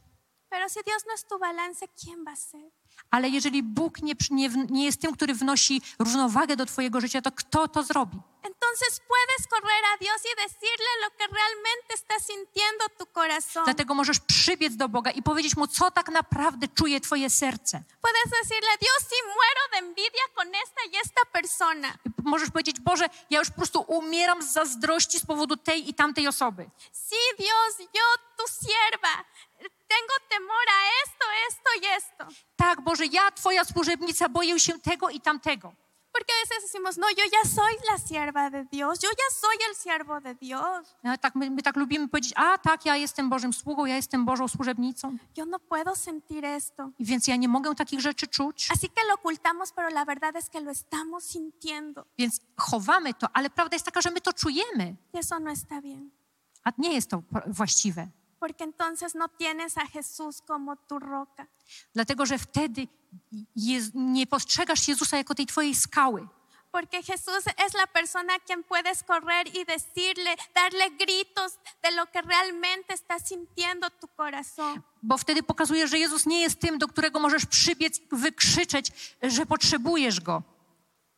Pero 0.49 0.69
si 0.69 0.79
Dios 0.83 1.03
no 1.07 1.13
es 1.13 1.25
tu 1.25 1.39
balance, 1.39 1.87
¿quién 1.87 2.25
va 2.25 2.31
a 2.31 2.35
ser? 2.35 2.71
Ale 3.11 3.29
jeżeli 3.29 3.63
Bóg 3.63 4.01
nie, 4.01 4.13
nie, 4.29 4.49
nie 4.69 4.85
jest 4.85 5.01
tym, 5.01 5.13
który 5.13 5.33
wnosi 5.33 5.81
równowagę 5.99 6.55
do 6.55 6.65
Twojego 6.65 7.01
życia, 7.01 7.21
to 7.21 7.31
kto 7.31 7.67
to 7.67 7.83
zrobi? 7.83 8.17
Entonces 8.43 9.01
puedes 9.13 9.47
correr 9.47 9.83
a 9.93 9.97
Dios 9.97 10.21
y 10.25 10.35
decirle 10.35 10.91
lo 11.03 11.09
que 11.17 11.27
realmente 11.27 11.93
está 11.93 12.19
sintiendo 12.19 12.89
tu 12.97 13.05
corazón. 13.05 13.65
Dlatego 13.65 13.95
możesz 13.95 14.19
przybiec 14.19 14.75
do 14.75 14.89
Boga 14.89 15.11
i 15.11 15.21
powiedzieć 15.23 15.57
Mu, 15.57 15.67
co 15.67 15.91
tak 15.91 16.09
naprawdę 16.09 16.67
czuje 16.67 17.01
Twoje 17.01 17.29
serce. 17.29 17.83
Puedes 18.01 18.29
decirle, 18.41 18.69
Dios, 18.81 18.99
si 19.09 19.15
muero 19.25 19.61
de 19.71 19.77
envidia 19.77 20.25
con 20.35 20.47
esta 20.47 20.81
y 20.93 20.97
esta 21.05 21.21
persona. 21.31 21.87
I 22.05 22.09
możesz 22.23 22.49
powiedzieć, 22.49 22.79
Boże, 22.79 23.09
ja 23.29 23.39
już 23.39 23.49
po 23.49 23.55
prostu 23.55 23.81
umieram 23.81 24.43
z 24.43 24.53
zazdrości 24.53 25.19
z 25.19 25.25
powodu 25.25 25.57
tej 25.57 25.89
i 25.89 25.93
tamtej 25.93 26.27
osoby. 26.27 26.69
Sí, 26.91 27.21
Dios, 27.37 27.79
yo, 27.79 28.07
tu 28.37 28.43
sierva, 28.47 29.23
tengo 29.93 30.15
temor 30.29 30.65
a 30.77 30.79
esto, 31.03 31.25
esto 31.49 31.69
y 31.81 31.85
esto. 31.97 32.23
Tak, 32.55 32.81
Boże, 32.81 33.05
ja, 33.05 33.31
Twoja 33.31 33.63
służebnica, 33.65 34.29
boję 34.29 34.59
się 34.59 34.79
tego 34.79 35.09
i 35.09 35.21
tamtego. 35.21 35.73
Porque 36.13 36.33
a 36.33 36.41
veces 36.45 36.63
decimos, 36.71 36.97
no, 36.97 37.07
yo 37.09 37.23
ya 37.31 37.49
soy 37.49 37.73
la 37.89 37.97
sierva 38.07 38.49
de 38.49 38.65
Dios, 38.65 38.99
yo 38.99 39.09
ya 39.09 39.29
soy 39.41 39.55
el 39.69 39.75
siervo 39.75 40.19
de 40.21 40.35
Dios. 40.35 40.95
No, 41.03 41.17
tak, 41.17 41.35
my, 41.35 41.49
my 41.49 41.61
tak 41.61 41.75
lubimy 41.75 42.07
powiedzieć, 42.07 42.33
a 42.35 42.57
tak, 42.57 42.85
ja 42.85 42.95
jestem 42.95 43.29
Bożym 43.29 43.53
sługą, 43.53 43.85
ja 43.85 43.95
jestem 43.95 44.25
Bożą 44.25 44.47
służebnicą, 44.47 45.17
Yo 45.37 45.45
no 45.45 45.59
puedo 45.59 45.95
sentir 45.95 46.45
esto. 46.45 46.89
i 46.99 47.05
więc 47.05 47.27
ja 47.27 47.35
nie 47.35 47.47
mogę 47.47 47.75
takich 47.75 47.99
rzeczy 48.01 48.27
czuć, 48.27 48.67
Así 48.71 48.89
que 48.89 49.03
lo 49.07 49.13
ocultamos, 49.13 49.71
pero 49.71 49.89
la 49.89 50.05
verdad 50.05 50.35
es 50.35 50.49
que 50.49 50.59
lo 50.61 50.71
estamos 50.71 51.23
sintiendo. 51.23 52.05
więc 52.17 52.39
chowamy 52.57 53.13
to, 53.13 53.27
ale 53.33 53.49
prawda 53.49 53.75
jest 53.75 53.85
taka, 53.85 54.01
że 54.01 54.11
my 54.11 54.21
to 54.21 54.33
czujemy, 54.33 54.95
Y 55.15 55.19
eso 55.19 55.39
no 55.39 55.51
está 55.51 55.81
bien. 55.81 56.09
a 56.63 56.71
nie 56.77 56.93
jest 56.93 57.09
to 57.09 57.21
po- 57.21 57.41
właściwe. 57.47 58.07
Porque 58.41 58.63
entonces 58.63 59.13
no 59.13 59.27
tienes 59.29 59.77
a 59.77 59.85
Jesús 59.85 60.41
como 60.41 60.75
tu 60.75 60.99
roca. 60.99 61.45
Dlatego, 61.93 62.25
że 62.25 62.37
wtedy 62.37 62.87
nie 63.93 64.27
postrzegasz 64.27 64.87
Jezusa 64.87 65.17
jako 65.17 65.35
tej 65.35 65.45
twojej 65.45 65.75
skały. 65.75 66.27
Porque 66.71 67.03
Jesús 67.03 67.43
es 67.67 67.73
la 67.73 67.87
persona 67.87 68.33
a 68.35 68.39
quien 68.39 68.63
puedes 68.63 69.03
correr 69.03 69.47
y 69.47 69.65
decirle, 69.65 70.35
darle 70.55 70.89
gritos 70.89 71.59
de 71.83 71.91
lo 71.91 72.05
que 72.05 72.21
realmente 72.21 72.93
está 72.93 73.19
sintiendo 73.19 73.89
tu 73.89 74.07
corazón. 74.07 74.81
Bo 75.03 75.17
wtedy 75.17 75.43
pokazujesz, 75.43 75.89
że 75.89 75.99
Jezus 75.99 76.25
nie 76.25 76.41
jest 76.41 76.59
tym, 76.59 76.77
do 76.77 76.87
którego 76.87 77.19
możesz 77.19 77.45
przybiec 77.45 77.99
i 77.99 78.07
wykrzyczeć, 78.11 79.15
że 79.21 79.45
potrzebujesz 79.45 80.19
Go. 80.19 80.43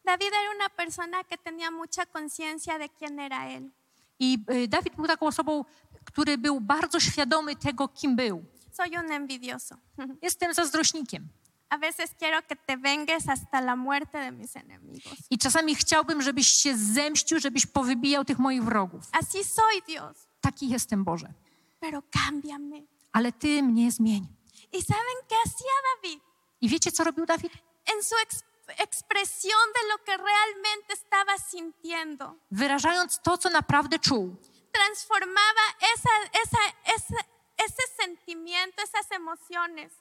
David 0.05 0.28
era 0.28 0.55
una 0.55 0.69
persona 0.69 1.24
que 1.24 1.38
tenía 1.38 1.71
mucha 1.71 2.05
conciencia 2.05 2.78
de 2.78 2.89
quién 2.89 3.19
era 3.19 3.47
él. 3.47 3.71
I 4.19 4.39
y, 4.51 4.67
Dawid 4.67 4.95
był 4.95 5.07
taką 5.07 5.28
osobą, 5.28 5.65
który 6.06 6.38
był 6.38 6.62
bardzo 6.62 6.99
świadomy 6.99 7.56
tego, 7.56 7.88
kim 7.88 8.16
był. 8.16 8.45
Soy 8.72 8.89
un 9.06 9.12
envidioso. 9.12 9.76
Jestem 10.22 10.54
zazdrośnikiem. 10.54 11.28
A 11.70 11.78
veces 11.78 12.12
quiero 12.20 12.41
que 12.47 12.56
te 12.56 12.78
vengues 12.78 13.26
hasta 13.28 13.60
la 13.62 13.76
muerte 13.76 14.20
de 14.20 14.32
mis 14.32 14.56
enemigos. 14.56 15.14
I 15.30 15.38
czasami 15.38 15.76
chciałbym, 15.76 16.22
żebyś 16.22 16.47
się 16.47 16.78
zemścił, 16.78 17.39
żebyś 17.39 17.66
powybijał 17.66 18.26
tych 18.26 18.39
moich 18.39 18.64
wrogów. 18.64 19.01
Así 19.12 19.43
soy 19.43 19.82
Dios, 19.88 20.18
Taki 20.41 20.70
jestem 20.70 21.04
Boże. 21.04 21.34
pero 21.80 22.01
cámbiame. 22.12 22.82
Ale 23.12 23.32
Ty 23.32 23.64
mnie 23.64 23.91
zmień. 23.91 24.28
¿Y 24.76 24.82
saben 24.82 25.18
qué 25.30 25.36
hacía 25.45 25.76
David? 25.95 26.20
I 26.62 26.70
wiecie, 26.70 26.91
co 26.91 27.04
robił 27.04 27.26
Dawid? 27.26 27.51
En 27.95 28.04
su 28.04 28.16
ex- 28.24 28.43
expresión 28.78 29.62
de 29.76 29.88
lo 29.91 29.97
que 30.06 30.18
realmente 30.18 30.93
estaba 30.93 31.38
sintiendo. 31.51 32.36
Wyrażając 32.51 33.20
to, 33.24 33.38
co 33.38 33.49
naprawdę 33.49 33.99
czuł, 33.99 34.36
transformaba 34.74 35.63
esa, 35.95 36.09
esa, 36.43 36.61
esa- 36.95 37.26
ese 37.65 37.84
sentimiento, 38.01 38.82
esas 38.84 39.11
emociones, 39.11 39.91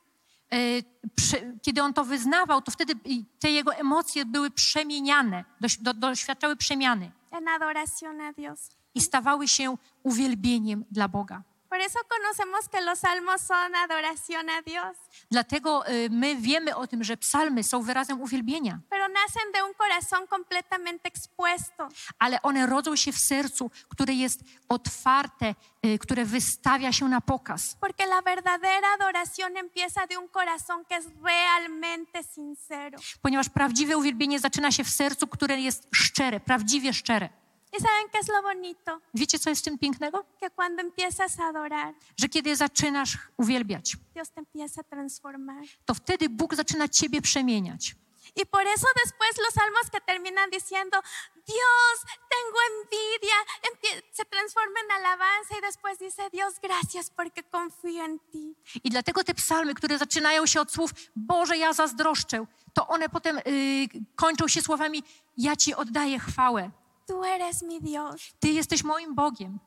e, 0.52 0.82
kiedy 1.62 1.82
on 1.82 1.94
to 1.94 2.04
wyznawał, 2.04 2.62
to 2.62 2.70
wtedy 2.70 2.92
te 3.38 3.50
jego 3.50 3.74
emocje 3.74 4.24
były 4.24 4.50
przemieniane, 4.50 5.44
doś, 5.60 5.78
do, 5.78 5.94
doświadczały 5.94 6.56
przemiany 6.56 7.12
en 7.30 7.48
adoración 7.48 8.20
a 8.20 8.32
Dios. 8.32 8.70
i 8.94 9.00
stawały 9.00 9.48
się 9.48 9.76
uwielbieniem 10.02 10.84
dla 10.90 11.08
Boga. 11.08 11.42
Por 11.72 11.80
eso 11.80 11.98
conocemos 12.06 12.68
que 12.68 12.82
los 12.82 12.98
salmos 12.98 13.40
son 13.40 13.74
adoración 13.74 14.50
a 14.50 14.60
Dios, 14.60 14.96
Dlatego 15.30 15.86
e, 15.86 16.08
my 16.10 16.36
wiemy 16.36 16.76
o 16.76 16.86
tym, 16.86 17.04
że 17.04 17.16
psalmy 17.16 17.64
są 17.64 17.82
wyrazem 17.82 18.20
uwielbienia, 18.20 18.80
pero 18.90 19.08
nacen 19.08 19.52
de 19.52 19.62
un 19.62 19.72
corazón 19.74 20.26
completamente 20.26 21.08
expuesto. 21.08 21.88
ale 22.18 22.42
one 22.42 22.66
rodzą 22.66 22.96
się 22.96 23.12
w 23.12 23.18
sercu, 23.18 23.70
które 23.88 24.14
jest 24.14 24.40
otwarte, 24.68 25.54
e, 25.82 25.98
które 25.98 26.24
wystawia 26.24 26.92
się 26.92 27.08
na 27.08 27.20
pokaz. 27.20 27.76
Porque 27.80 28.06
la 28.06 28.22
verdadera 28.22 28.92
adoración 28.94 29.56
empieza 29.56 30.06
de 30.06 30.18
un 30.18 30.28
corazón 30.28 30.84
que 30.84 30.96
es 30.96 31.06
realmente 31.24 32.22
sincero. 32.34 32.98
Ponieważ 33.22 33.48
prawdziwe 33.48 33.96
uwielbienie 33.96 34.40
zaczyna 34.40 34.70
się 34.72 34.84
w 34.84 34.88
sercu, 34.88 35.26
które 35.26 35.60
jest 35.60 35.88
szczere, 35.94 36.40
prawdziwie 36.40 36.92
szczere. 36.92 37.41
¿Y 37.72 37.80
saben 37.80 38.08
qué 38.12 38.18
es 38.18 38.28
lo 38.28 38.42
bonito? 38.42 39.00
Wiecie, 39.14 39.38
co 39.38 39.50
jest 39.50 39.62
w 39.62 39.64
tym 39.64 39.78
pięknego? 39.78 40.24
Que 40.40 40.50
cuando 40.50 40.82
empiezas 40.82 41.38
a 41.40 41.46
adorar, 41.46 41.94
Że 42.20 42.28
kiedy 42.28 42.56
zaczynasz 42.56 43.18
uwielbiać, 43.36 43.96
Dios 44.14 44.30
te 44.30 44.40
empieza 44.40 44.80
a 44.80 44.84
transformar. 44.84 45.64
to 45.86 45.94
wtedy 45.94 46.28
Bóg 46.28 46.54
zaczyna 46.54 46.88
ciebie 46.88 47.22
przemieniać. 47.22 47.94
Y 48.42 48.46
por 48.46 48.66
eso 48.66 48.86
después 49.04 49.30
los 49.38 49.54
salmos 49.54 49.90
que 49.90 50.00
terminan 50.00 50.50
diciendo, 50.50 50.96
Dios, 51.46 51.94
tengo 52.30 52.58
envidia, 52.70 53.34
se 54.12 54.24
transforma 54.24 54.80
en 54.84 54.90
alabanza 54.92 55.58
y 55.58 55.60
después 55.60 55.98
dice, 55.98 56.30
Dios, 56.30 56.54
gracias 56.62 57.10
porque 57.10 57.42
confío 57.42 58.04
en 58.04 58.18
ti. 58.30 58.54
I 58.84 58.90
dlatego 58.90 59.24
te 59.24 59.34
psalmy, 59.34 59.74
które 59.74 59.98
zaczynają 59.98 60.46
się 60.46 60.60
od 60.60 60.72
słów 60.72 60.90
Boże, 61.16 61.56
ja 61.56 61.72
zazdroszczę, 61.72 62.46
to 62.74 62.86
one 62.88 63.08
potem 63.08 63.38
y, 63.38 63.88
kończą 64.16 64.48
się 64.48 64.62
słowami 64.62 65.02
Ja 65.36 65.56
Ci 65.56 65.74
oddaję 65.74 66.18
chwałę. 66.18 66.70
Tú 67.12 67.24
eres 67.24 67.62
mi 67.62 67.78
Dios. 67.80 68.32
Ty 68.40 68.48
jesteś 68.48 68.84
moim 68.84 69.14
Bogiem. 69.14 69.58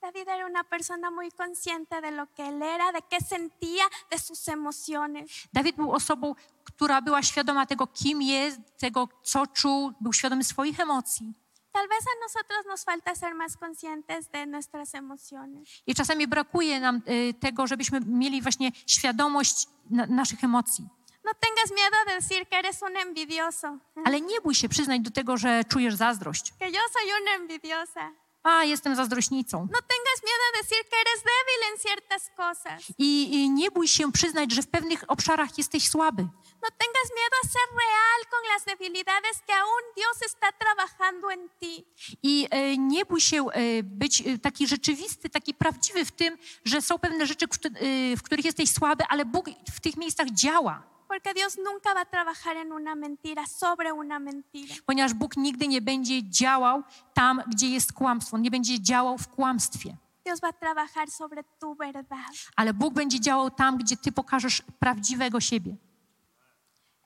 David 0.00 0.28
era 0.28 0.46
una 0.46 0.64
persona 0.64 1.10
muy 1.10 1.30
consciente 1.30 2.00
de 2.00 2.10
lo 2.10 2.26
que 2.34 2.48
él 2.48 2.62
era, 2.62 2.92
de 2.92 3.02
qué 3.10 3.20
sentía, 3.20 3.84
de 4.10 4.18
sus 4.18 4.48
emociones. 4.48 5.48
Dawid 5.52 5.76
był 5.76 5.92
osobą, 5.92 6.34
która 6.64 7.02
była 7.02 7.22
świadoma 7.22 7.66
tego, 7.66 7.86
kim 7.86 8.22
jest, 8.22 8.60
tego, 8.78 9.08
co 9.22 9.46
czuł, 9.46 9.92
był 10.00 10.12
świadomy 10.12 10.44
swoich 10.44 10.80
emocji. 10.80 11.34
Tal 11.72 11.88
vez 11.88 12.04
a 12.06 12.14
nosotros 12.24 12.66
nos 12.66 12.84
falta 12.84 13.14
ser 13.14 13.34
más 13.34 13.56
conscientes 13.56 14.30
de 14.30 14.46
nuestras 14.46 14.94
emociones. 14.94 15.68
I 15.86 15.94
czasami 15.94 16.26
brakuje 16.26 16.80
nam 16.80 17.02
y, 17.08 17.34
tego, 17.34 17.66
żebyśmy 17.66 18.00
mieli 18.00 18.42
właśnie 18.42 18.72
świadomość 18.86 19.66
na, 19.90 20.06
naszych 20.06 20.44
emocji. 20.44 20.88
No 21.24 21.32
tengas 21.40 21.70
miedo 21.70 21.96
de 22.06 22.14
decir 22.20 22.46
que 22.48 22.56
eres 22.58 22.82
un 22.82 22.96
envidioso, 22.96 23.78
Ale 24.04 24.20
nie 24.20 24.40
bój 24.40 24.54
się 24.54 24.68
przyznać 24.68 25.00
do 25.00 25.10
tego, 25.10 25.36
że 25.36 25.64
czujesz 25.64 25.94
zazdrość. 25.94 26.52
que 26.58 26.70
yo 26.70 26.80
soy 26.92 27.02
una 27.22 27.30
envidiosa. 27.34 28.10
A, 28.44 28.64
jestem 28.64 28.96
zazdrośnicą. 28.96 29.58
No 29.72 29.78
tengas 29.92 30.18
miedo 30.28 30.44
de 30.52 30.62
decir 30.62 30.84
que 30.90 30.96
eres 31.00 31.22
débil 31.32 31.72
en 31.72 31.78
ciertas 31.78 32.30
cosas. 32.36 32.82
I, 32.98 33.34
I 33.34 33.50
nie 33.50 33.70
bój 33.70 33.88
się 33.88 34.12
przyznać, 34.12 34.52
że 34.52 34.62
w 34.62 34.66
pewnych 34.68 35.04
obszarach 35.08 35.58
jesteś 35.58 35.88
słaby. 35.90 36.22
No 36.62 36.68
tengas 36.78 37.08
miedo 37.18 37.36
a 37.44 37.48
ser 37.48 37.68
real 37.82 38.20
con 38.30 38.40
las 38.54 38.64
debilidades 38.64 39.36
que 39.46 39.54
aún 39.54 39.82
Dios 39.96 40.22
está 40.30 40.48
trabajando 40.58 41.32
en 41.32 41.48
ti. 41.60 41.84
I 42.22 42.48
e, 42.50 42.76
nie 42.76 43.04
bój 43.04 43.20
się 43.20 43.46
e, 43.50 43.82
być 43.82 44.20
e, 44.20 44.38
taki 44.38 44.66
rzeczywisty, 44.66 45.30
taki 45.30 45.54
prawdziwy 45.54 46.04
w 46.04 46.12
tym, 46.12 46.38
że 46.64 46.82
są 46.82 46.98
pewne 46.98 47.26
rzeczy, 47.26 47.48
któ- 47.48 47.68
e, 47.68 48.16
w 48.16 48.22
których 48.22 48.44
jesteś 48.44 48.72
słaby, 48.72 49.04
ale 49.08 49.24
Bóg 49.24 49.46
w 49.74 49.80
tych 49.80 49.96
miejscach 49.96 50.26
działa. 50.30 50.82
Porque 51.12 51.34
Dios 51.34 51.58
nunca 51.58 51.92
va 51.94 52.00
a 52.00 52.04
trabajar 52.04 52.56
en 52.56 52.72
una 52.72 52.94
mentira, 52.94 53.46
sobre 53.46 53.92
una 53.92 54.18
mentira. 54.18 54.74
Ponieważ 54.86 55.14
Bóg 55.14 55.36
nigdy 55.36 55.68
nie 55.68 55.80
będzie 55.82 56.30
działał 56.30 56.82
tam, 57.14 57.42
gdzie 57.46 57.68
jest 57.68 57.92
kłamstwo. 57.92 58.36
On 58.36 58.42
nie 58.42 58.50
będzie 58.50 58.80
działał 58.80 59.18
w 59.18 59.28
kłamstwie. 59.28 59.96
Dios 60.24 60.40
va 60.40 60.48
a 60.48 60.52
trabajar 60.52 61.10
sobre 61.10 61.44
tu 61.60 61.74
verdad. 61.74 62.18
Ale 62.56 62.74
Bóg 62.74 62.94
będzie 62.94 63.20
działał 63.20 63.50
tam, 63.50 63.76
gdzie 63.78 63.96
ty 63.96 64.12
pokażesz 64.12 64.62
prawdziwego 64.78 65.40
siebie. 65.40 65.76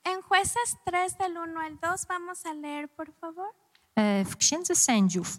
En 0.05 0.23
jueces 0.23 0.77
3 0.85 1.17
del 1.19 1.35
1 1.35 1.57
al 1.57 1.77
2 1.77 2.07
vamos 2.09 2.47
a 2.47 2.53
leer, 2.53 2.89
por 2.89 3.13
favor. 3.21 3.47
E, 3.97 4.25
W 4.25 4.37
Księdze 4.37 4.77
Sędziów, 4.77 5.39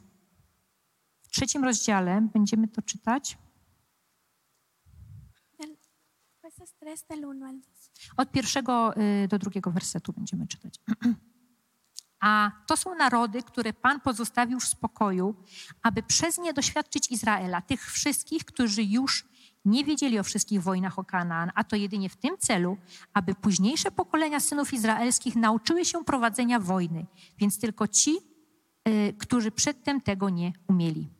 w 1.24 1.28
trzecim 1.28 1.64
rozdziale, 1.64 2.22
będziemy 2.34 2.68
to 2.68 2.82
czytać 2.82 3.38
Del- 5.60 5.78
jueces 6.68 7.04
3 7.04 7.08
del 7.10 7.22
1 7.22 7.44
al 7.44 7.60
2. 7.60 7.68
od 8.18 8.32
pierwszego 8.32 8.98
y, 8.98 9.28
do 9.28 9.40
drugiego 9.40 9.72
wersetu 9.72 10.14
będziemy 10.14 10.48
czytać. 10.48 10.80
A 12.20 12.52
to 12.68 12.78
są 12.78 12.96
narody, 12.96 13.44
które 13.44 13.74
Pan 13.74 14.02
pozostawił 14.02 14.60
w 14.60 14.64
spokoju, 14.64 15.36
aby 15.82 16.04
przez 16.04 16.38
nie 16.38 16.54
doświadczyć 16.54 17.12
Izraela, 17.12 17.62
tych 17.62 17.92
wszystkich, 17.92 18.46
którzy 18.46 18.84
już 18.84 19.26
nie 19.66 19.84
wiedzieli 19.84 20.20
o 20.20 20.24
wszystkich 20.24 20.64
wojnach 20.64 21.00
o 21.00 21.04
Kanaan, 21.04 21.52
a 21.56 21.64
to 21.64 21.76
jedynie 21.76 22.10
w 22.10 22.16
tym 22.16 22.38
celu, 22.38 22.78
aby 23.14 23.36
późniejsze 23.36 23.92
pokolenia 23.92 24.40
synów 24.40 24.74
izraelskich 24.74 25.36
nauczyły 25.36 25.86
się 25.86 26.04
prowadzenia 26.04 26.60
wojny, 26.60 27.06
więc 27.38 27.60
tylko 27.60 27.88
ci, 27.88 28.18
y, 28.88 29.14
którzy 29.20 29.52
przedtem 29.52 30.02
tego 30.02 30.30
nie 30.30 30.54
umieli. 30.68 31.17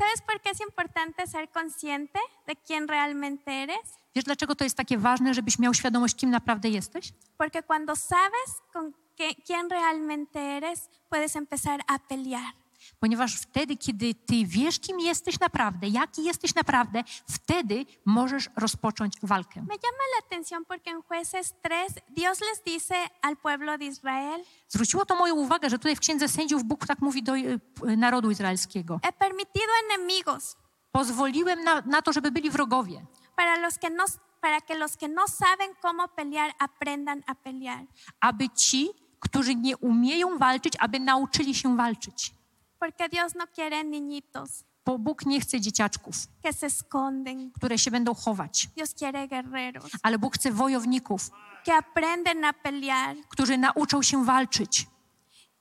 ¿Sabes 0.00 0.22
por 0.22 0.40
qué 0.40 0.50
es 0.50 0.60
importante 0.60 1.26
ser 1.26 1.48
consciente 1.50 2.18
de 2.46 2.56
quién 2.56 2.88
realmente 2.88 3.62
eres? 3.62 3.84
Wiesz, 4.14 4.24
dlaczego 4.24 4.54
to 4.54 4.64
jest 4.64 4.76
takie 4.76 4.98
ważne, 4.98 5.34
żebyś 5.34 5.58
miał 5.58 5.74
świadomość, 5.74 6.14
kim 6.16 6.30
naprawdę 6.30 6.68
jesteś? 6.68 7.12
Porque 7.38 7.62
cuando 7.62 7.96
sabes 7.96 8.48
con 8.72 8.92
qué- 9.18 9.34
quién 9.46 9.68
realmente 9.70 10.38
eres, 10.56 10.88
puedes 11.10 11.36
empezar 11.36 11.80
a 11.86 11.98
pelear. 11.98 12.52
Ponieważ 13.00 13.34
wtedy, 13.36 13.76
kiedy 13.76 14.14
ty 14.14 14.34
wiesz, 14.46 14.78
kim 14.80 15.00
jesteś 15.00 15.40
naprawdę, 15.40 15.88
jaki 15.88 16.24
jesteś 16.24 16.54
naprawdę, 16.54 17.04
wtedy 17.30 17.86
możesz 18.04 18.48
rozpocząć 18.56 19.14
walkę. 19.22 19.60
Me 19.60 19.66
llama 19.74 20.04
la 20.14 20.18
atención 20.26 20.64
porque 20.64 20.90
en 20.90 21.02
jueces 21.02 21.54
3 21.62 21.74
Dios 22.16 22.40
les 22.40 22.62
dice 22.66 22.94
al 23.22 23.36
pueblo 23.36 23.78
de 23.78 23.84
Israel, 23.84 24.40
Zwróciło 24.68 25.04
to 25.06 25.16
moją 25.16 25.34
uwagę, 25.34 25.70
że 25.70 25.78
tutaj 25.78 25.96
w 25.96 26.00
Księdze 26.00 26.28
Sędziów 26.28 26.64
Bóg 26.64 26.86
tak 26.86 27.00
mówi 27.00 27.22
do 27.22 27.32
p- 27.32 27.96
narodu 27.96 28.30
izraelskiego. 28.30 29.00
he 29.04 29.12
permitido 29.12 29.72
enemigos 29.90 30.56
Pozwoliłem 30.92 31.64
na, 31.64 31.80
na 31.80 32.02
to, 32.02 32.12
żeby 32.12 32.30
byli 32.30 32.50
wrogowie, 32.50 33.06
para, 33.36 33.56
los 33.56 33.78
que 33.78 33.90
no, 33.90 34.04
para 34.40 34.60
que 34.60 34.74
los 34.74 34.96
que 34.96 35.08
no 35.08 35.28
saben 35.28 35.70
cómo 35.82 36.08
pelear 36.08 36.50
aprendan 36.58 37.22
a 37.26 37.34
pelear. 37.34 37.86
aby 38.20 38.48
ci, 38.48 38.88
którzy 39.20 39.54
nie 39.54 39.76
umieją 39.76 40.38
walczyć, 40.38 40.74
aby 40.78 41.00
nauczyli 41.00 41.54
się 41.54 41.76
walczyć. 41.76 42.34
Porque 42.80 43.08
Dios 43.08 43.34
no 43.34 43.46
quiere 43.46 43.84
niñitos 43.84 44.64
Bo 44.86 44.98
Bóg 44.98 45.26
nie 45.26 45.40
chce 45.40 45.60
dzieciaczków, 45.60 46.14
que 46.42 46.52
se 46.52 46.66
esconden. 46.66 47.50
które 47.52 47.78
się 47.78 47.90
będą 47.90 48.14
chować, 48.14 48.68
Dios 48.76 48.94
quiere 48.94 49.28
guerreros 49.28 49.90
ale 50.02 50.18
Bóg 50.18 50.34
chce 50.34 50.50
wojowników, 50.52 51.30
que 51.64 51.74
aprenden 51.74 52.44
a 52.44 52.52
pelear. 52.52 53.16
którzy 53.28 53.58
nauczą 53.58 54.02
się 54.02 54.24
walczyć. 54.24 54.86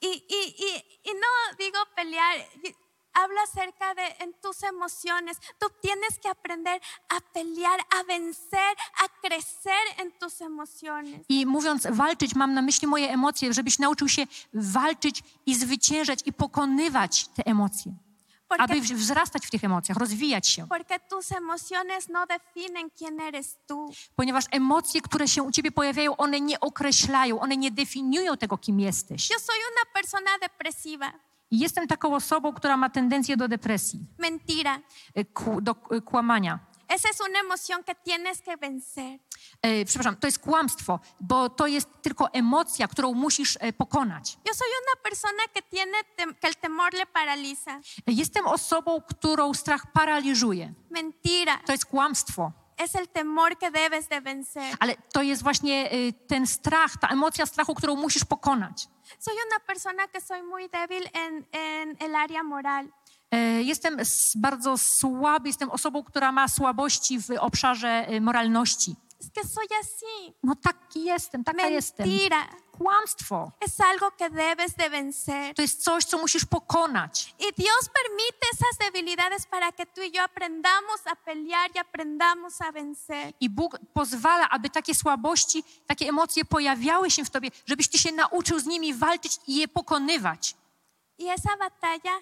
Y, 0.04 0.08
y, 0.08 0.10
y, 0.12 0.78
y 1.10 1.14
no 1.14 1.56
digo 1.58 1.80
pelear, 1.96 2.36
habla 3.14 3.42
acerca 3.44 3.96
de 3.96 4.02
en 4.24 4.34
tus 4.42 4.64
emociones. 4.64 5.38
Tú 5.60 5.68
tienes 5.82 6.20
que 6.20 6.30
aprender 6.30 6.82
a 7.10 7.20
pelear, 7.34 7.80
a 8.00 8.04
vencer, 8.04 8.76
a 9.04 9.08
crecer 9.22 9.84
en 9.98 10.12
tus 10.20 10.42
emociones. 10.42 11.22
I 11.30 11.46
mówiąc 11.46 11.88
walczyć, 11.92 12.36
mam 12.36 12.54
na 12.54 12.62
myśli 12.62 12.88
moje 12.88 13.10
emocje, 13.12 13.54
żebyś 13.54 13.80
nauczył 13.80 14.08
się 14.10 14.24
walczyć 14.54 15.24
i 15.46 15.56
zwyciężać 15.56 16.20
i 16.26 16.34
pokonywać 16.34 17.28
te 17.28 17.46
emocje. 17.46 17.92
Porque, 18.50 18.64
Aby 18.64 18.82
wzrastać 18.82 19.46
w 19.48 19.52
tych 19.52 19.64
emocjach, 19.64 19.98
rozwijać 19.98 20.48
się. 20.48 20.68
porque 20.68 21.00
tus 21.00 21.32
emociones 21.32 22.10
no 22.10 22.26
definen 22.26 22.90
quién 22.90 23.20
eres 23.22 23.58
tú. 23.68 23.92
Ponieważ 24.16 24.46
emocje, 24.52 25.02
które 25.02 25.28
się 25.28 25.44
u 25.44 25.52
ciebie 25.52 25.72
pojawiają, 25.72 26.18
one 26.18 26.40
nie 26.42 26.60
określają, 26.60 27.40
one 27.40 27.58
nie 27.58 27.72
definiują 27.72 28.38
tego, 28.38 28.58
kim 28.58 28.80
jesteś. 28.80 29.30
Yo 29.30 29.40
soy 29.40 29.56
una 29.72 29.94
persona 29.94 30.30
depresiva. 30.42 31.12
I 31.52 31.60
jestem 31.60 31.88
taką 31.88 32.16
osobą, 32.16 32.54
która 32.54 32.78
ma 32.78 32.90
tendencję 32.90 33.38
do 33.38 33.48
depresji, 33.48 34.00
Mentira. 34.18 34.80
ku- 35.34 35.62
do 35.62 35.76
y, 35.98 36.02
kłamania. 36.02 36.60
Esa 36.90 37.10
es 37.10 37.20
una 37.30 37.40
emoción 37.40 37.84
que 37.84 37.96
tienes 37.96 38.42
que 38.42 38.58
vencer. 38.58 39.20
E, 39.62 39.86
przepraszam, 39.86 40.16
to 40.16 40.28
jest 40.28 40.40
kłamstwo, 40.40 41.00
bo 41.20 41.50
to 41.50 41.68
jest 41.68 41.90
tylko 42.02 42.34
emocja, 42.34 42.88
którą 42.88 43.14
musisz 43.14 43.58
e, 43.62 43.74
pokonać. 43.74 44.38
Yo 44.48 44.54
soy 44.54 44.68
una 44.68 45.04
persona 45.04 45.44
que 45.54 45.62
tiene 45.62 45.98
tem- 46.18 46.34
que 46.40 46.48
el 46.48 46.56
temor 46.56 46.94
le 46.94 47.06
paraliza. 47.06 47.72
E, 47.78 48.12
Jestem 48.12 48.48
osobą, 48.48 49.02
którą 49.02 49.54
strach 49.54 49.92
paraliżuje. 49.94 50.74
Mentira. 50.90 51.58
To 51.66 51.72
jest 51.72 51.86
kłamstwo. 51.86 52.52
Es 52.80 52.96
el 52.96 53.08
temor 53.10 53.58
que 53.58 53.72
debes 53.72 54.08
de 54.08 54.22
vencer. 54.22 54.76
Ale 54.80 54.96
to 55.14 55.22
jest 55.22 55.44
właśnie 55.44 55.94
y, 55.94 56.14
ten 56.28 56.48
strach, 56.48 56.98
ta 57.02 57.08
emocja 57.08 57.46
strachu, 57.46 57.76
którą 57.76 57.96
musisz 57.96 58.26
pokonać. 58.26 58.88
Soy 59.20 59.34
una 59.48 59.60
persona 59.68 60.08
que 60.08 60.22
soy 60.22 60.44
muy 60.44 60.70
débil 60.70 61.04
en, 61.14 61.46
en 61.52 61.96
el 62.00 62.16
área 62.16 62.44
moral. 62.44 62.88
E, 63.32 63.38
Jestem 63.64 63.98
bardzo 64.36 64.78
słaby, 64.78 65.50
jestem 65.50 65.70
osobą, 65.72 66.04
która 66.04 66.32
ma 66.32 66.48
słabości 66.48 67.20
w 67.20 67.30
obszarze 67.40 68.06
y, 68.14 68.22
moralności. 68.22 68.96
Es 69.20 69.30
que 69.32 69.44
soy 69.44 69.68
así. 69.82 70.36
No 70.44 70.56
taki 70.56 71.04
jestem, 71.04 71.44
taka 71.44 71.68
jestem. 71.68 72.08
Mentira. 72.10 72.48
Kłamstwo. 72.72 73.52
Es 73.60 73.80
algo 73.80 74.12
que 74.12 74.30
debes 74.30 74.76
de 74.76 74.90
vencer. 74.90 75.56
To 75.56 75.62
jest 75.62 75.84
coś, 75.84 76.06
co 76.06 76.18
musisz 76.18 76.46
pokonać. 76.46 77.36
Y 77.40 77.52
Dios 77.58 77.90
permite 77.90 78.48
esas 78.54 78.78
debilidades 78.80 79.46
para 79.46 79.72
que 79.72 79.86
tú 79.86 80.02
y 80.02 80.12
yo 80.12 80.24
aprendamos 80.24 81.02
a 81.06 81.16
pelear 81.16 81.70
y 81.76 81.80
aprendamos 81.80 82.62
a 82.62 82.72
vencer. 82.72 83.34
I 83.40 83.50
Bóg 83.50 83.78
pozwala, 83.94 84.50
aby 84.50 84.70
takie 84.70 84.96
słabości, 84.96 85.64
takie 85.88 86.08
emocje 86.10 86.46
pojawiały 86.46 87.12
się 87.12 87.26
w 87.26 87.30
tobie, 87.30 87.50
żebyś 87.66 87.88
ty 87.88 87.98
się 87.98 88.12
nauczył 88.12 88.60
z 88.60 88.66
nimi 88.66 88.94
walczyć 88.94 89.40
i 89.48 89.56
je 89.56 89.68
pokonywać. 89.68 90.56
Y 91.22 91.32
esa 91.32 91.58
batalla 91.58 92.20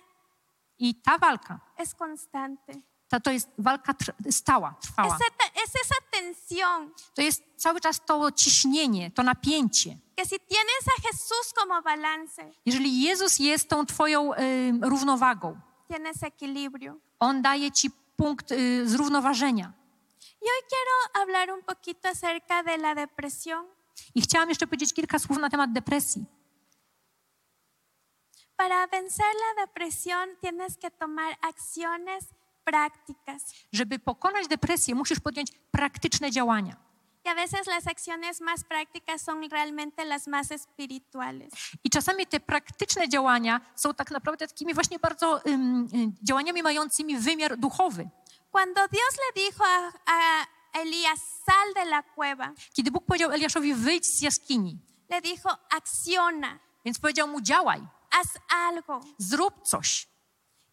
I 0.80 0.96
ta 0.96 1.18
walka, 1.18 1.60
es 1.78 1.96
constante. 1.96 2.74
Ta, 3.10 3.20
to 3.20 3.32
jest 3.32 3.50
walka 3.58 3.94
tr- 3.94 4.32
stała, 4.32 4.76
trwała. 4.82 5.18
Es 5.56 5.72
esa 5.86 5.96
tensión 6.12 6.92
To 7.16 7.22
jest 7.22 7.44
cały 7.58 7.82
czas 7.82 8.02
to 8.06 8.32
ciśnienie, 8.32 9.12
to 9.12 9.24
napięcie. 9.24 9.98
que 10.16 10.26
si 10.26 10.40
tienes 10.40 10.84
a 10.98 11.02
Jesús 11.08 11.54
como 11.54 11.82
balance, 11.82 12.52
Jeżeli 12.66 13.02
Jezus 13.02 13.40
jest 13.40 13.70
tą 13.70 13.86
twoją 13.86 14.34
y, 14.34 14.38
równowagą, 14.82 15.60
tienes 15.88 16.24
equilibrio. 16.24 16.96
On 17.20 17.42
daje 17.42 17.72
ci 17.72 17.92
punkt 18.18 18.52
y, 18.52 18.88
zrównoważenia. 18.90 19.74
Y 20.42 20.46
hoy 20.46 20.62
quiero 20.70 20.94
hablar 21.14 21.50
un 21.52 21.64
poquito 21.64 22.10
acerca 22.10 22.64
de 22.64 22.78
la 22.78 22.96
depresión. 22.96 23.66
I 24.16 24.22
chciałam 24.22 24.50
jeszcze 24.50 24.68
powiedzieć 24.68 24.94
kilka 24.94 25.20
słów 25.20 25.38
na 25.40 25.50
temat 25.50 25.72
depresji. 25.74 26.26
Para 28.58 28.88
vencer 28.88 29.26
la 29.26 29.66
depresión 29.66 30.36
tienes 30.42 30.78
que 30.78 30.92
tomar 30.92 31.36
acciones 31.42 32.24
prácticas. 32.72 33.42
Żeby 33.74 34.00
pokonać 34.00 34.48
depresję, 34.48 34.96
musisz 34.96 35.20
podjąć 35.20 35.52
praktyczne 35.72 36.32
działania. 36.32 36.76
Y 37.26 37.30
a 37.30 37.36
veces 37.36 37.68
las 37.68 37.88
acciones 37.88 38.42
más 38.42 38.64
prácticas 38.64 39.22
son 39.22 39.50
realmente 39.50 40.06
las 40.06 40.28
más 40.28 40.52
espirituales. 40.52 41.54
I 41.84 41.90
czasami 41.90 42.26
te 42.28 42.40
praktyczne 42.40 43.10
działania 43.10 43.62
są 43.76 43.94
tak 43.94 44.12
naprawdę 44.12 44.48
takimi 44.48 44.74
właśnie 44.74 45.00
bardzo 45.00 45.40
y, 45.40 45.42
działaniami 46.24 46.64
mającymi 46.64 47.18
wymiar 47.18 47.58
duchowy. 47.58 48.10
Cuando 48.52 48.82
Dios 48.88 49.14
le 49.18 49.42
dijo 49.44 49.64
a, 49.66 49.92
a 50.06 50.46
Elías, 50.82 51.20
sal 51.46 51.74
de 51.74 51.86
la 51.92 52.04
cueva, 52.16 52.54
Kiedy 52.74 52.92
Bóg 52.92 53.06
powiedział 53.06 53.32
Eliaszowi, 53.32 53.74
wyjdź 53.74 54.06
z 54.06 54.22
jaskini, 54.22 54.78
le 55.10 55.22
dijo, 55.22 55.50
acciona, 55.70 56.60
więc 56.86 57.00
powiedział 57.00 57.28
mu, 57.28 57.42
działaj, 57.42 57.82
haz 58.10 58.28
algo. 58.50 59.02
zrób 59.18 59.62
coś. 59.64 60.08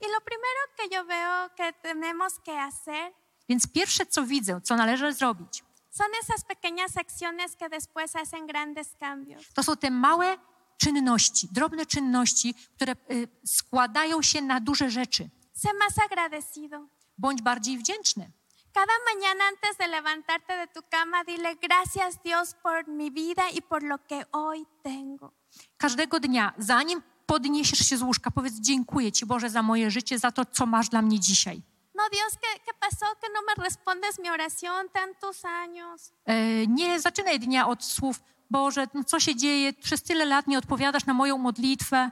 Y 0.05 0.09
lo 0.13 0.21
primero 0.21 0.61
que 0.77 0.89
yo 0.95 1.05
veo 1.05 1.55
que 1.57 1.73
tenemos 1.73 2.39
que 2.41 2.59
hacer 2.59 3.13
Więc 3.49 3.67
pierwsze, 3.67 4.07
co 4.07 4.23
widzę, 4.25 4.61
co 4.61 4.77
należy 4.77 5.13
zrobić, 5.13 5.65
son 5.91 6.07
esas 6.23 6.45
pequeñas 6.45 6.97
acciones 6.97 7.57
que 7.57 7.69
después 7.69 8.17
hacen 8.17 8.47
grandes 8.47 8.89
cambios. 9.01 9.43
to 9.55 9.63
są 9.63 9.77
te 9.77 9.91
małe 9.91 10.39
czynności, 10.79 11.49
drobne 11.53 11.87
czynności, 11.87 12.55
które 12.77 12.93
y, 13.11 13.29
składają 13.47 14.23
się 14.23 14.43
na 14.43 14.61
duże 14.61 14.91
rzeczy. 14.91 15.31
Sé 15.55 15.69
más 15.75 15.99
agradecido. 15.99 16.87
Bądź 17.19 17.43
bardziej 17.43 17.79
wdzięczny. 17.79 18.31
Cada 18.73 18.93
mañana 19.11 19.45
antes 19.49 19.77
de 19.77 19.87
levantarte 19.87 20.57
de 20.57 20.67
tu 20.67 20.81
cama, 20.91 21.25
dile 21.25 21.55
gracias 21.57 22.23
Dios 22.25 22.55
por 22.63 22.89
mi 22.89 23.11
vida 23.11 23.43
y 23.51 23.63
por 23.63 23.83
lo 23.83 23.99
que 23.99 24.27
hoy 24.33 24.67
tengo. 24.83 25.33
Każdego 25.77 26.21
dnia, 26.21 26.53
zanim 26.59 27.03
podniesiesz 27.27 27.79
się 27.89 27.97
z 27.97 28.03
łóżka, 28.03 28.31
powiedz 28.31 28.55
dziękuję 28.55 29.13
Ci 29.13 29.27
Boże 29.27 29.51
za 29.51 29.63
moje 29.63 29.91
życie, 29.91 30.19
za 30.19 30.31
to, 30.33 30.45
co 30.45 30.67
masz 30.67 30.89
dla 30.89 31.03
mnie 31.03 31.21
dzisiaj. 31.21 31.63
No 31.95 32.03
Dios, 32.13 32.33
¿qué, 32.43 32.61
qué 32.67 32.73
pasó? 32.81 33.07
Que 33.21 33.29
no 33.35 33.41
me 33.49 33.65
respondes 33.65 34.19
mi 34.19 34.31
oración 34.31 34.89
tantos 34.93 35.45
años. 35.45 36.13
E, 36.27 36.67
Nie 36.67 37.01
zaczynaj 37.01 37.41
dnia 37.41 37.67
od 37.67 37.85
słów 37.85 38.21
Boże, 38.51 38.87
no 38.95 39.05
co 39.05 39.21
się 39.21 39.37
dzieje? 39.37 39.73
Przez 39.73 40.03
tyle 40.03 40.25
lat 40.25 40.47
nie 40.47 40.59
odpowiadasz 40.59 41.07
na 41.07 41.15
moją 41.15 41.39
modlitwę. 41.39 42.11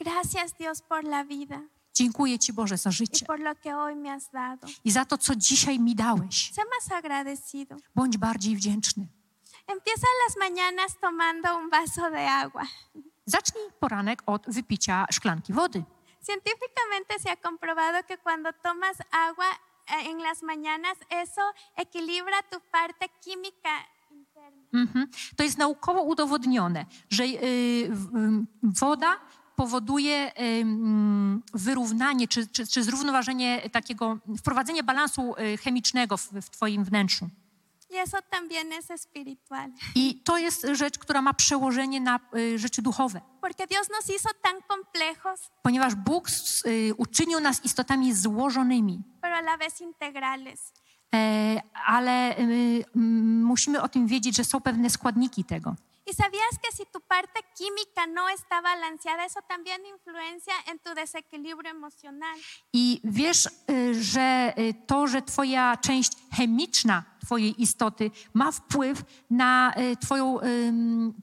Gracias 0.00 0.52
Dios 0.52 0.82
por 0.82 1.04
la 1.04 1.24
vida 1.24 1.60
Dziękuję 1.94 2.38
Ci 2.38 2.52
Boże 2.52 2.76
za 2.76 2.90
y 2.90 2.92
życie 2.92 3.26
i 4.84 4.90
za 4.90 5.04
to, 5.04 5.18
co 5.18 5.36
dzisiaj 5.36 5.80
mi 5.80 5.94
dałeś. 5.94 6.52
Bądź 7.94 8.16
bardziej 8.16 8.56
wdzięczny. 8.56 9.08
Empieza 9.66 10.06
las 10.26 10.36
mañanas 10.36 10.96
tomando 11.00 11.56
un 11.58 11.70
vaso 11.70 12.10
de 12.10 12.30
agua. 12.30 12.62
Zacznij 13.28 13.70
poranek 13.80 14.22
od 14.26 14.42
wypicia 14.48 15.06
szklanki 15.10 15.52
wody. 15.52 15.84
Científicamente 16.26 17.18
se 17.22 17.28
ha 17.30 17.36
comprobado 17.36 17.98
que 18.08 18.16
cuando 18.18 18.52
tomas 18.62 18.96
agua 19.28 19.50
eh, 19.86 20.10
en 20.10 20.22
las 20.22 20.42
mañanas, 20.42 20.96
eso 21.10 21.42
equilibra 21.76 22.42
tu 22.50 22.60
parte 22.72 23.08
química. 23.24 23.70
Mhm. 24.72 25.08
To 25.36 25.42
jest 25.42 25.58
naukowo 25.58 26.02
udowodnione, 26.02 26.86
że 27.10 27.24
y, 27.24 27.36
y, 27.36 27.90
woda 28.62 29.16
powoduje 29.56 30.32
mm, 30.34 31.42
wyrównanie 31.54 32.28
czy, 32.28 32.46
czy, 32.46 32.66
czy 32.66 32.82
zrównoważenie 32.82 33.70
takiego, 33.72 34.18
wprowadzenie 34.38 34.82
balansu 34.82 35.34
y, 35.38 35.56
chemicznego 35.56 36.16
w, 36.16 36.32
w 36.42 36.50
Twoim 36.50 36.84
wnętrzu. 36.84 37.28
Y 37.90 37.96
eso 37.96 38.18
también 38.30 38.72
es 38.72 38.90
espiritual. 38.90 39.72
I 39.94 40.22
to 40.24 40.38
jest 40.38 40.66
rzecz, 40.72 40.98
która 40.98 41.22
ma 41.22 41.34
przełożenie 41.34 42.00
na 42.00 42.20
y, 42.36 42.58
rzeczy 42.58 42.82
duchowe. 42.82 43.20
Porque 43.40 43.66
Dios 43.66 43.88
nos 43.88 44.06
hizo 44.06 44.28
tan 44.42 44.62
complejos, 44.68 45.50
Ponieważ 45.62 45.94
Bóg 45.94 46.28
y, 46.66 46.94
uczynił 46.96 47.40
nas 47.40 47.64
istotami 47.64 48.14
złożonymi, 48.14 49.02
e, 51.14 51.60
ale 51.86 52.38
y, 52.38 52.84
mm, 52.96 53.42
musimy 53.44 53.82
o 53.82 53.88
tym 53.88 54.06
wiedzieć, 54.06 54.36
że 54.36 54.44
są 54.44 54.60
pewne 54.60 54.90
składniki 54.90 55.44
tego. 55.44 55.74
¿Y 56.10 56.14
sabías 56.14 56.58
que 56.62 56.72
si 56.72 56.86
tu 56.86 57.00
parte 57.00 57.40
química 57.54 58.06
no 58.06 58.30
está 58.30 58.62
balanceada, 58.62 59.26
eso 59.26 59.40
también 59.42 59.84
influencia 59.84 60.54
en 60.66 60.78
tu 60.78 60.94
desequilibrio 60.94 61.70
emocional? 61.70 62.38
I 62.72 63.00
wiesz, 63.04 63.46
y, 63.70 63.94
że 63.94 64.54
y, 64.58 64.74
to, 64.86 65.06
że 65.06 65.22
twoja 65.22 65.76
część 65.76 66.12
chemiczna 66.36 67.04
twojej 67.26 67.62
istoty 67.62 68.10
ma 68.34 68.52
wpływ 68.52 69.02
na 69.30 69.74
twoją, 70.00 70.38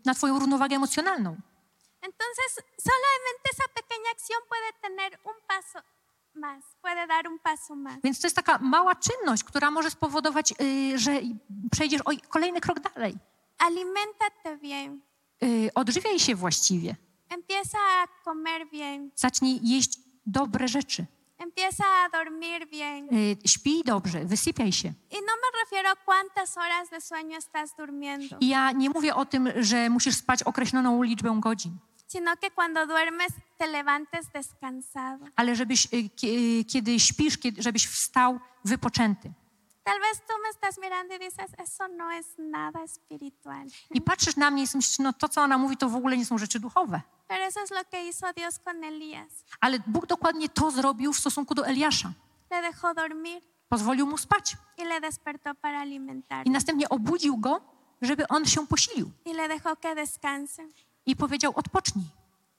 na 0.06 0.14
twoją 0.14 0.40
równowagę 0.40 0.76
emocjonalną. 0.76 1.38
Entonces, 2.02 2.64
solamente 2.78 3.46
esa 3.54 3.68
pequeña 3.74 4.10
acción 4.12 4.42
puede 4.48 4.70
tener 4.82 5.20
un 5.24 5.38
paso 5.48 5.80
más, 6.36 6.64
puede 6.82 7.08
dar 7.08 7.28
un 7.28 7.40
paso 7.40 7.76
más. 7.76 7.98
Więc 8.04 8.22
to 8.22 8.28
jest 8.28 8.36
taka 8.36 8.58
mała 8.58 8.96
czynność, 8.96 9.44
która 9.44 9.72
może 9.72 9.90
spowodować, 9.92 10.54
y, 10.62 11.00
że 11.00 11.12
przejdziesz 11.72 12.02
o 12.02 12.12
kolejny 12.30 12.62
krok 12.62 12.80
dalej. 12.80 13.16
Aliméntate 13.70 14.58
bien, 14.62 15.02
Y, 15.44 15.70
Odżywiaj 15.76 16.20
się 16.20 16.36
właściwie. 16.36 16.96
empieza 17.30 17.78
a 17.80 18.08
comer 18.26 18.68
bien, 18.72 19.12
Zacznij 19.16 19.60
jeść 19.64 20.00
dobre 20.26 20.68
rzeczy. 20.68 21.06
empieza 21.38 21.84
a 22.06 22.10
dormir 22.10 22.68
bien. 22.70 23.10
Y, 23.14 23.38
Śpij 23.48 23.84
dobrze, 23.84 24.26
wysypiaj 24.26 24.72
się. 24.72 24.88
Y 24.90 25.22
no 25.22 25.34
me 25.42 25.60
refiero 25.64 25.90
a 25.90 25.96
cuántas 26.06 26.58
horas 26.58 26.90
de 26.90 26.98
sueño 27.02 27.38
estás 27.38 27.76
durmiendo, 27.78 28.38
I 28.40 28.48
ja 28.48 28.72
nie 28.72 28.90
mówię 28.90 29.16
o 29.16 29.26
tym, 29.26 29.50
że 29.60 29.90
musisz 29.90 30.16
spać 30.16 30.44
określoną 30.44 31.04
liczbę 31.04 31.38
godzin, 31.40 31.78
sino 32.08 32.36
que 32.38 32.52
cuando 32.52 32.86
duermes 32.88 33.32
te 33.58 33.68
levantes 33.68 34.32
descansado. 34.34 35.26
ale 35.36 35.56
żebyś, 35.56 35.86
y, 35.86 36.10
kie- 36.16 36.66
kiedy 36.66 37.00
śpisz, 37.00 37.38
żebyś 37.58 37.88
wstał 37.88 38.40
wypoczęty. 38.66 39.34
Tal 39.84 40.00
vez 40.00 40.18
tú 40.28 40.34
me 40.44 40.50
estás 40.50 40.78
mirando 40.82 41.14
y 41.16 41.20
dices, 41.20 41.52
eso 41.60 41.88
no 41.88 42.12
es 42.12 42.26
nada 42.38 42.80
espiritual. 42.84 43.68
I 43.92 44.02
patrzysz 44.02 44.36
na 44.36 44.52
mnie 44.52 44.64
i 44.64 44.68
myślisz, 44.76 45.00
no 45.00 45.14
to, 45.14 45.30
co 45.30 45.42
ona 45.42 45.58
mówi, 45.58 45.78
to 45.78 45.90
w 45.90 45.96
ogóle 45.96 46.18
nie 46.18 46.26
są 46.26 46.38
rzeczy 46.38 46.60
duchowe. 46.60 47.02
Pero 47.28 47.44
eso 47.46 47.62
es 47.62 47.70
lo 47.72 47.84
que 47.92 48.04
hizo 48.10 48.34
Dios 48.34 48.60
con 48.60 48.84
Elías. 48.84 49.44
Ale 49.62 49.80
Bóg 49.88 50.06
dokładnie 50.08 50.50
to 50.50 50.72
zrobił 50.72 51.14
w 51.14 51.20
stosunku 51.20 51.56
do 51.56 51.66
Eliasza. 51.68 52.12
Le 52.52 52.62
dejó 52.62 52.94
dormir 52.94 53.42
Pozwolił 53.70 54.08
mu 54.08 54.18
spać 54.18 54.58
y 54.78 54.86
le 54.86 55.02
despertó 55.02 55.56
para 55.56 55.80
alimentar. 55.82 56.48
i 56.48 56.50
następnie 56.50 56.90
obudził 56.90 57.38
go, 57.38 57.62
żeby 58.02 58.28
on 58.28 58.46
się 58.46 58.68
posilił. 58.68 59.12
Y 59.28 59.34
le 59.34 59.48
dejó 59.48 59.76
que 59.76 59.96
descanse. 59.96 60.64
I 61.06 61.16
powiedział, 61.16 61.54
odpocznij. 61.56 62.06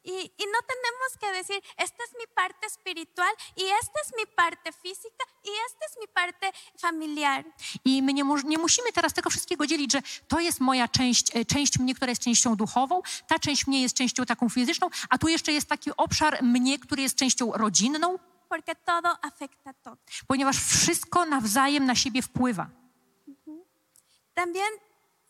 Y, 0.06 0.10
y 0.42 0.46
no 0.54 0.58
tenemos 0.72 1.10
que 1.20 1.32
decir, 1.32 1.60
esta 1.76 2.04
es 2.04 2.12
mi 2.20 2.26
parte 2.34 2.66
espiritual 2.66 3.32
y 3.56 3.64
esta 3.82 4.00
es 4.04 4.12
mi 4.16 4.24
parte 4.36 4.72
física 4.72 5.24
y 5.44 5.50
esta 5.66 5.84
es 5.86 5.96
mi 6.00 6.06
parte 6.06 6.52
familiar. 6.78 7.44
I 7.84 8.02
my 8.02 8.12
nie, 8.12 8.24
nie 8.44 8.58
musimy 8.58 8.92
teraz 8.92 9.12
tego 9.12 9.30
wszystkiego 9.30 9.66
dzielić, 9.66 9.92
że 9.92 10.02
to 10.28 10.40
jest 10.40 10.60
moja 10.60 10.88
część, 10.88 11.36
e, 11.36 11.44
część 11.44 11.78
mnie, 11.78 11.94
która 11.94 12.10
jest 12.10 12.22
częścią 12.22 12.56
duchową, 12.56 13.02
ta 13.26 13.38
część 13.38 13.66
mnie 13.66 13.82
jest 13.82 13.96
częścią 13.96 14.26
taką 14.26 14.48
fizyczną, 14.48 14.90
a 15.08 15.18
tu 15.18 15.28
jeszcze 15.28 15.52
jest 15.52 15.68
taki 15.68 15.90
obszar 15.96 16.42
mnie, 16.42 16.78
który 16.78 17.02
jest 17.02 17.16
częścią 17.16 17.52
rodzinną, 17.52 18.18
Porque 18.48 18.74
todo 18.74 19.24
afecta 19.24 19.72
todo. 19.72 19.96
ponieważ 20.26 20.56
wszystko 20.56 21.26
nawzajem 21.26 21.86
na 21.86 21.94
siebie 21.94 22.22
wpływa. 22.22 22.66
También 24.34 24.68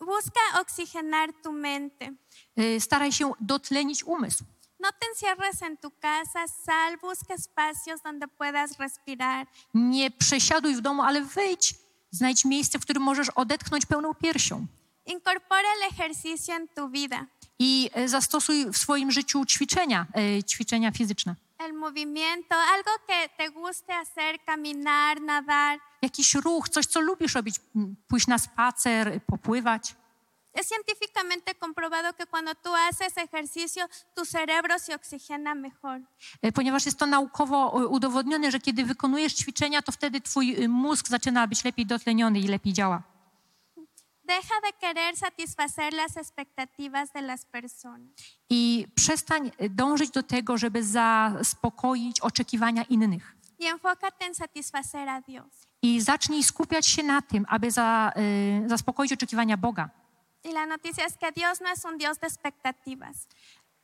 busca 0.01 0.61
oxigenar 0.61 1.31
tu 1.43 1.53
mente. 1.53 2.13
E, 2.57 2.81
Staraj 2.81 3.13
się 3.13 3.33
dotlenić 3.41 4.05
umysł. 4.05 4.45
No 4.81 4.89
te 4.93 5.07
encierres 5.09 5.63
en 5.63 5.77
tu 5.77 5.91
casa, 5.91 6.49
sal, 6.65 6.99
busca 6.99 7.35
espacios 7.35 8.01
donde 8.03 8.29
puedas 8.29 8.79
respirar. 8.79 9.47
Nie 9.75 10.11
przesiaduj 10.11 10.75
w 10.77 10.81
domu, 10.81 11.03
ale 11.03 11.21
wyjdź. 11.21 11.75
Znajdź 12.11 12.45
miejsce, 12.45 12.79
w 12.79 12.83
którym 12.83 13.03
możesz 13.03 13.29
odetchnąć 13.29 13.87
pełną 13.87 14.15
piersią. 14.15 14.67
Incorpora 15.07 15.69
el 15.77 15.93
ejercicio 15.93 16.53
en 16.53 16.69
tu 16.69 16.89
vida. 16.89 17.27
I 17.59 17.91
e, 17.95 18.09
zastosuj 18.09 18.67
w 18.73 18.77
swoim 18.79 19.11
życiu 19.13 19.45
ćwiczenia, 19.45 20.07
e, 20.15 20.43
ćwiczenia 20.45 20.91
fizyczne. 20.93 21.35
El 21.59 21.73
movimiento, 21.73 22.55
algo 22.55 22.91
que 23.07 23.29
te 23.39 23.49
guste 23.49 23.93
hacer, 23.93 24.39
caminar, 24.45 25.21
nadar. 25.21 25.79
Jakiś 26.03 26.35
ruch, 26.35 26.69
coś, 26.69 26.87
co 26.87 27.01
lubisz 27.01 27.35
robić. 27.35 27.61
Pójść 28.09 28.27
na 28.27 28.39
spacer, 28.39 29.21
popływać. 29.27 29.95
Es 30.55 30.69
científicamente 30.69 31.55
comprobado 31.55 32.15
que 32.15 32.27
cuando 32.27 32.55
tú 32.55 32.71
haces 32.75 33.17
ejercicio, 33.19 33.83
tu 34.15 34.25
cerebro 34.25 34.79
se 34.79 34.95
oxigena 34.95 35.55
mejor. 35.55 36.01
E, 36.43 36.53
Ponieważ 36.53 36.87
jest 36.87 36.99
to 36.99 37.07
naukowo 37.07 37.81
e, 37.83 37.87
udowodnione, 37.87 38.51
że 38.51 38.61
kiedy 38.61 38.85
wykonujesz 38.85 39.35
ćwiczenia, 39.35 39.83
to 39.83 39.93
wtedy 39.93 40.21
twój 40.21 40.65
e, 40.65 40.69
mózg 40.69 41.09
zaczyna 41.09 41.47
być 41.47 41.65
lepiej 41.65 41.87
dotleniony 41.87 42.39
i 42.39 42.49
lepiej 42.49 42.73
działa. 42.73 43.03
Deja 44.27 44.61
de 44.63 44.73
querer 44.81 45.17
satisfacer 45.17 45.93
las 45.93 46.17
expectativas 46.17 47.13
de 47.13 47.23
las 47.23 47.45
personas. 47.45 48.11
I 48.51 48.87
przestań 48.95 49.51
e, 49.59 49.69
dążyć 49.69 50.11
do 50.11 50.23
tego, 50.23 50.59
żeby 50.59 50.83
zaspokoić 50.83 52.21
oczekiwania 52.21 52.83
innych. 52.83 53.37
Y 53.63 53.67
enfócate 53.67 54.27
en 54.27 54.35
satisfacer 54.35 55.09
a 55.09 55.21
Dios. 55.21 55.67
I 55.83 56.01
zacznij 56.01 56.45
skupiać 56.45 56.87
się 56.87 57.03
na 57.03 57.23
tym, 57.23 57.47
aby 57.49 57.71
za, 57.71 58.13
e, 58.65 58.69
zaspokoić 58.69 59.13
oczekiwania 59.13 59.57
Boga. 59.57 59.91
Y 60.45 60.53
la 60.53 60.67
noticia 60.67 61.05
es 61.05 61.17
que 61.17 61.33
Dios 61.33 61.61
no 61.61 61.69
es 61.71 61.85
un 61.85 61.99
Dios 61.99 62.19
de 62.19 62.27
expectativas. 62.27 63.27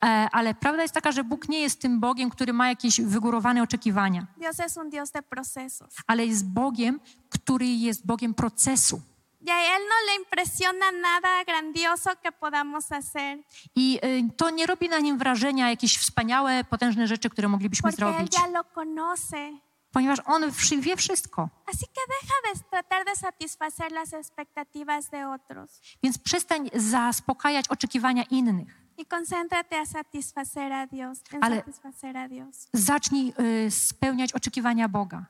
E, 0.05 0.29
Ale 0.33 0.55
prawda 0.55 0.83
jest 0.83 0.95
taka, 0.95 1.13
że 1.13 1.25
Bóg 1.25 1.49
nie 1.49 1.61
jest 1.61 1.81
tym 1.81 2.01
Bogiem, 2.01 2.31
który 2.31 2.53
ma 2.53 2.69
jakieś 2.69 3.01
wygórowane 3.01 3.63
oczekiwania, 3.63 4.27
Dios 4.37 4.61
es 4.61 4.77
un 4.77 4.91
Dios 4.91 5.11
de 5.11 5.23
procesos. 5.23 5.95
ale 6.07 6.27
jest 6.27 6.49
Bogiem, 6.49 7.01
który 7.31 7.67
jest 7.67 8.07
Bogiem 8.07 8.35
procesu. 8.35 9.03
Y 9.47 9.51
a 9.51 9.77
Él 9.77 9.83
no 9.89 9.97
le 10.07 10.15
impresiona 10.23 10.93
nada 10.93 11.45
grandioso 11.45 12.11
que 12.23 12.33
podamos 12.33 12.93
hacer, 12.93 13.39
I 13.75 13.99
y, 14.05 14.31
to 14.37 14.51
nie 14.51 14.67
robi 14.67 14.89
na 14.89 14.99
nim 14.99 15.19
wrażenia 15.19 15.71
jakieś 15.71 15.99
wspaniałe, 15.99 16.65
potężne 16.65 17.07
rzeczy, 17.07 17.31
które 17.31 17.49
moglibyśmy 17.49 17.91
porque 17.91 18.05
Él 18.05 18.15
zrobić, 18.15 18.35
ya 18.39 18.47
lo 18.47 18.65
conoce. 18.65 19.51
ponieważ 19.93 20.19
on 20.27 20.43
wie 20.81 20.97
wszystko. 20.97 21.49
Así 21.67 21.85
que 21.95 22.01
deja 22.15 22.55
de 22.55 22.61
tratar 22.71 23.05
de 23.05 23.17
satisfacer 23.17 23.93
las 23.93 24.13
expectativas 24.15 25.11
de 25.11 25.27
otros 25.29 25.81
Więc 26.03 26.19
przestań 26.19 26.71
zaspokajać 26.75 27.69
oczekiwania 27.69 28.23
innych. 28.31 28.83
y 28.99 29.05
concéntrate 29.07 29.79
a 29.81 29.87
satisfacer 29.87 30.73
a 30.73 30.87
Dios, 30.87 31.19
en 31.33 31.45
Ale- 31.45 31.57
satisfacer 31.57 32.17
a 32.17 32.29
Dios. 32.29 32.69
Zacznij 32.73 33.33
y, 33.67 33.71
spełniać 33.71 34.33
oczekiwania 34.33 34.89
Boga. 34.89 35.25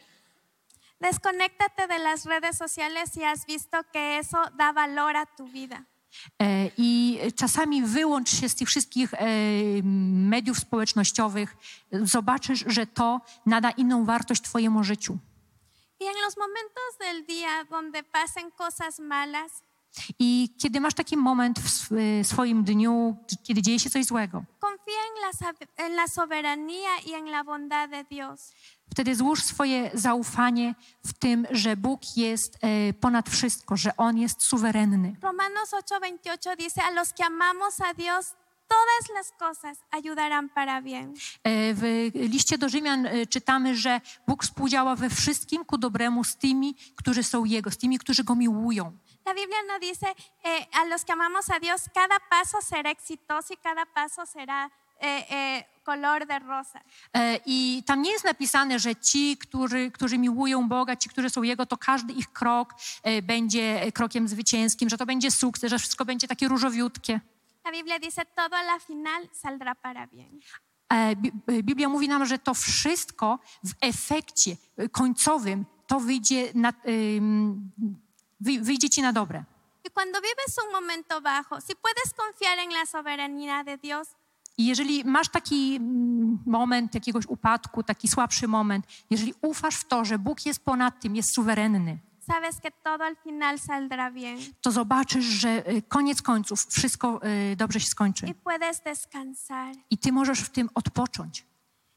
Desconéctate 1.02 1.86
de 1.88 1.98
las 1.98 2.24
redes 2.26 2.56
sociales 2.56 3.10
si 3.12 3.22
has 3.24 3.44
visto 3.46 3.76
que 3.92 4.18
eso 4.18 4.38
da 4.56 4.72
valor 4.72 5.16
a 5.16 5.26
tu 5.26 5.46
vida. 5.46 5.84
E, 6.40 6.70
I 6.78 7.18
czasami 7.36 7.82
wyłącz 7.82 8.30
się 8.30 8.48
z 8.48 8.54
tych 8.54 8.68
wszystkich 8.68 9.14
e, 9.14 9.18
mediów 10.32 10.58
społecznościowych. 10.58 11.56
Zobaczysz, 11.92 12.64
że 12.66 12.86
to 12.86 13.20
nada 13.46 13.70
inną 13.70 14.04
wartość 14.04 14.42
Twojemu 14.42 14.84
życiu. 14.84 15.18
Y 16.00 16.04
en 16.04 16.14
los 16.24 16.36
momentos 16.36 16.90
del 17.00 17.26
día 17.26 17.64
donde 17.70 18.02
pasen 18.02 18.50
cosas 18.50 18.98
malas, 18.98 19.52
I 20.18 20.48
kiedy 20.58 20.80
masz 20.80 20.94
taki 20.94 21.16
moment 21.16 21.58
w 21.60 21.66
sw- 21.66 22.24
swoim 22.24 22.64
dniu, 22.64 23.16
kiedy 23.42 23.62
dzieje 23.62 23.78
się 23.80 23.90
coś 23.90 24.04
złego, 24.04 24.44
confía 24.60 25.00
en 25.10 25.20
la, 25.22 25.30
sab- 25.32 25.66
en 25.76 25.92
la 25.96 26.06
soberanía 26.08 26.90
y 27.06 27.12
en 27.14 27.30
la 27.30 27.44
bondad 27.44 27.88
de 27.90 28.04
Dios. 28.04 28.52
Wtedy 28.92 29.14
złóż 29.16 29.42
swoje 29.42 29.90
zaufanie 29.94 30.74
w 31.04 31.12
tym, 31.12 31.46
że 31.50 31.76
Bóg 31.76 32.00
jest 32.16 32.58
e, 32.60 32.92
ponad 32.92 33.30
wszystko, 33.30 33.76
że 33.76 33.96
On 33.96 34.18
jest 34.18 34.42
suwerenny. 34.42 35.16
Romanos 35.22 35.70
8:28 35.72 36.56
dice, 36.56 36.82
a 36.82 36.90
los 36.90 37.12
que 37.12 37.24
amamos 37.24 37.80
a 37.80 37.94
Dios, 37.94 38.34
todas 38.68 39.16
las 39.16 39.32
cosas 39.38 39.78
ayudarán 39.90 40.48
para 40.48 40.82
bien. 40.82 41.14
E, 41.44 41.74
W 41.74 42.10
liście 42.14 42.58
do 42.58 42.68
Rzymian 42.68 43.06
e, 43.06 43.26
czytamy, 43.26 43.76
że 43.76 44.00
Bóg 44.26 44.44
współdziała 44.44 44.96
we 44.96 45.10
wszystkim 45.10 45.64
ku 45.64 45.78
dobremu 45.78 46.24
z 46.24 46.36
tymi, 46.36 46.74
którzy 46.96 47.22
są 47.22 47.44
Jego, 47.44 47.70
z 47.70 47.76
tymi, 47.76 47.98
którzy 47.98 48.24
Go 48.24 48.34
miłują. 48.34 48.92
La 49.26 49.34
Biblia 49.34 49.58
no 49.68 49.78
dice, 49.78 50.06
eh, 50.44 50.66
a 50.72 50.84
los 50.84 51.04
que 51.04 51.12
amamos 51.12 51.50
a 51.50 51.60
Dios, 51.60 51.80
cada 51.94 52.18
paso 52.30 52.58
será 52.60 52.90
exitoso 52.90 53.54
y 53.54 53.56
cada 53.56 53.86
paso 53.86 54.22
será 54.26 54.70
eh, 55.02 55.64
color 55.82 56.26
de 56.26 56.38
rosa. 56.38 56.80
E, 57.14 57.38
I 57.46 57.82
tam 57.86 58.02
nie 58.02 58.12
jest 58.12 58.24
napisane, 58.24 58.78
że 58.78 58.96
ci, 58.96 59.36
którzy, 59.36 59.90
którzy 59.90 60.18
miłują 60.18 60.68
Boga, 60.68 60.96
ci, 60.96 61.08
którzy 61.08 61.30
są 61.30 61.42
Jego, 61.42 61.66
to 61.66 61.76
każdy 61.76 62.12
ich 62.12 62.32
krok 62.32 62.74
e, 63.02 63.22
będzie 63.22 63.92
krokiem 63.92 64.28
zwycięskim, 64.28 64.88
że 64.88 64.98
to 64.98 65.06
będzie 65.06 65.30
sukces, 65.30 65.70
że 65.70 65.78
wszystko 65.78 66.04
będzie 66.04 66.28
takie 66.28 66.48
różowiutkie. 66.48 67.20
La 67.64 67.72
Biblia 67.72 67.98
dice, 67.98 68.24
todo 68.24 68.56
a 68.56 68.62
la 68.62 68.78
final 68.78 69.28
saldrá 69.32 69.74
para 69.74 70.06
bien. 70.06 70.40
E, 70.88 71.16
Bi- 71.16 71.32
e, 71.46 71.62
Biblia 71.62 71.88
mówi 71.88 72.08
nam, 72.08 72.26
że 72.26 72.38
to 72.38 72.54
wszystko 72.54 73.38
w 73.64 73.72
efekcie 73.80 74.56
e, 74.76 74.88
końcowym 74.88 75.64
to 75.86 76.00
wyjdzie, 76.00 76.52
na, 76.54 76.72
wyjdzie 78.40 78.90
ci 78.90 79.02
na 79.02 79.12
dobre. 79.12 79.44
Y 79.84 79.90
cuando 79.90 80.20
vives 80.20 80.58
un 80.66 80.72
momento 80.72 81.20
bajo, 81.20 81.60
si 81.60 81.74
puedes 81.74 82.14
confiar 82.14 82.58
en 82.58 82.72
la 82.72 82.86
soberanía 82.86 83.64
de 83.64 83.78
Dios, 83.78 84.08
I 84.58 84.66
jeżeli 84.66 85.04
masz 85.04 85.28
taki 85.28 85.76
mm, 85.76 86.38
moment 86.46 86.94
jakiegoś 86.94 87.26
upadku, 87.26 87.82
taki 87.82 88.08
słabszy 88.08 88.48
moment, 88.48 88.86
jeżeli 89.10 89.34
ufasz 89.42 89.76
w 89.76 89.84
to, 89.84 90.04
że 90.04 90.18
Bóg 90.18 90.46
jest 90.46 90.64
ponad 90.64 91.00
tym, 91.00 91.16
jest 91.16 91.34
suwerenny, 91.34 91.98
sabes 92.26 92.60
que 92.60 92.70
todo 92.70 93.04
al 93.04 93.16
final 93.24 93.58
saldrá 93.58 94.10
bien 94.10 94.38
to 94.60 94.70
zobaczysz, 94.70 95.24
że 95.24 95.70
y, 95.70 95.82
koniec 95.82 96.22
końców 96.22 96.66
wszystko 96.66 97.20
y, 97.52 97.56
dobrze 97.56 97.80
się 97.80 97.86
skończy. 97.86 98.26
y 98.26 98.34
puedes 98.34 98.80
descansar. 98.80 99.74
I 99.90 99.98
ty 99.98 100.12
możesz 100.12 100.40
w 100.40 100.50
tym 100.50 100.68
odpocząć. 100.74 101.46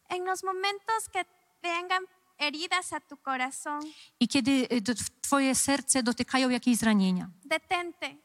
En 0.09 0.25
los 0.25 0.43
momentos 0.43 1.09
que 1.13 1.25
vengan 1.63 2.03
heridas 2.39 2.93
a 2.93 2.99
tu 2.99 3.17
corazón, 3.17 3.81
I 4.19 4.27
kiedy 4.27 4.51
y, 4.51 5.21
twoje 5.21 5.55
serce 5.55 6.03
dotykają 6.03 6.49
jakieś 6.49 6.77
zranienia, 6.77 7.29
detente 7.45 8.15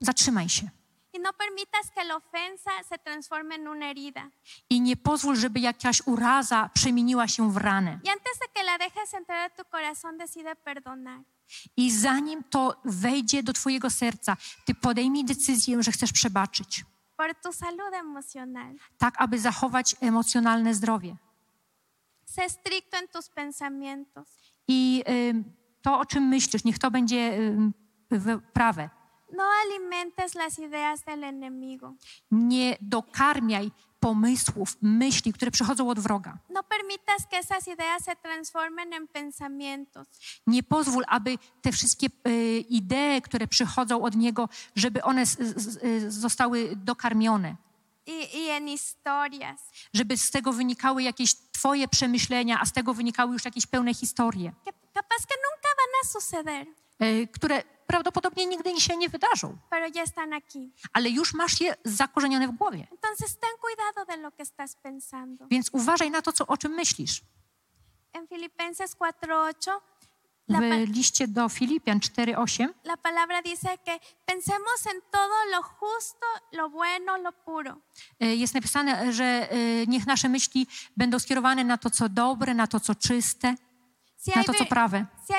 zatrzymaj 0.00 0.48
się 0.48 0.70
y 1.18 1.20
no 1.20 1.32
permitas 1.32 1.90
que 1.90 2.04
la 2.04 2.16
ofensa 2.16 2.70
se 2.88 2.98
transforme 2.98 3.54
en 3.54 3.68
una 3.68 3.86
herida. 3.90 4.30
i 4.70 4.80
nie 4.80 4.96
pozwól, 4.96 5.36
żeby 5.36 5.60
jakaś 5.60 6.02
uraza 6.06 6.70
przemieniła 6.74 7.28
się 7.28 7.52
w 7.52 7.56
ranę. 7.56 8.00
Y 8.06 8.10
antes 8.10 8.38
de 8.38 8.48
que 8.54 8.62
la 8.62 8.78
dejes 8.78 9.14
entrar 9.14 9.38
a 9.38 9.50
tu 9.50 9.64
corazón, 9.70 10.18
decide 10.18 10.56
perdonar. 10.56 11.20
I 11.76 11.90
zanim 11.90 12.44
to 12.44 12.80
wejdzie 12.84 13.42
do 13.42 13.52
twojego 13.52 13.90
serca, 13.90 14.36
ty 14.64 14.74
podejmij 14.74 15.24
decyzję, 15.24 15.82
że 15.82 15.92
chcesz 15.92 16.12
przebaczyć, 16.12 16.84
por 17.16 17.34
tu 17.34 17.52
salud 17.52 17.94
emocional. 17.94 18.74
tak 18.98 19.14
aby 19.18 19.38
zachować 19.38 19.96
emocjonalne 20.00 20.74
zdrowie. 20.74 21.16
Sé 22.24 22.44
estricto 22.44 22.96
en 22.98 23.08
tus 23.08 23.28
pensamientos. 23.28 24.28
I 24.68 25.04
y, 25.08 25.44
to, 25.82 25.98
o 25.98 26.06
czym 26.06 26.22
myślisz, 26.28 26.64
niech 26.64 26.78
to 26.78 26.90
będzie 26.90 27.38
y, 28.12 28.40
prawe. 28.52 28.90
No 29.32 29.44
alimentes 29.64 30.34
las 30.34 30.58
ideas 30.58 31.04
del 31.04 31.24
enemigo. 31.24 31.94
Nie 32.30 32.76
dokarmiaj 32.80 33.70
pomysłów, 34.00 34.76
myśli, 34.82 35.32
które 35.32 35.50
przychodzą 35.50 35.90
od 35.90 35.98
wroga. 36.00 36.38
No 36.50 36.62
permitas 36.62 37.26
que 37.30 37.38
esas 37.38 37.68
ideas 37.68 38.04
se 38.04 38.16
transformen 38.16 38.92
en 38.92 39.08
pensamientos. 39.08 40.06
Nie 40.46 40.62
pozwól, 40.62 41.04
aby 41.08 41.38
te 41.62 41.72
wszystkie 41.72 42.06
y, 42.28 42.64
idee, 42.68 43.22
które 43.22 43.46
przychodzą 43.46 44.02
od 44.02 44.16
niego, 44.16 44.48
żeby 44.76 45.02
one 45.02 45.26
z, 45.26 45.38
z, 45.38 45.84
y, 45.84 46.10
zostały 46.10 46.76
dokarmione. 46.76 47.56
Y, 48.08 48.12
y 48.12 48.52
en 48.52 48.68
historias. 48.68 49.60
Żeby 49.92 50.16
z 50.16 50.30
tego 50.30 50.52
wynikały 50.52 51.02
jakieś 51.02 51.34
twoje 51.34 51.88
przemyślenia, 51.88 52.58
a 52.60 52.66
z 52.66 52.72
tego 52.72 52.94
wynikały 52.94 53.32
już 53.32 53.44
jakieś 53.44 53.66
pełne 53.66 53.94
historie, 53.94 54.52
que 54.64 54.72
capaz 54.94 55.26
que 55.26 55.36
nunca 55.46 55.68
van 55.78 55.92
a 56.02 56.06
suceder, 56.06 56.66
y, 57.02 57.28
które 57.32 57.62
prawdopodobnie 57.92 58.46
nigdy 58.46 58.80
się 58.80 58.96
nie 58.96 59.08
wydarzą, 59.08 59.56
ale 60.92 61.10
już 61.10 61.34
masz 61.34 61.60
je 61.60 61.74
zakorzenione 61.84 62.48
w 62.48 62.50
głowie. 62.50 62.86
Więc 65.50 65.70
uważaj 65.72 66.10
na 66.10 66.22
to, 66.22 66.32
co, 66.32 66.46
o 66.46 66.56
czym 66.56 66.72
myślisz. 66.72 67.20
En 68.12 68.26
Filipenses 68.28 68.96
4:8 68.96 69.70
la, 70.48 70.58
pa- 70.58 70.86
W 70.86 70.88
liście 70.96 71.28
do 71.28 71.48
Filipian 71.48 71.98
4:8 72.00 72.68
la 72.84 72.96
palabra 72.96 73.42
dice 73.42 73.68
que 73.84 73.98
pensemos 74.26 74.86
en 74.86 75.00
todo 75.10 75.34
lo 75.52 75.62
justo, 75.62 76.26
lo 76.52 76.70
bueno, 76.70 77.18
lo 77.18 77.32
puro. 77.32 77.76
y, 78.22 78.26
jest 78.36 78.54
napisane, 78.54 79.12
że 79.12 79.48
y, 79.52 79.84
niech 79.88 80.06
nasze 80.06 80.28
myśli 80.28 80.66
będą 80.96 81.18
skierowane 81.18 81.64
na 81.64 81.78
to, 81.78 81.90
co 81.90 82.08
dobre, 82.08 82.54
na 82.54 82.66
to, 82.66 82.80
co 82.80 82.94
czyste, 82.94 83.54
na 84.36 84.44
to, 84.44 84.54
co 84.54 84.66
prawe. 84.66 85.06
y. 85.28 85.32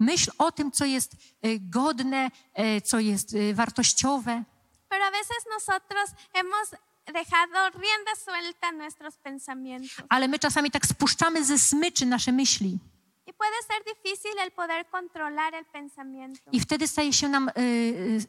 Myśl 0.00 0.30
o 0.38 0.52
tym, 0.52 0.70
co 0.72 0.84
jest 0.84 1.12
y, 1.14 1.58
godne, 1.60 2.30
y, 2.58 2.80
co 2.80 2.98
jest 2.98 3.34
y, 3.34 3.54
wartościowe, 3.54 4.44
Pero 4.88 5.04
a 5.04 5.10
veces 5.10 5.36
nosotros 5.50 6.10
hemos 6.34 6.70
dejado 7.12 7.70
rienda 7.70 8.14
suelta 8.24 8.72
nuestros 8.72 9.16
pensamientos. 9.16 10.06
ale 10.08 10.28
my 10.28 10.38
czasami 10.38 10.70
tak 10.70 10.86
spuszczamy 10.86 11.44
ze 11.44 11.58
smyczy 11.58 12.06
nasze 12.06 12.32
myśli 12.32 12.78
Y 13.26 13.32
puede 13.32 13.62
ser 13.66 13.82
difícil 13.94 14.38
el 14.38 14.50
poder 14.52 14.86
controlar 14.90 15.54
el 15.54 15.64
pensamiento. 15.64 16.50
i 16.52 16.60
wtedy 16.60 16.88
staje 16.88 17.12
się 17.12 17.28
nam, 17.28 17.48
y, 17.48 17.52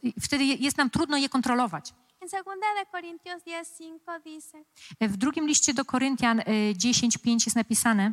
y, 0.04 0.20
wtedy 0.20 0.44
jest 0.44 0.76
nam 0.78 0.90
trudno 0.90 1.16
je 1.16 1.28
kontrolować. 1.28 1.92
En 2.20 2.28
2 2.28 2.42
de 2.78 2.86
Corintios 2.92 3.42
10:5 3.42 4.20
dice 4.24 4.64
W 5.00 5.16
drugim 5.16 5.46
liście 5.46 5.74
do 5.74 5.84
Koryntian 5.84 6.40
y, 6.40 6.44
10:5 6.76 7.46
jest 7.46 7.56
napisane, 7.56 8.12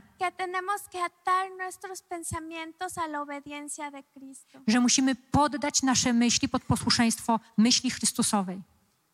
że 4.67 4.79
musimy 4.79 5.15
poddać 5.15 5.83
nasze 5.83 6.13
myśli 6.13 6.49
pod 6.49 6.63
posłuszeństwo 6.63 7.39
myśli 7.57 7.89
Chrystusowej. 7.89 8.61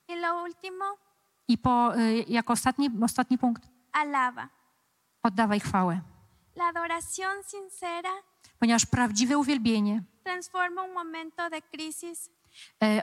Y 0.10 0.16
I 1.48 1.58
po, 1.58 1.98
y, 1.98 2.26
jako 2.28 2.54
ostatni, 2.54 2.90
ostatni 3.02 3.38
punkt, 3.38 3.64
alaba. 3.92 4.50
oddawaj 5.24 5.60
chwałę, 5.60 6.02
La 6.56 6.68
adoración 6.68 7.44
sincera 7.44 8.10
ponieważ 8.60 8.86
prawdziwe 8.86 9.38
uwielbienie, 9.38 10.04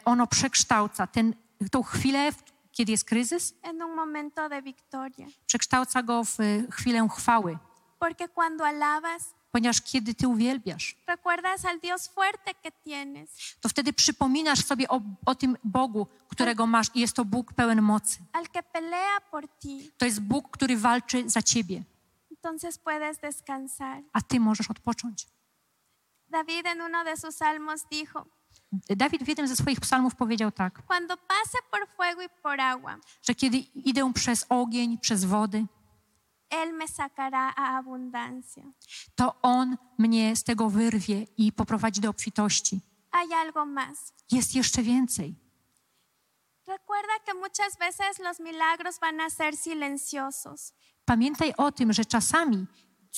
ono 0.04 0.26
przekształca 0.26 1.06
ten, 1.06 1.34
tą 1.70 1.82
chwilę, 1.82 2.30
kiedy 2.72 2.92
jest 2.92 3.04
kryzys, 3.04 3.54
en 3.62 3.82
un 3.82 3.94
momento 3.94 4.48
de 4.48 4.62
victoria. 4.62 5.26
przekształca 5.46 6.02
go 6.02 6.24
w 6.24 6.40
y, 6.40 6.66
chwilę 6.70 7.08
chwały. 7.08 7.58
Porque 7.98 8.28
cuando 8.28 8.64
alabas, 8.66 9.34
Ponieważ 9.52 9.80
kiedy 9.82 10.14
ty 10.14 10.28
uwielbiasz, 10.28 10.96
recuerdas 11.06 11.64
al 11.64 11.80
Dios 11.80 12.08
fuerte 12.08 12.54
que 12.54 12.70
tienes, 12.84 13.30
to 13.60 13.68
wtedy 13.68 13.92
przypominasz 13.92 14.64
sobie 14.64 14.88
o, 14.88 15.00
o 15.26 15.34
tym 15.34 15.56
Bogu, 15.64 16.06
którego 16.28 16.66
masz 16.66 16.86
i 16.94 17.00
jest 17.00 17.16
to 17.16 17.24
Bóg 17.24 17.52
pełen 17.52 17.82
mocy. 17.82 18.18
al 18.32 18.46
que 18.48 18.62
pelea 18.62 19.20
por 19.30 19.48
ti. 19.48 19.90
To 19.98 20.04
jest 20.04 20.20
Bóg, 20.20 20.50
który 20.50 20.76
walczy 20.76 21.30
za 21.30 21.42
ciebie, 21.42 21.82
Entonces 22.30 22.78
puedes 22.78 23.18
descansar. 23.18 24.02
a 24.12 24.20
ty 24.20 24.40
możesz 24.40 24.70
odpocząć. 24.70 25.26
David 26.28 26.66
en 26.66 26.80
uno 26.80 27.04
de 27.04 27.16
sus 27.16 27.34
salmos 27.36 27.84
dijo, 27.90 28.26
Dawid 28.72 29.24
w 29.24 29.28
jednym 29.28 29.48
ze 29.48 29.56
swoich 29.56 29.80
psalmów 29.80 30.14
powiedział 30.14 30.52
tak, 30.52 30.82
cuando 30.86 31.16
pase 31.16 31.58
por 31.70 31.88
fuego 31.96 32.22
y 32.22 32.28
por 32.42 32.60
agua, 32.60 32.96
że 33.22 33.34
kiedy 33.34 33.58
idę 33.74 34.12
przez 34.12 34.46
ogień, 34.48 34.98
przez 34.98 35.24
wody, 35.24 35.66
Él 36.50 36.72
me 36.72 36.88
sacará 36.88 37.52
a 37.56 37.78
abundancia. 37.78 38.62
to 39.14 39.34
On 39.42 39.76
mnie 39.98 40.36
z 40.36 40.44
tego 40.44 40.70
wyrwie 40.70 41.26
i 41.36 41.52
poprowadzi 41.52 42.00
do 42.00 42.10
obfitości. 42.10 42.80
Hay 43.10 43.32
algo 43.32 43.66
más. 43.66 44.12
Jest 44.32 44.54
jeszcze 44.54 44.82
więcej. 44.82 45.34
Recuerda 46.66 47.18
que 47.24 47.34
muchas 47.34 47.78
veces 47.78 48.18
los 48.18 48.40
milagros 48.40 48.98
van 48.98 49.20
a 49.20 49.30
ser 49.30 49.56
silenciosos. 49.56 50.72
Pamiętaj 51.04 51.52
o 51.56 51.72
tym, 51.72 51.92
że 51.92 52.04
czasami 52.04 52.66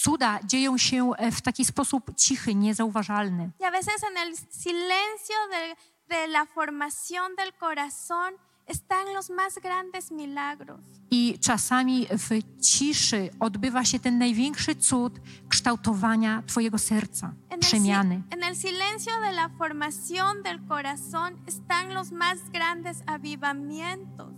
cuda 0.03 0.41
dzieją 0.45 0.79
się 0.79 1.11
e, 1.17 1.31
w 1.31 1.41
taki 1.41 1.65
sposób 1.65 2.17
cichy, 2.17 2.55
niezauważalny. 2.55 3.51
Y 3.61 3.65
a 3.65 3.71
veces 3.71 4.03
en 4.11 4.17
el 4.17 4.37
silencio 4.51 5.37
de, 5.51 5.77
de 6.09 6.27
la 6.29 6.45
formación 6.47 7.37
del 7.37 7.53
corazón 7.53 8.35
están 8.69 9.15
los 9.15 9.31
más 9.31 9.59
grandes 9.63 10.11
milagros. 10.11 10.81
I 11.11 11.39
czasami 11.41 12.07
w 12.11 12.29
ciszy 12.63 13.31
odbywa 13.41 13.85
się 13.85 13.99
ten 13.99 14.19
największy 14.19 14.75
cud 14.75 15.21
kształtowania 15.49 16.43
Twojego 16.47 16.79
serca, 16.79 17.33
En 17.51 17.55
el, 17.55 17.61
przemiany. 17.61 18.23
en 18.31 18.43
el 18.43 18.57
silencio 18.57 19.13
de 19.23 19.33
la 19.33 19.49
formación 19.49 20.43
del 20.43 20.59
corazón 20.69 21.33
están 21.47 21.95
los 21.95 22.11
más 22.13 22.39
grandes 22.53 23.03
avivamientos. 23.07 24.29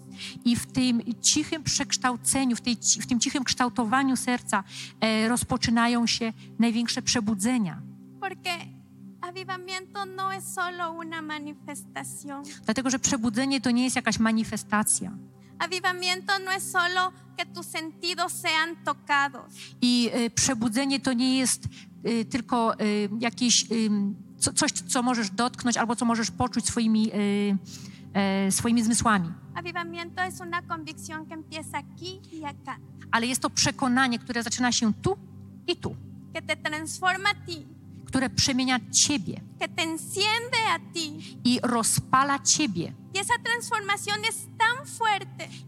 I 0.45 0.57
w 0.57 0.67
tym 0.67 1.03
cichym 1.23 1.63
przekształceniu, 1.63 2.57
w, 2.57 2.61
tej, 2.61 2.77
w 3.01 3.07
tym 3.07 3.21
cichym 3.21 3.45
kształtowaniu 3.45 4.17
serca 4.17 4.65
e, 5.01 5.29
rozpoczynają 5.29 6.07
się 6.07 6.33
największe 6.59 7.03
przebudzenia. 7.03 7.83
Porque 8.21 8.51
avivamiento 9.31 10.07
no 10.07 10.33
es 10.33 10.45
solo 10.45 10.93
una 10.93 11.23
manifestación. 11.23 12.43
Dlatego, 12.65 12.91
że 12.91 12.99
przebudzenie 12.99 13.61
to 13.61 13.71
nie 13.71 13.85
jest 13.85 13.97
jakaś 13.97 14.19
manifestacja. 14.19 15.11
Avivamiento 15.59 16.33
no 16.45 16.53
es 16.53 16.71
solo 16.71 17.13
que 17.37 17.47
tus 17.47 17.67
sentidos 17.67 18.33
sean 18.33 18.77
tocados. 18.85 19.53
I 19.83 20.11
e, 20.13 20.31
przebudzenie 20.31 21.01
to 21.01 21.13
nie 21.13 21.39
jest 21.39 21.65
e, 22.05 22.25
tylko 22.25 22.75
e, 22.75 22.77
jakieś 23.21 23.73
ym, 23.73 24.15
co, 24.39 24.53
coś, 24.53 24.73
co 24.73 25.03
możesz 25.03 25.31
dotknąć 25.31 25.77
albo 25.77 25.97
co 25.97 26.05
możesz 26.05 26.31
poczuć 26.31 26.67
swoimi, 26.67 27.11
e, 27.13 27.17
e, 28.21 28.53
swoimi 28.53 28.83
zmysłami. 28.83 29.33
Avivamiento 29.55 30.23
es 30.23 30.41
una 30.41 30.63
convicción 30.63 31.27
que 31.27 31.35
empieza 31.35 31.79
aquí 31.79 32.21
y 32.33 32.45
acá, 32.45 32.77
Ale 33.11 33.27
jest 33.27 33.43
to 33.43 33.51
przekonanie, 33.51 34.19
które 34.19 34.43
zaczyna 34.43 34.73
się 34.73 34.93
tu 34.95 35.17
i 35.67 35.77
tu, 35.77 35.97
que 36.35 36.43
te 36.43 36.57
transforma 36.57 37.31
a 37.31 37.47
ti, 37.47 37.67
które 38.11 38.31
przemienia 38.31 38.81
ciebie 38.93 39.41
que 39.61 39.69
te 39.69 39.83
enciende 39.83 40.59
a 40.75 40.79
ti. 40.93 41.39
i 41.45 41.61
rozpala 41.63 42.39
ciebie. 42.39 42.93
Y 43.15 43.19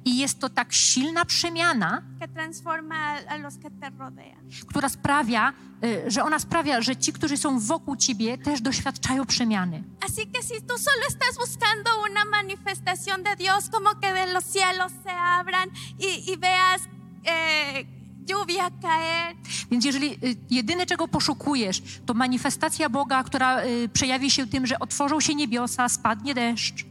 I 0.05 0.19
jest 0.19 0.39
to 0.39 0.49
tak 0.49 0.73
silna 0.73 1.25
przemiana, 1.25 2.03
que 2.21 2.29
transforma 2.29 2.95
a, 2.95 3.33
a 3.33 3.37
los 3.37 3.59
que 3.59 3.71
te 3.71 3.91
rodean. 3.91 4.49
która 4.69 4.89
sprawia, 4.89 5.53
e, 5.83 6.11
że 6.11 6.25
ona 6.25 6.39
sprawia, 6.39 6.81
że 6.81 6.97
ci, 6.97 7.13
którzy 7.13 7.37
są 7.37 7.59
wokół 7.59 7.97
ciebie, 7.97 8.39
też 8.39 8.61
doświadczają 8.61 9.27
przemiany. 9.27 9.85
Así 10.01 10.27
que 10.27 10.43
si 10.43 10.63
tú 10.63 10.79
solo 10.79 11.03
estás 11.09 11.37
buscando 11.37 11.91
una 12.11 12.25
manifestación 12.25 13.23
de 13.23 13.37
Dios, 13.37 13.69
como 13.71 13.91
que 14.01 14.13
de 14.13 14.33
los 14.33 14.45
cielos 14.45 14.93
se 15.05 15.11
abran 15.11 15.69
y, 15.99 16.33
y 16.33 16.37
veas 16.37 16.81
eh, 17.25 18.02
Więc 19.71 19.85
jeżeli 19.85 20.13
y, 20.13 20.37
jedyne, 20.51 20.87
czego 20.87 21.09
poszukujesz, 21.09 21.83
to 22.07 22.15
manifestacja 22.15 22.89
Boga, 22.89 23.25
która 23.25 23.65
y, 23.65 23.89
przejawi 23.89 24.31
się 24.31 24.47
tym, 24.47 24.67
że 24.67 24.79
otworzą 24.79 25.21
się 25.21 25.35
niebiosa, 25.35 25.89
spadnie 25.89 26.35
deszcz, 26.35 26.85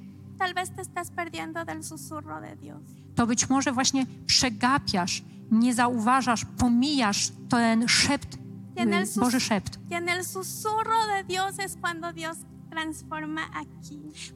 to 3.15 3.27
być 3.27 3.49
może 3.49 3.71
właśnie 3.71 4.05
przegapiasz, 4.25 5.23
nie 5.51 5.73
zauważasz, 5.73 6.45
pomijasz 6.57 7.31
ten 7.49 7.87
szept, 7.87 8.35
y, 8.35 9.19
Boży 9.19 9.39
szept, 9.39 9.79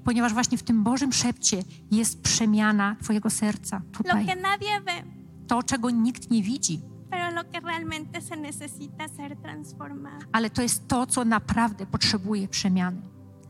ponieważ 0.03 0.33
właśnie 0.33 0.57
w 0.57 0.63
tym 0.63 0.83
Bożym 0.83 1.13
szepcie 1.13 1.63
jest 1.91 2.21
przemiana 2.21 2.95
Twojego 3.03 3.29
serca 3.29 3.77
Lo 3.77 3.91
tutaj. 3.97 4.25
que 4.25 4.35
nadie 4.35 4.81
ve, 4.81 5.03
To, 5.47 5.63
czego 5.63 5.89
nikt 5.89 6.31
nie 6.31 6.41
widzi, 6.43 6.81
pero 7.09 7.31
lo 7.31 7.43
que 7.51 7.59
realmente 7.59 8.21
se 8.21 8.35
necesita 8.35 9.07
ser 9.07 9.35
transformado. 9.37 10.25
ale 10.31 10.49
to 10.49 10.61
jest 10.61 10.87
to, 10.87 11.05
co 11.05 11.25
naprawdę 11.25 11.85
potrzebuje 11.85 12.47
przemiany. 12.47 13.01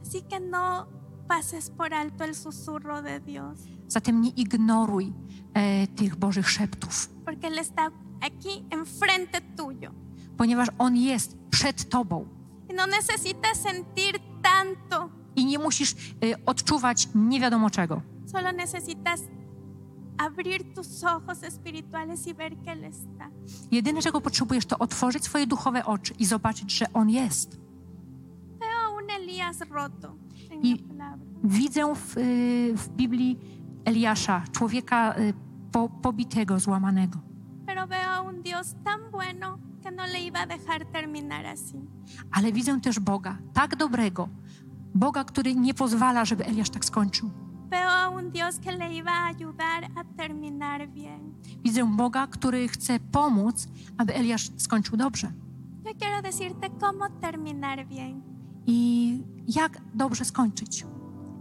Así 0.01 0.21
que 0.21 0.39
no 0.39 0.85
pases 1.27 1.69
por 1.69 1.93
alto 1.93 2.23
el 2.23 2.35
susurro 2.35 3.01
de 3.01 3.19
Dios, 3.19 3.57
Zatem 3.87 4.21
nie 4.21 4.29
ignoruj 4.29 5.13
e, 5.53 5.87
tych 5.87 6.15
Bożych 6.15 6.49
szeptów, 6.49 7.09
porque 7.25 7.47
Él 7.47 7.59
está 7.59 7.91
aquí 8.21 8.65
enfrente 8.69 9.41
tuyo. 9.57 9.91
ponieważ 10.37 10.67
On 10.77 10.95
jest 10.97 11.37
przed 11.49 11.89
Tobą. 11.89 12.25
Y 12.71 12.73
no 12.73 12.87
necesitas 12.87 13.57
sentir 13.61 14.19
tanto, 14.41 15.09
i 15.35 15.45
nie 15.45 15.59
musisz 15.59 15.91
y, 16.23 16.45
odczuwać 16.45 17.07
nie 17.15 17.39
wiadomo 17.39 17.69
czego. 17.69 18.01
solo 18.31 18.51
necesitas 18.51 19.21
abrir 20.17 20.73
tus 20.73 21.03
ojos 21.03 21.43
espirituales 21.43 22.27
y 22.27 22.33
ver 22.33 22.57
que 22.57 22.71
Él 22.71 22.83
está. 22.83 23.29
Jedyne, 23.71 24.01
czego 24.01 24.21
potrzebujesz, 24.21 24.65
to 24.65 24.77
otworzyć 24.79 25.23
swoje 25.23 25.47
duchowe 25.47 25.85
oczy 25.85 26.13
i 26.19 26.25
zobaczyć, 26.25 26.77
że 26.77 26.85
On 26.93 27.09
jest. 27.09 27.59
Veo 28.59 28.95
un 29.03 29.09
Elías 29.09 29.59
roto 29.71 30.15
en 30.51 30.77
palabra. 30.77 31.25
Widzę 31.43 31.93
w, 31.95 32.17
y, 32.17 32.73
w 32.77 32.89
Biblii 32.89 33.39
Eliasza, 33.85 34.43
człowieka 34.51 35.15
y, 35.19 35.33
po, 35.71 35.89
pobitego, 35.89 36.59
złamanego. 36.59 37.19
Pero 37.65 37.87
veo 37.87 38.09
a 38.09 38.21
un 38.21 38.41
Dios 38.41 38.75
tan 38.83 39.11
bueno 39.11 39.57
que 39.83 39.91
no 39.91 40.05
le 40.05 40.19
iba 40.19 40.39
a 40.39 40.45
dejar 40.45 40.85
terminar 40.85 41.45
así. 41.45 41.77
Ale 42.31 42.51
widzę 42.51 42.81
też 42.81 42.99
Boga, 42.99 43.37
tak 43.53 43.75
dobrego, 43.75 44.29
Boga, 44.95 45.23
który 45.23 45.55
nie 45.55 45.73
pozwala, 45.73 46.25
żeby 46.25 46.45
Eliasz 46.45 46.69
tak 46.69 46.85
skończył. 46.85 47.44
Veo 47.69 47.89
a 47.89 48.09
un 48.09 48.31
Dios 48.31 48.59
que 48.59 48.71
le 48.71 48.93
iba 48.93 49.11
a 49.11 49.27
ayudar 49.27 49.83
a 49.95 50.03
terminar 50.17 50.87
bien. 50.89 51.33
Widzę 51.63 51.85
Boga, 51.85 52.27
który 52.27 52.67
chce 52.67 52.99
pomóc, 52.99 53.67
aby 53.97 54.13
Eliasz 54.13 54.51
skończył 54.57 54.97
dobrze. 54.97 55.31
Yo 55.85 55.91
quiero 55.99 56.21
decirte 56.21 56.69
cómo 56.69 57.09
terminar 57.21 57.87
bien. 57.87 58.21
I 58.67 59.23
jak 59.47 59.81
dobrze 59.93 60.25
skończyć? 60.25 60.85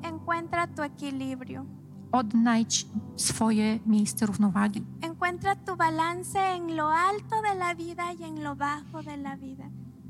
Encuentra 0.02 0.66
tu 0.66 0.82
equilibrio. 0.82 1.64
Odnajdź 2.12 2.86
swoje 3.16 3.78
miejsce 3.86 4.26
równowagi. 4.26 4.84
Encuentra 5.02 5.56
tu 5.56 5.76
balance 5.76 6.38
en 6.38 6.76
lo 6.76 6.90
alto 6.90 7.42
de 7.42 7.54
la 7.58 7.74
vida 7.74 8.12
y 8.12 8.22
en 8.24 8.44
lo 8.44 8.56
bajo 8.56 9.02
de 9.02 9.16
la 9.16 9.36
vida. 9.36 9.64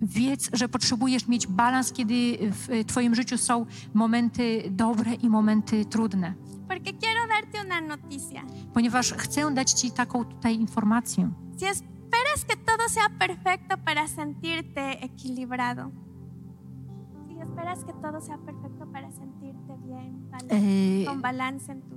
Wiedz, 0.05 0.51
że 0.53 0.69
potrzebujesz 0.69 1.29
mieć 1.29 1.47
balans, 1.47 1.93
kiedy 1.93 2.15
w 2.41 2.85
Twoim 2.87 3.15
życiu 3.15 3.39
są 3.39 3.67
momenty 3.95 4.63
dobre 4.71 5.15
i 5.15 5.29
momenty 5.29 5.85
trudne. 5.85 6.35
Porque 6.69 6.93
quiero 6.93 7.27
darte 7.29 7.67
una 7.67 7.81
noticia. 7.97 8.43
Ponieważ 8.75 9.13
chcę 9.13 9.55
dać 9.55 9.73
Ci 9.73 9.91
taką 9.91 10.25
tutaj 10.25 10.55
informację. 10.61 11.31
Si 11.59 11.65
esperas 11.67 12.45
que 12.45 12.57
todo 12.57 12.89
sea 12.89 13.09
perfecto 13.19 13.77
para 13.85 14.09
sentirte 14.09 15.05
equilibrado, 15.05 15.91
si 17.29 17.41
esperas 17.41 17.85
que 17.85 17.93
todo 17.93 18.21
sea 18.21 18.39
perfecto 18.39 18.87
para 18.93 19.11
sentirte 19.11 19.77
bien, 19.87 20.25
Yy, 20.51 21.05
con 21.07 21.23
balance 21.23 21.73
en 21.73 21.83
tu 21.83 21.97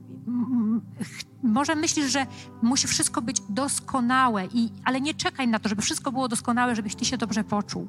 może 1.43 1.75
myślisz, 1.75 2.11
że 2.11 2.25
musi 2.61 2.87
wszystko 2.87 3.21
być 3.21 3.41
doskonałe, 3.49 4.45
i, 4.53 4.69
ale 4.83 5.01
nie 5.01 5.13
czekaj 5.13 5.47
na 5.47 5.59
to, 5.59 5.69
żeby 5.69 5.81
wszystko 5.81 6.11
było 6.11 6.27
doskonałe, 6.27 6.75
żebyś 6.75 6.95
Ty 6.95 7.05
się 7.05 7.17
dobrze 7.17 7.43
poczuł. 7.43 7.87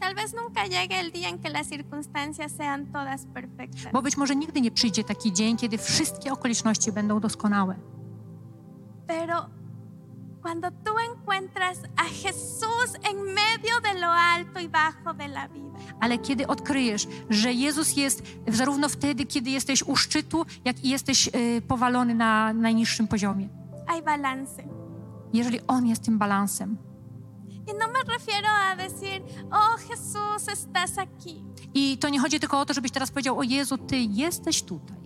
tal 0.00 0.14
vez 0.14 0.32
nunca 0.34 0.64
llegue 0.66 0.94
el 0.96 1.12
día 1.12 1.28
en 1.28 1.38
que 1.38 1.50
las 1.50 1.68
circunstancias 1.68 2.52
sean 2.52 2.86
todas 2.86 3.26
perfectas. 3.26 3.92
Bo 3.92 4.02
być 4.02 4.16
może 4.16 4.36
nigdy 4.36 4.60
nie 4.60 4.70
przyjdzie 4.70 5.04
taki 5.04 5.32
dzień, 5.32 5.56
kiedy 5.56 5.78
wszystkie 5.78 6.32
okoliczności 6.32 6.92
będą 6.92 7.20
doskonałe. 7.20 7.76
Pero 9.06 9.46
cuando 10.42 10.68
tú 10.70 10.92
encuentras 11.10 11.78
a 11.96 12.04
Jesús 12.04 12.88
en 13.10 13.16
medio 13.34 13.80
de 13.82 14.00
lo 14.00 14.08
alto 14.10 14.60
y 14.60 14.68
bajo 14.68 15.14
de 15.14 15.28
la 15.28 15.48
vida, 15.48 15.78
Ale 16.00 16.18
kiedy 16.18 16.46
odkryjesz, 16.46 17.08
że 17.30 17.52
Jezus 17.52 17.96
jest 17.96 18.22
zarówno 18.48 18.88
wtedy, 18.88 19.26
kiedy 19.26 19.50
jesteś 19.50 19.82
u 19.82 19.96
szczytu, 19.96 20.46
jak 20.64 20.84
i 20.84 20.88
jesteś 20.88 21.28
y, 21.28 21.62
powalony 21.68 22.14
na 22.14 22.52
najniższym 22.52 23.08
poziomie. 23.08 23.48
hay 23.86 24.02
balance. 24.02 24.62
Jeżeli 25.32 25.60
On 25.66 25.86
jest 25.86 26.02
tym 26.04 26.18
balansem. 26.18 26.76
Y 27.68 27.72
no 27.78 27.86
me 27.88 28.02
refiero 28.14 28.48
a 28.48 28.76
decir, 28.76 29.22
oh 29.52 29.76
Jesús, 29.90 30.48
estás 30.48 30.98
aquí. 30.98 31.44
I 31.74 31.98
to 31.98 32.08
nie 32.08 32.20
chodzi 32.20 32.40
tylko 32.40 32.60
o 32.60 32.66
to, 32.66 32.74
żebyś 32.74 32.90
teraz 32.90 33.10
powiedział: 33.10 33.38
O 33.38 33.42
Jezu, 33.42 33.78
Ty 33.78 33.96
jesteś 33.98 34.62
tutaj. 34.62 34.96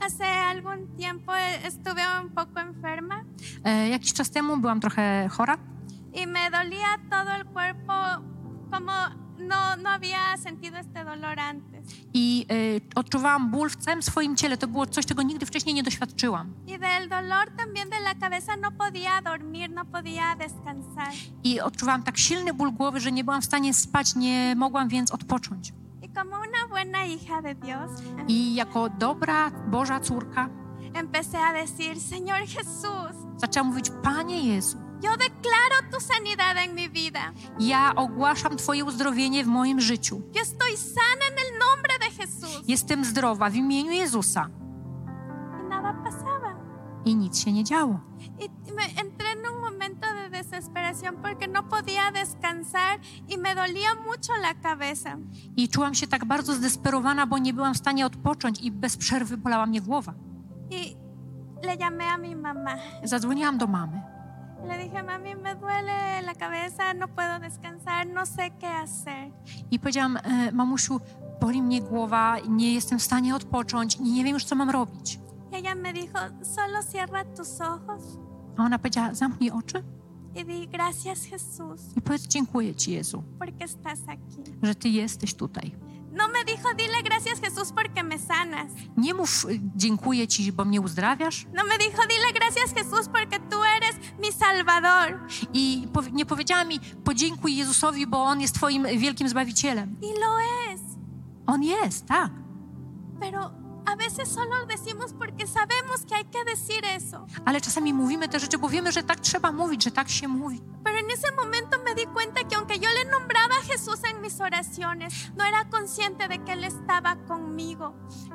Hace 0.00 0.24
algún 0.24 0.96
tiempo 0.96 1.32
estuve 1.64 2.02
un 2.22 2.30
poco 2.30 2.60
enferma 2.60 3.24
E, 3.64 3.88
jakiś 3.88 4.12
czas 4.12 4.30
temu 4.30 4.56
byłam 4.56 4.80
trochę 4.80 5.28
chora 5.36 5.58
y 6.14 6.26
me 6.26 6.50
dolía 6.50 6.98
todo 7.10 7.30
el 7.30 7.44
cuerpo 7.44 7.92
como 8.70 8.92
no, 9.38 9.76
no 9.82 9.90
había 9.90 10.36
sentido 10.36 10.76
este 10.78 11.04
dolor 11.04 11.40
antes. 11.40 11.84
I 12.14 12.46
y, 12.52 12.80
odczuwałam 12.94 13.50
ból 13.50 13.70
w 13.70 13.76
całym 13.76 14.02
swoim 14.02 14.36
ciele. 14.36 14.56
To 14.56 14.68
było 14.68 14.86
coś, 14.86 15.06
czego 15.06 15.22
nigdy 15.22 15.46
wcześniej 15.46 15.74
nie 15.74 15.82
doświadczyłam. 15.82 16.54
Y 16.68 16.78
del 16.78 17.08
dolor 17.08 17.50
también 17.56 17.90
de 17.90 18.00
la 18.00 18.14
cabeza 18.14 18.56
no 18.56 18.70
podía 18.72 19.22
dormir, 19.22 19.70
no 19.70 19.84
podía 19.84 20.36
descansar. 20.38 21.12
I 21.44 21.60
odczuwałam 21.60 22.02
tak 22.02 22.18
silny 22.18 22.54
ból 22.54 22.72
głowy, 22.72 23.00
że 23.00 23.12
nie 23.12 23.24
byłam 23.24 23.42
w 23.42 23.44
stanie 23.44 23.74
spać, 23.74 24.14
nie 24.14 24.54
mogłam 24.56 24.88
więc 24.88 25.10
odpocząć. 25.12 25.72
Y 26.14 26.16
como 26.16 26.36
una 26.40 26.66
buena 26.68 27.06
hija 27.06 27.42
de 27.42 27.54
Dios, 27.54 27.90
I 28.28 28.54
jako 28.54 28.88
dobra 28.88 29.50
Boża 29.50 30.00
córka 30.00 30.48
empecé 30.94 31.38
a 31.38 31.52
decir, 31.52 32.00
Señor 32.00 32.46
Jesús, 32.46 33.16
zaczęłam 33.36 33.66
mówić: 33.68 33.90
Panie 34.02 34.54
Jezu, 34.54 34.78
yo 35.02 35.10
declaro 35.16 35.90
tu 35.92 36.00
sanidad 36.00 36.56
en 36.56 36.74
mi 36.74 36.88
vida. 36.88 37.32
ja 37.58 37.92
ogłaszam 37.96 38.56
Twoje 38.56 38.84
uzdrowienie 38.84 39.44
w 39.44 39.46
moim 39.46 39.80
życiu. 39.80 40.22
Yo 40.34 40.42
estoy 40.42 40.76
sana 40.76 41.24
en 41.32 41.38
el 41.38 41.58
nombre 41.58 41.98
de 41.98 42.10
Jesús. 42.22 42.62
Jestem 42.68 43.04
zdrowa 43.04 43.50
w 43.50 43.54
imieniu 43.56 43.92
Jezusa. 43.92 44.48
Y 45.60 45.68
nada 45.68 45.92
pasaba. 46.04 46.54
I 47.04 47.16
nic 47.16 47.38
się 47.38 47.52
nie 47.52 47.64
działo. 47.64 48.00
Y 48.68 48.72
me 48.72 48.82
entré 48.82 49.28
en 49.32 49.46
un 49.54 49.60
desesperación 50.42 51.14
porque 51.22 51.46
no 51.48 51.68
podía 51.68 52.10
descansar 52.12 53.00
y 53.28 53.38
me 53.38 53.54
dolía 53.54 53.90
mucho 54.08 54.32
la 54.46 54.54
cabeza. 54.54 55.16
I 55.56 55.68
czułam 55.68 55.94
się 55.94 56.06
tak 56.06 56.24
bardzo 56.24 56.52
zdesperowana, 56.52 57.26
bo 57.26 57.38
nie 57.38 57.52
byłam 57.54 57.74
w 57.74 57.78
stanie 57.78 58.06
odpocząć 58.06 58.60
i 58.60 58.70
bez 58.70 58.96
przerwy 58.96 59.36
bolała 59.36 59.66
mnie 59.66 59.80
głowa. 59.80 60.14
Y 60.72 61.04
le 61.66 61.76
llamé 61.76 62.04
a 62.14 62.18
mi 62.18 62.36
mamá. 62.36 62.76
Zadzwoniłam 63.04 63.58
do 63.58 63.66
mamy. 63.66 64.14
Le 64.68 64.78
dije, 64.78 65.02
mami, 65.02 65.36
me 65.36 65.54
duele 65.56 66.22
la 66.22 66.34
cabeza, 66.34 66.94
no 66.94 67.08
puedo 67.08 67.38
descansar, 67.38 68.06
no 68.06 68.26
sé 68.26 68.50
qué 68.50 68.66
hacer. 68.66 69.30
I 69.70 69.78
powiedziałam, 69.78 70.16
e, 70.16 70.52
mamusiu, 70.52 71.00
boli 71.40 71.62
mnie 71.62 71.80
głowa, 71.82 72.36
nie 72.48 72.74
jestem 72.74 72.98
w 72.98 73.02
stanie 73.02 73.34
odpocząć, 73.34 73.98
nie 73.98 74.24
wiem 74.24 74.34
już, 74.34 74.44
co 74.44 74.54
mam 74.54 74.70
robić. 74.70 75.20
Ella 75.52 75.74
me 75.74 75.92
dijo, 75.92 76.18
solo 76.42 76.78
cierra 76.92 77.24
tus 77.24 77.60
ojos 77.60 78.18
A 78.56 78.64
ona 78.64 78.78
powiedziała, 78.78 79.14
zamknij 79.14 79.50
oczy 79.50 79.82
y 80.34 80.44
di 80.44 80.66
gracias 80.68 81.24
Jesús 81.30 81.80
i 81.96 82.00
powiedz, 82.00 82.26
dziękuję 82.28 82.74
Ci, 82.74 82.90
Jezu, 82.92 83.22
porque 83.38 83.64
estás 83.64 83.98
aquí. 84.08 84.42
że 84.62 84.74
Ty 84.74 84.88
jesteś 84.88 85.34
tutaj. 85.34 85.74
No 86.16 86.28
me 86.28 86.44
dijo, 86.44 86.74
dile 86.74 87.02
gracias 87.02 87.40
Jesús 87.40 87.72
porque 87.72 88.02
me 88.02 88.18
sanas. 88.18 88.70
Nie 88.96 89.14
mów, 89.14 89.44
y, 89.50 89.60
dziękuję 89.76 90.28
Ci, 90.28 90.52
bo 90.52 90.64
mnie 90.64 90.80
uzdrawiasz. 90.80 91.46
No 91.54 91.64
me 91.64 91.78
dijo, 91.78 92.02
dile 92.08 92.32
gracias 92.34 92.72
Jesús 92.74 93.08
porque 93.08 93.40
tú 93.50 93.56
eres 93.76 93.96
mi 94.22 94.32
Salvador. 94.32 95.20
I 95.52 95.88
powi- 95.92 96.12
nie 96.12 96.26
powiedziała 96.26 96.64
mi, 96.64 96.80
podziękuj 97.04 97.56
Jezusowi, 97.56 98.06
bo 98.06 98.22
On 98.22 98.40
jest 98.40 98.54
Twoim 98.54 98.86
wielkim 98.98 99.28
Zbawicielem. 99.28 99.96
Y 100.02 100.06
lo 100.20 100.38
es. 100.74 100.80
On 101.46 101.62
jest, 101.62 102.06
tak. 102.06 102.30
Pero 103.20 103.50
a 103.86 103.96
veces 103.96 104.28
solo 104.28 104.66
decimos 104.66 105.12
porque 105.12 105.46
sabemos 105.46 106.04
que 106.06 106.14
hay 106.14 106.24
que 106.24 106.44
decir 106.44 106.84
eso. 106.84 107.26
Ale 107.44 107.60
czasami 107.60 107.94
mówimy 107.94 108.28
te 108.28 108.40
rzeczy, 108.40 108.58
bo 108.58 108.68
wiemy, 108.68 108.92
że 108.92 109.02
tak 109.02 109.20
trzeba 109.20 109.52
mówić, 109.52 109.84
że 109.84 109.90
tak 109.90 110.08
się 110.08 110.28
mówi. 110.28 110.60
Pero 110.84 110.98
en 110.98 111.10
ese 111.10 111.32
momento 111.36 111.78
me 111.84 111.94
di 111.94 112.06
cuenta 112.06 112.44
que 112.48 112.56
aunque 112.56 112.78
yo 112.78 112.90
le 112.90 113.10
nombraba 113.10 113.54
a 113.54 113.62
Jesús 113.72 114.00
en 114.04 114.20
mis 114.20 114.40
oraciones, 114.40 115.14
no 115.36 115.44
era 115.44 115.64
consciente 115.64 116.28
de 116.28 116.38
que 116.38 116.52
Él 116.52 116.64
estaba 116.64 117.16
conmigo. 117.16 117.94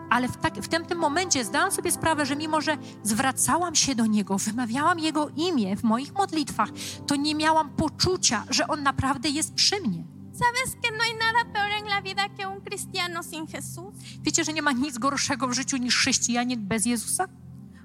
Ale 0.09 0.27
w, 0.27 0.37
tak, 0.37 0.55
w 0.55 0.67
tamtym 0.67 0.97
momencie 0.97 1.45
zdałam 1.45 1.71
sobie 1.71 1.91
sprawę, 1.91 2.25
że 2.25 2.35
mimo, 2.35 2.61
że 2.61 2.77
zwracałam 3.03 3.75
się 3.75 3.95
do 3.95 4.05
Niego, 4.05 4.37
wymawiałam 4.37 4.99
Jego 4.99 5.29
imię 5.35 5.77
w 5.77 5.83
moich 5.83 6.13
modlitwach, 6.13 6.69
to 7.07 7.15
nie 7.15 7.35
miałam 7.35 7.69
poczucia, 7.69 8.43
że 8.49 8.67
On 8.67 8.83
naprawdę 8.83 9.29
jest 9.29 9.53
przy 9.53 9.81
mnie. 9.81 10.18
¿Sabes 10.39 10.77
que 10.81 10.89
no 10.91 11.03
hay 11.03 11.13
nada 11.15 11.51
peor 11.53 11.71
en 11.71 11.89
la 11.89 11.99
vida 11.99 12.29
que 12.29 12.45
un 12.47 12.61
cristiano 12.61 13.23
sin 13.23 13.45
Jesús? 13.47 13.93
Wiecie, 14.23 14.43
że 14.43 14.53
nie 14.53 14.61
ma 14.61 14.71
nic 14.71 14.97
gorszego 14.97 15.47
w 15.47 15.53
życiu 15.53 15.77
niż 15.77 15.97
chrześcijanin 15.97 16.67
bez 16.67 16.85
Jezusa? 16.85 17.27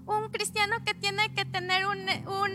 Un 0.07 0.30
cristiano 0.30 0.76
que 0.86 0.94
tiene 0.94 1.34
que 1.34 1.44
tener 1.44 1.86
un, 1.86 1.98
un, 2.42 2.52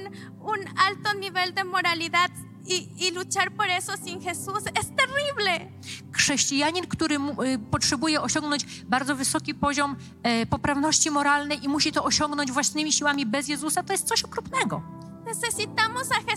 un 0.53 0.59
alto 0.87 1.13
nivel 1.19 1.53
de 1.53 1.63
moralidad 1.63 2.29
y, 2.65 2.87
y 2.97 3.11
luchar 3.11 3.51
por 3.51 3.69
eso 3.69 3.93
sin 4.05 4.21
Jesús 4.21 4.63
es 4.79 4.87
terrible. 4.95 5.71
Chrześcijanin, 6.11 6.87
który 6.87 7.15
y, 7.15 7.59
potrzebuje 7.71 8.21
osiągnąć 8.21 8.65
bardzo 8.85 9.15
wysoki 9.15 9.55
poziom 9.55 9.95
e, 10.23 10.45
poprawności 10.45 11.11
moralnej 11.11 11.65
i 11.65 11.69
musi 11.69 11.91
to 11.91 12.03
osiągnąć 12.03 12.51
własnymi 12.51 12.93
siłami 12.93 13.25
bez 13.25 13.47
Jezusa, 13.47 13.83
to 13.83 13.93
jest 13.93 14.07
coś 14.07 14.23
okropnego. 14.23 14.81
Necesitamos 15.25 16.11
a 16.11 16.28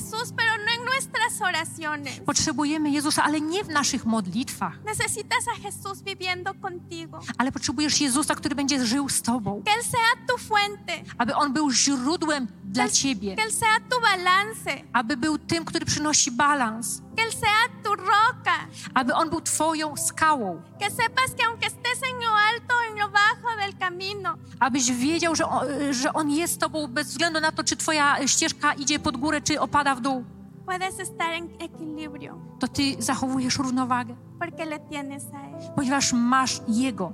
oraciones. 1.80 2.20
Potrzebujemy 2.26 2.90
Jezusa, 2.90 3.22
ale 3.24 3.40
nie 3.40 3.64
w 3.64 3.68
naszych 3.68 4.04
modlitwach, 4.04 4.78
Necesitas 4.84 5.44
a 5.48 5.68
Jesús 5.68 6.02
viviendo 6.02 6.54
contigo. 6.54 7.20
ale 7.38 7.52
potrzebujesz 7.52 8.00
Jezusa, 8.00 8.34
który 8.34 8.54
będzie 8.54 8.86
żył 8.86 9.08
z 9.08 9.22
Tobą, 9.22 9.62
Que 9.64 9.72
Él 9.72 9.82
sea 9.84 10.26
tu 10.28 10.38
fuente, 10.38 10.92
aby 11.18 11.34
On 11.34 11.52
był 11.52 11.70
źródłem 11.72 12.46
dla 12.64 12.88
Ciebie, 12.88 13.36
que 13.36 13.44
Él 13.44 13.52
sea 13.52 13.80
tu 13.90 14.00
balance, 14.00 14.70
aby 14.92 15.16
był 15.16 15.38
tym, 15.38 15.64
który 15.64 15.86
przynosi 15.86 16.30
balans, 16.30 17.02
que 17.16 17.22
Él 17.24 17.32
sea 17.32 17.82
tu 17.84 17.94
roca. 17.94 18.56
aby 18.94 19.14
On 19.14 19.30
był 19.30 19.40
Twoją 19.40 19.96
skałą, 19.96 20.62
Que 20.80 20.90
sepas 20.90 21.34
que 21.36 21.44
aunque 21.46 21.66
estés 21.66 22.02
en 22.10 22.20
lo 22.20 22.30
alto 22.50 22.74
en 22.90 22.98
lo 22.98 23.08
bajo 23.08 23.56
del 23.60 23.74
camino, 23.78 24.34
abyś 24.60 24.92
wiedział, 24.92 25.36
że 25.36 25.46
on, 25.48 25.66
że 25.90 26.12
on 26.12 26.30
jest 26.30 26.60
Tobą 26.60 26.86
bez 26.88 27.08
względu 27.08 27.40
na 27.40 27.52
to, 27.52 27.64
czy 27.64 27.76
Twoja 27.76 28.28
ścieżka 28.28 28.72
idzie 28.74 28.98
pod 28.98 29.16
górę, 29.16 29.40
czy 29.40 29.60
opada 29.60 29.94
w 29.94 30.00
dół. 30.00 30.24
Puedes 30.66 30.98
estar 31.00 31.32
en 31.34 31.48
equilibrio 31.60 32.38
To 32.58 32.68
Ty 32.68 32.96
zachowujesz 33.02 33.58
równowagę, 33.58 34.14
porque 34.38 34.64
le 34.64 34.78
tienes 34.78 35.24
a 35.34 35.46
Él. 35.46 35.74
ponieważ 35.76 36.12
masz 36.12 36.62
Jego. 36.68 37.12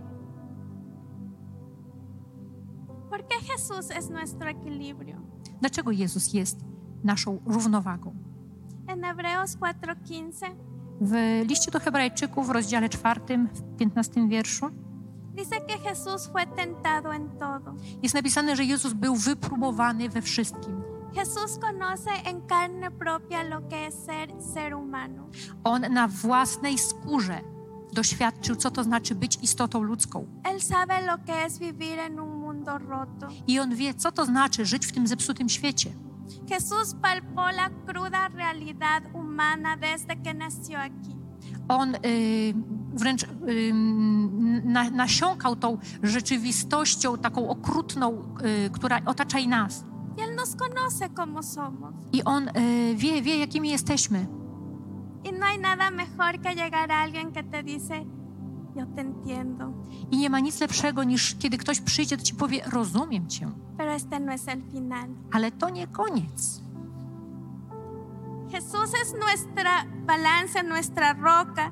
Porque 3.11 3.37
Jesús 3.41 3.91
es 3.91 4.11
nuestro 4.11 4.49
equilibrio. 4.51 5.17
Dlaczego 5.61 5.91
Jezus 5.91 6.35
jest 6.35 6.59
naszą 7.05 7.41
równowagą? 7.47 8.15
En 8.87 9.03
Hebreos 9.03 9.57
4:15 9.57 10.55
W 11.01 11.43
liście 11.49 11.71
do 11.71 11.81
Hebrajczyków 11.81 12.47
w 12.47 12.51
rozdziale 12.51 12.89
czwartym, 12.89 13.49
w 13.55 13.77
15 13.77 14.29
wierszu 14.29 14.71
dice 15.35 15.61
que 15.61 15.79
Jesús 15.91 16.29
fue 16.33 16.47
tentado 16.47 17.13
en 17.15 17.29
todo. 17.39 17.75
jest 18.03 18.15
napisane, 18.15 18.57
że 18.57 18.65
Jezus 18.65 18.93
był 18.93 19.17
wypróbowany 19.17 20.09
we 20.09 20.23
wszystkim. 20.23 20.83
Jesús 21.19 21.59
conoce 21.59 22.11
en 22.27 22.41
carne 22.43 22.93
propia 22.93 23.43
lo 23.43 23.69
que 23.69 23.87
es 23.87 23.95
ser 24.07 24.29
ser 24.55 24.73
humano. 24.75 25.29
On 25.65 25.81
na 25.81 26.09
własnej 26.09 26.79
skórze 26.79 27.41
doświadczył, 27.93 28.57
co 28.57 28.71
to 28.71 28.85
znaczy 28.85 29.15
być 29.15 29.39
istotą 29.43 29.83
ludzką. 29.83 30.27
Él 30.45 30.61
sabe 30.61 31.01
lo 31.07 31.19
que 31.27 31.45
es 31.47 31.59
vivir 31.59 31.99
en 31.99 32.21
un 32.21 32.41
mundo 32.41 32.79
roto. 32.79 33.29
I 33.47 33.61
on 33.61 33.75
wie, 33.75 33.95
co 33.95 34.13
to 34.13 34.25
znaczy 34.25 34.65
żyć 34.65 34.87
w 34.87 34.93
tym 34.93 35.07
zepsutym 35.07 35.49
świecie. 35.49 35.91
Jesús 36.47 36.95
palpó 37.03 37.51
la 37.51 37.71
cruda 37.87 38.29
realidad 38.29 39.03
humana 39.13 39.77
desde 39.77 40.17
que 40.23 40.35
nació 40.35 40.79
aquí. 40.79 41.17
On 41.69 41.95
y, 41.95 42.55
wręcz 42.95 43.23
y, 43.23 43.73
na, 44.65 44.91
nasiąkał 44.91 45.57
tą 45.57 45.79
rzeczywistością 46.03 47.19
taką 47.19 47.49
okrutną, 47.49 48.23
y, 48.67 48.71
która 48.71 49.01
otacza 49.07 49.39
i 49.39 49.49
nas. 49.49 49.85
Él 50.23 50.37
nos 50.37 50.55
conoce 50.57 51.09
como 51.15 51.43
somos. 51.43 51.95
I 52.13 52.23
on 52.25 52.49
y, 52.49 52.95
wie, 52.97 53.23
wie, 53.23 53.39
jakimi 53.39 53.71
jesteśmy. 53.71 54.27
Y 55.25 55.33
no 55.33 55.47
hay 55.47 55.59
nada 55.59 55.91
mejor 55.91 56.41
que 56.41 56.55
llegar 56.55 56.91
a 56.93 57.03
alguien 57.03 57.33
que 57.33 57.43
te 57.43 57.63
dice, 57.63 58.07
yo 58.77 58.87
te 58.95 59.01
entiendo, 59.01 59.73
I 60.11 60.17
nie 60.17 60.31
ma 60.31 60.41
nic 60.41 60.61
lepszego 60.61 61.05
niż 61.05 61.35
kiedy 61.39 61.59
ktoś 61.59 61.81
przyjdzie, 61.81 62.17
to 62.17 62.23
ci 62.23 62.35
powie: 62.35 62.61
Rozumiem 62.73 63.27
cię, 63.29 63.49
pero 63.77 63.93
este 63.93 64.21
no 64.21 64.33
es 64.33 64.49
el 64.49 64.63
final. 64.73 65.09
ale 65.33 65.51
to 65.53 65.71
nie 65.71 65.87
koniec. 65.87 66.63
Jesús 68.51 68.91
es 69.03 69.15
nuestra 69.21 69.85
balance, 70.07 70.63
nuestra 70.63 71.13
roca, 71.13 71.71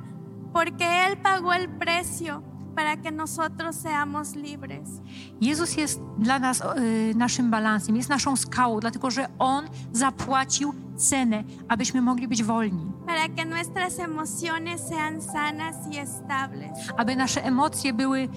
porque 0.52 0.84
Él 1.06 1.16
pagó 1.22 1.52
el 1.54 1.68
precio 1.68 2.42
para 2.76 2.96
que 2.96 3.10
nosotros 3.10 3.76
seamos 3.76 4.34
libres. 4.34 4.88
Jezus 5.40 5.76
jest 5.76 6.00
dla 6.18 6.38
nas 6.38 6.60
y, 6.60 7.14
naszym 7.16 7.50
balansem, 7.50 7.96
jest 7.96 8.08
naszą 8.08 8.36
skałą, 8.36 8.80
dlatego 8.80 9.10
że 9.10 9.28
On 9.38 9.64
zapłacił 9.92 10.74
cenę, 10.96 11.44
abyśmy 11.68 12.02
mogli 12.02 12.28
być 12.28 12.42
wolni, 12.42 12.92
para 13.06 13.28
que 13.28 13.44
nuestras 13.44 13.98
emociones 13.98 14.80
sean 14.88 15.22
sanas 15.22 15.76
y 15.92 16.00
estables. 16.00 16.72
aby 16.96 17.16
nasze 17.16 17.44
emocje 17.44 17.92
były 17.92 18.28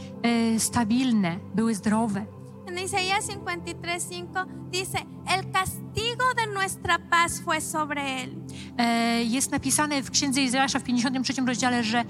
y, 0.55 0.59
stabilne, 0.59 1.39
były 1.55 1.75
zdrowe. 1.75 2.25
En 2.67 2.77
Isaías 2.77 3.27
53:5 3.27 4.45
dice, 4.71 4.97
el 5.37 5.51
castigo 5.51 6.08
de 6.33 6.47
nuestra 6.53 6.99
paz 6.99 7.41
fue 7.41 7.61
sobre 7.61 8.01
Él. 8.23 8.29
E, 8.77 9.23
Jest 9.23 9.51
napisane 9.51 10.01
w 10.03 10.11
księdze 10.11 10.41
Izraasza 10.41 10.79
w 10.79 10.83
53 10.83 11.41
rozdziale, 11.45 11.83
że 11.83 11.99
e, 11.99 12.05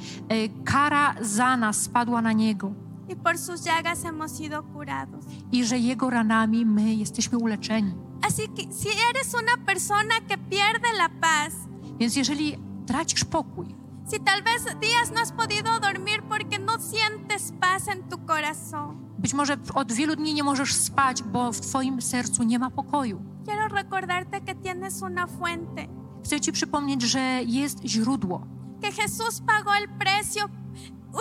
kara 0.66 1.16
za 1.22 1.58
nas 1.58 1.82
spadła 1.82 2.22
na 2.22 2.34
Niego 2.34 2.72
Y 3.10 3.16
por 3.16 3.38
sus 3.38 3.62
llagas 3.66 4.04
hemos 4.04 4.38
sido 4.38 4.64
curados. 4.64 5.26
i 5.52 5.64
że 5.66 5.78
Jego 5.78 6.10
ranami 6.10 6.66
my 6.66 6.94
jesteśmy 6.96 7.38
uleczeni. 7.38 7.94
Así 8.22 8.48
que 8.50 8.74
si 8.74 8.90
eres 9.10 9.34
una 9.34 9.66
persona 9.66 10.16
que 10.28 10.38
pierde 10.38 10.88
la 10.98 11.10
paz, 11.10 11.54
Więc 12.00 12.16
jeżeli 12.16 12.58
tracisz 12.88 13.26
pokój, 13.26 13.66
Si 14.12 14.20
tal 14.20 14.42
vez 14.44 14.64
días 14.82 15.12
no 15.14 15.20
has 15.22 15.32
podido 15.32 15.80
dormir 15.80 16.24
porque 16.30 16.60
no 16.60 16.74
sientes 16.80 17.52
paz 17.60 17.88
en 17.88 18.04
tu 18.10 18.18
corazón, 18.26 18.98
Być 19.20 19.34
może 19.34 19.58
od 19.74 19.92
wielu 19.94 20.16
dni 20.16 20.34
nie 20.34 20.44
możesz 20.44 20.74
spać, 20.74 21.24
bo 21.24 21.52
w 21.52 21.62
Twoim 21.62 22.02
sercu 22.02 22.44
nie 22.44 22.60
ma 22.60 22.70
pokoju. 22.70 23.22
quiero 23.46 23.68
recordarte 23.68 24.42
que 24.42 24.56
tienes 24.56 25.02
una 25.02 25.28
fuente, 25.28 25.88
Chcę 26.26 26.40
Ci 26.42 26.52
przypomnieć, 26.52 27.02
że 27.02 27.20
jest 27.46 27.84
źródło, 27.86 28.48
que 28.82 28.92
Jesús 28.92 29.42
pagó 29.48 29.76
el 29.76 29.88
precio, 30.00 30.46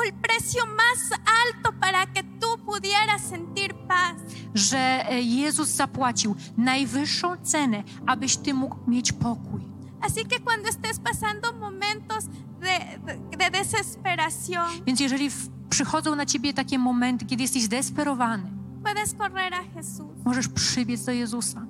el 0.06 0.12
precio 0.22 0.66
más 0.66 1.18
alto 1.42 1.72
para 1.80 2.06
que 2.06 2.22
tú 2.22 2.58
pudieras 2.66 3.22
sentir 3.30 3.74
paz. 3.88 4.16
że 4.54 4.78
e, 5.10 5.20
Jezus 5.22 5.68
zapłacił 5.68 6.34
najwyższą 6.56 7.36
cenę, 7.42 7.82
abyś 8.06 8.36
Ty 8.36 8.54
mógł 8.54 8.76
mieć 8.90 9.12
pokój. 9.12 9.60
Así 10.00 10.24
que 10.28 10.38
cuando 10.40 10.68
estés 10.68 10.98
pasando 11.00 11.52
momentos 11.52 12.24
de, 12.60 12.78
de- 13.06 13.36
de 13.36 13.50
desesperación, 13.50 14.84
Więc 14.86 15.00
jeżeli 15.00 15.30
w, 15.30 15.48
przychodzą 15.68 16.14
na 16.16 16.26
Ciebie 16.26 16.54
takie 16.54 16.78
momenty, 16.78 17.26
kiedy 17.26 17.42
jesteś 17.42 17.62
zdesperowany, 17.62 18.50
puedes 18.84 19.14
correr 19.14 19.54
a 19.54 19.62
Jesús, 19.78 20.24
możesz 20.24 20.48
przybiec 20.48 21.04
do 21.04 21.12
Jezusa, 21.12 21.66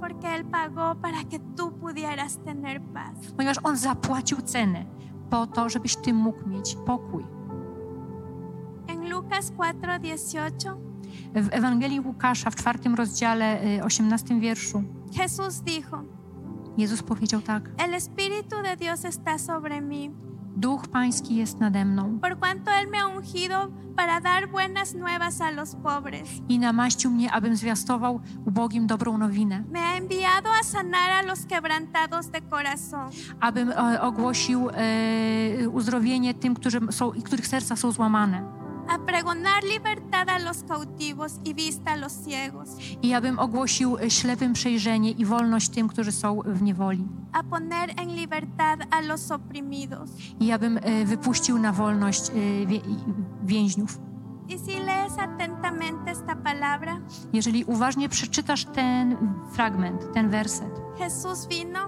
porque 0.00 0.28
Él 0.36 0.44
pagó 0.44 0.94
para 1.02 1.24
que 1.24 1.38
tú 1.56 1.70
pudieras 1.80 2.38
tener 2.44 2.80
paz. 2.94 3.32
ponieważ 3.36 3.56
On 3.62 3.76
zapłacił 3.76 4.40
cenę 4.40 4.84
po 5.30 5.46
to, 5.46 5.68
żebyś 5.68 5.96
Ty 5.96 6.12
mógł 6.14 6.48
mieć 6.48 6.76
pokój. 6.86 7.24
En 8.88 9.10
Lucas 9.10 9.52
4:18, 9.52 10.76
W 11.34 11.48
Ewangelii 11.50 12.00
Łukasza 12.00 12.50
w 12.50 12.54
czwartym 12.56 12.94
rozdziale, 12.94 13.64
y, 13.78 13.84
18 13.84 14.40
wierszu, 14.40 14.82
Jesús 15.12 15.60
dijo, 15.62 16.02
Jezus 16.76 17.02
powiedział 17.02 17.40
tak: 17.40 17.70
El 17.78 17.94
Espíritu 17.94 18.62
de 18.62 18.76
Dios 18.76 19.04
está 19.04 19.38
sobre 19.38 19.80
mí, 19.80 20.10
Duch 20.56 20.88
Pański 20.88 21.36
jest 21.36 21.60
nade 21.60 21.84
mną 21.84 22.18
por 22.20 22.38
cuanto 22.38 22.70
Él 22.70 22.90
me 22.90 22.98
ha 22.98 23.06
ungido 23.06 23.70
para 23.96 24.20
dar 24.20 24.48
buenas 24.50 24.94
nuevas 24.94 25.40
a 25.40 25.50
los 25.50 25.74
pobres. 25.74 26.28
i 26.48 26.58
namaścił 26.58 27.10
mnie, 27.10 27.32
abym 27.32 27.56
zwiastował 27.56 28.20
ubogim 28.46 28.86
dobrą 28.86 29.18
nowinę, 29.18 29.64
Me 29.72 29.80
ha 29.80 29.96
enviado 29.96 30.50
a 30.60 30.64
sanar 30.64 31.10
a 31.12 31.22
los 31.22 31.46
quebrantados 31.46 32.30
de 32.30 32.40
corazón, 32.40 33.10
abym 33.40 33.70
e, 33.70 34.00
ogłosił 34.00 34.68
e, 34.70 35.68
uzdrowienie 35.68 36.34
tym, 36.34 36.54
którzy 36.54 36.80
są, 36.90 37.12
których 37.24 37.46
serca 37.46 37.76
są 37.76 37.92
złamane. 37.92 38.42
A 38.88 38.98
pregonar 38.98 39.62
libertad 39.64 40.28
a 40.28 40.38
los 40.38 40.62
cautivos 40.68 41.32
y 41.44 41.54
vista 41.54 41.92
a 41.92 41.96
los 41.96 42.12
ciegos, 42.28 42.68
I 43.02 43.14
abym 43.14 43.38
ogłosił 43.38 43.96
ślepym 44.08 44.52
przejrzenie 44.52 45.10
i 45.10 45.24
wolność 45.24 45.68
tym, 45.68 45.88
którzy 45.88 46.12
są 46.12 46.40
w 46.44 46.62
niewoli. 46.62 47.04
a 47.32 47.42
poner 47.42 47.90
en 47.96 48.08
libertad 48.14 48.80
a 48.90 49.00
los 49.00 49.30
oprimidos. 49.30 50.10
I 50.40 50.52
abym 50.52 50.78
e, 50.82 51.04
wypuścił 51.04 51.58
na 51.58 51.72
wolność 51.72 52.30
e, 52.30 52.66
wie, 52.66 52.80
więźniów. 53.44 53.98
Y 54.50 54.58
si 54.58 54.78
lees 54.78 55.18
atentamente 55.18 56.10
esta 56.10 56.36
palabra, 56.36 56.98
Jeżeli 57.32 57.64
uważnie 57.64 58.08
przeczytasz 58.08 58.64
ten 58.64 59.16
fragment, 59.52 60.12
ten 60.14 60.30
werset, 60.30 60.70
Jesús 61.00 61.46
vino 61.48 61.80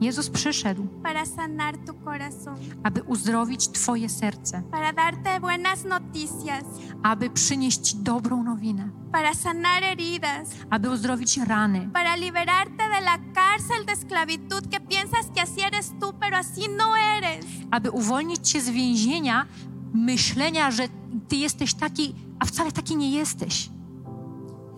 Jezus 0.00 0.30
przyszedł, 0.30 0.86
para 1.02 1.26
sanar 1.26 1.76
tu 1.78 1.94
corazón, 1.94 2.56
aby 2.82 3.02
uzdrowić 3.02 3.68
Twoje 3.68 4.08
serce, 4.08 4.62
para 4.70 4.92
darte 4.92 5.40
buenas 5.40 5.84
noticias, 5.84 6.64
aby 7.02 7.30
przynieść 7.30 7.80
Ci 7.80 7.96
dobrą 7.96 8.42
nowinę, 8.42 8.90
para 9.12 9.34
sanar 9.34 9.82
heridas, 9.82 10.48
aby 10.70 10.90
uzdrowić 10.90 11.38
rany, 11.38 11.90
para 11.92 12.16
liberarte 12.16 12.84
de 12.88 13.00
la 13.00 13.18
cárcel 13.34 13.86
de 13.86 13.92
esclavitud 13.92 14.68
que 14.70 14.80
piensas 14.80 15.26
que 15.34 15.40
así 15.40 15.60
eres 15.60 15.92
tú, 16.00 16.12
pero 16.20 16.36
así 16.36 16.68
no 16.78 16.96
eres. 17.16 17.44
aby 17.70 17.90
uwolnić 17.90 18.48
Cię 18.50 18.60
z 18.60 18.70
więzienia 18.70 19.46
myślenia, 19.94 20.70
że 20.70 20.88
Ty 21.28 21.36
jesteś 21.36 21.74
taki, 21.74 22.14
a 22.38 22.44
wcale 22.44 22.72
taki 22.72 22.96
nie 22.96 23.10
jesteś. 23.10 23.70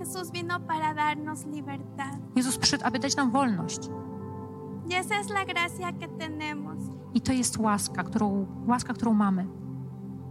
Jesús 0.01 0.31
vino 0.33 0.61
para 0.61 0.95
darnos 0.95 1.47
libertad. 1.47 2.17
Jezus 2.37 2.59
przyszedł, 2.59 2.85
aby 2.87 2.99
dać 2.99 3.17
nam 3.17 3.31
wolność. 3.31 3.79
Y 4.91 4.95
esa 4.95 5.21
es 5.21 5.29
la 5.31 5.45
gracia 5.45 5.93
que 5.93 6.09
tenemos. 6.09 6.79
I 7.15 7.21
to 7.21 7.33
jest 7.33 7.59
łaska, 7.59 8.03
którą, 8.05 8.47
łaska, 8.67 8.95
którą 8.95 9.15
mamy. 9.15 9.47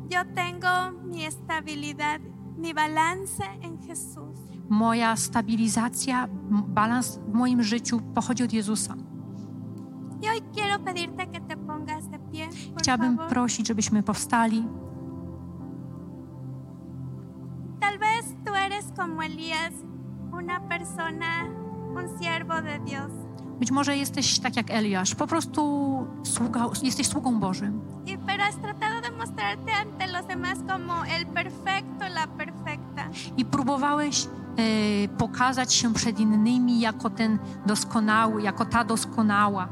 Yo 0.09 0.19
tengo 0.35 0.91
mi 1.05 1.25
estabilidad, 1.25 2.21
mi 2.57 2.73
balance 2.73 3.43
en 3.63 3.77
Jesús. 3.77 4.37
Moja 4.69 5.15
stabilizacja, 5.15 6.27
balans 6.67 7.17
w 7.17 7.33
moim 7.33 7.63
życiu 7.63 7.99
pochodzi 8.15 8.43
od 8.43 8.53
Jezusa. 8.53 8.95
Y 10.23 10.27
hoy 10.29 10.41
quiero 10.55 10.79
pedirte 10.79 11.27
que 11.27 11.39
te 11.41 11.57
pongas 11.57 12.07
de 12.09 12.19
pie, 12.19 12.47
por 12.73 12.81
Chciałabym 12.81 13.15
favor. 13.17 13.29
prosić, 13.29 13.67
żebyśmy 13.67 14.03
powstali. 14.03 14.63
Tal 17.79 17.97
vez 17.99 18.35
tú 18.45 18.53
eres 18.55 18.85
como 18.95 19.23
Elías, 19.23 19.73
una 20.31 20.59
persona, 20.59 21.45
un 21.95 22.19
siervo 22.19 22.61
de 22.61 22.79
Dios. 22.79 23.11
Być 23.59 23.71
może 23.71 23.97
jesteś 23.97 24.39
tak 24.39 24.55
jak 24.55 24.71
Eliasz, 24.71 25.15
po 25.15 25.27
prostu 25.27 25.61
sługa, 26.23 26.65
jesteś 26.83 27.07
sługą 27.07 27.39
Bożym. 27.39 27.81
I 33.37 33.45
próbowałeś 33.45 34.25
e, 34.25 35.07
pokazać 35.07 35.73
się 35.73 35.93
przed 35.93 36.19
innymi 36.19 36.79
jako 36.79 37.09
ten 37.09 37.39
doskonały, 37.65 38.41
jako 38.41 38.65
ta 38.65 38.83
doskonała. 38.83 39.67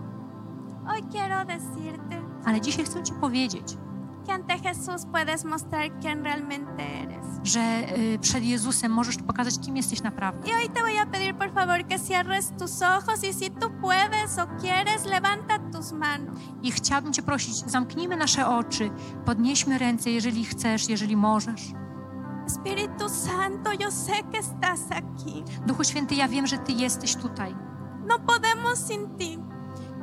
Ale 2.46 2.62
dzisiaj 2.62 2.86
chcę 2.86 3.04
Ci 3.04 3.14
powiedzieć, 3.14 3.78
que 4.26 4.32
ante 4.34 4.60
Jesús 4.60 5.06
puedes 5.12 5.46
mostrar 5.46 5.92
quién 6.02 6.24
realmente 6.24 6.84
eres. 7.04 7.26
że 7.44 7.60
e, 7.60 8.18
przed 8.20 8.44
Jezusem 8.44 8.92
możesz 8.92 9.18
pokazać, 9.18 9.60
kim 9.60 9.78
jesteś 9.78 10.02
naprawdę. 10.04 10.50
Y 10.50 10.54
hoy 10.54 10.70
te 10.70 10.82
voy 10.82 10.98
a 10.98 11.06
pedir 11.06 11.36
por 11.36 11.54
favor 11.54 11.88
que 11.88 12.00
cierres 12.00 12.52
tus 12.60 12.82
ojos 12.82 13.24
y 13.24 13.34
si 13.34 13.52
tú 13.52 13.70
puedes 13.82 14.40
o 14.40 14.48
quieres, 14.62 15.06
levanta 15.06 15.60
tus 15.72 15.92
manos. 15.92 16.36
I 16.64 16.72
chciałabym 16.72 17.14
Cię 17.14 17.22
prosić, 17.22 17.56
zamknijmy 17.72 18.18
nasze 18.18 18.48
oczy, 18.48 18.90
podnieśmy 19.26 19.78
ręce, 19.78 20.10
jeżeli 20.12 20.46
chcesz, 20.46 20.90
jeżeli 20.90 21.16
możesz. 21.18 21.62
Espíritu 22.48 23.10
Santo, 23.10 23.72
yo 23.74 23.92
sé 23.92 24.24
que 24.32 24.40
estás 24.40 24.92
aquí. 24.92 25.44
Duchu 25.68 25.84
Święty, 25.84 26.16
ja 26.16 26.28
wiem, 26.28 26.48
że 26.48 26.58
Ty 26.58 26.72
jesteś 26.72 27.16
tutaj. 27.16 27.56
No 28.08 28.20
podemos 28.20 28.88
sin 28.88 29.18
ti. 29.18 29.40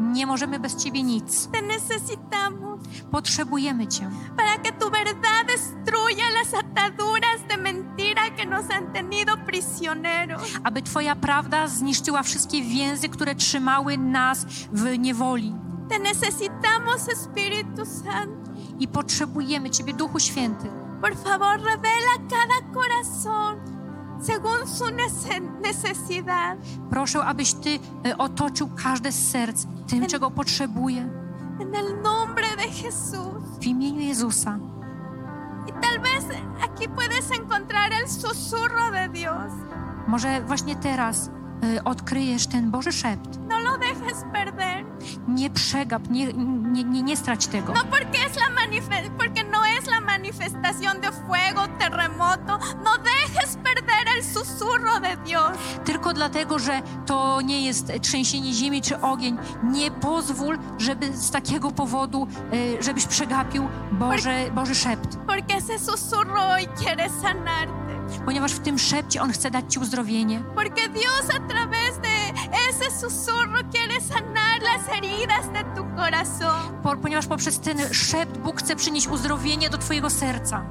Nie 0.00 0.26
możemy 0.26 0.60
bez 0.60 0.76
Ciebie 0.76 1.02
nic. 1.02 1.48
Te 1.52 1.62
necesitamos 1.62 2.80
Potrzebujemy 3.10 3.86
Cię, 3.86 4.10
para 4.36 4.58
que 4.58 4.72
tu 4.72 4.90
verdad 4.90 5.46
destruya 5.46 6.30
las 6.30 6.54
ataduras 6.54 7.48
de 7.48 7.56
mentira 7.56 8.30
que 8.36 8.46
nos 8.46 8.70
han 8.70 8.92
tenido 8.92 9.36
prisioneros. 9.36 10.42
aby 10.64 10.82
Twoja 10.82 11.16
prawda 11.16 11.68
zniszczyła 11.68 12.22
wszystkie 12.22 12.62
więzy, 12.62 13.08
które 13.08 13.34
trzymały 13.34 13.98
nas 13.98 14.44
w 14.72 14.98
niewoli. 14.98 15.54
Te 15.88 15.98
necesitamos, 15.98 17.08
Espíritu 17.08 17.84
Santo. 17.86 18.50
I 18.78 18.88
potrzebujemy 18.88 19.70
Ciebie, 19.70 19.94
Duchu 19.94 20.20
Święty. 20.20 20.68
Por 21.00 21.16
favor, 21.16 21.60
revela 21.60 22.18
cada 22.30 22.72
corazón 22.74 23.71
según 24.22 24.66
su 24.68 24.84
nece- 24.84 25.60
necesidad. 25.62 26.56
Proszę, 26.90 27.24
abyś 27.24 27.54
Ty 27.54 27.78
e, 28.06 28.18
otoczył 28.18 28.68
każde 28.82 29.12
z 29.12 29.30
serc 29.30 29.66
tym, 29.88 30.06
czego 30.06 30.30
potrzebuje. 30.30 31.08
En 31.60 31.74
el 31.74 32.02
nombre 32.02 32.46
de 32.56 32.62
Jesús. 32.82 33.58
W 33.60 33.64
imieniu 33.66 34.00
Jezusa. 34.00 34.58
Y 35.68 35.72
tal 35.72 35.98
vez 36.00 36.24
aquí 36.64 36.88
puedes 36.88 37.30
encontrar 37.30 37.92
el 37.92 38.08
susurro 38.08 38.90
de 38.90 39.08
Dios. 39.08 39.52
Może 40.08 40.40
właśnie 40.46 40.76
teraz 40.76 41.30
odkryjesz 41.84 42.46
ten 42.46 42.70
Boży 42.70 42.92
szept. 42.92 43.38
No 43.48 43.58
lo 43.58 43.78
dejes 43.78 44.24
perder. 44.32 44.84
Nie 45.28 45.50
przegap, 45.50 46.10
nie, 46.10 46.32
nie, 46.32 46.84
nie, 46.84 47.02
nie 47.02 47.16
strać 47.16 47.46
tego. 47.46 47.72
No 47.72 47.80
porque 47.84 48.18
es 48.26 48.36
la 48.36 48.50
manife- 48.50 49.10
porque 49.18 49.44
no 49.52 49.58
es 49.78 49.86
la 49.86 50.00
manifestación 50.00 51.00
de 51.00 51.12
fuego, 51.12 51.62
terremoto. 51.78 52.58
No 52.84 52.90
dejes 52.98 53.56
perder 53.56 54.16
el 54.16 54.24
susurro 54.24 55.00
de 55.00 55.16
Dios. 55.16 55.56
Tylko 55.84 56.12
dlatego, 56.12 56.58
że 56.58 56.82
to 57.06 57.40
nie 57.40 57.66
jest 57.66 57.92
trzęsienie 58.02 58.52
ziemi 58.52 58.82
czy 58.82 59.00
ogień. 59.00 59.38
Nie 59.64 59.90
pozwól, 59.90 60.58
żeby 60.78 61.16
z 61.16 61.30
takiego 61.30 61.70
powodu, 61.70 62.26
e, 62.78 62.82
żebyś 62.82 63.06
przegapił 63.06 63.68
Boże, 63.92 64.50
Boży 64.54 64.74
szept. 64.74 65.16
Porque 65.26 65.54
ese 65.56 65.78
susurro 65.78 66.40
hoy 66.40 66.66
quiere 66.84 67.08
sanarte. 67.22 67.81
Ponieważ 68.24 68.52
w 68.52 68.58
tym 68.60 68.78
szepcie 68.78 69.22
On 69.22 69.32
chce 69.32 69.50
dać 69.50 69.64
Ci 69.72 69.78
uzdrowienie. 69.78 70.42
Porque 70.54 70.88
Dios 70.88 71.24
a 71.36 71.40
través 71.48 71.98
de 72.02 72.32
ese 72.70 72.90
susurro 73.00 73.60
quiere 73.72 74.00
sanar 74.00 74.62
las 74.62 74.86
heridas 74.88 75.52
de 75.52 75.64
tu 75.76 75.84
corazón. 75.96 76.82
Po, 76.82 76.96
ponieważ 76.96 77.26
poprzez 77.26 77.60
ten 77.60 77.78
szept 77.94 78.38
Bóg 78.38 78.60
chce 78.60 78.76
przynieść 78.76 79.08
uzdrowienie 79.08 79.70
do 79.70 79.78
Twojego 79.78 80.10
serca. 80.10 80.64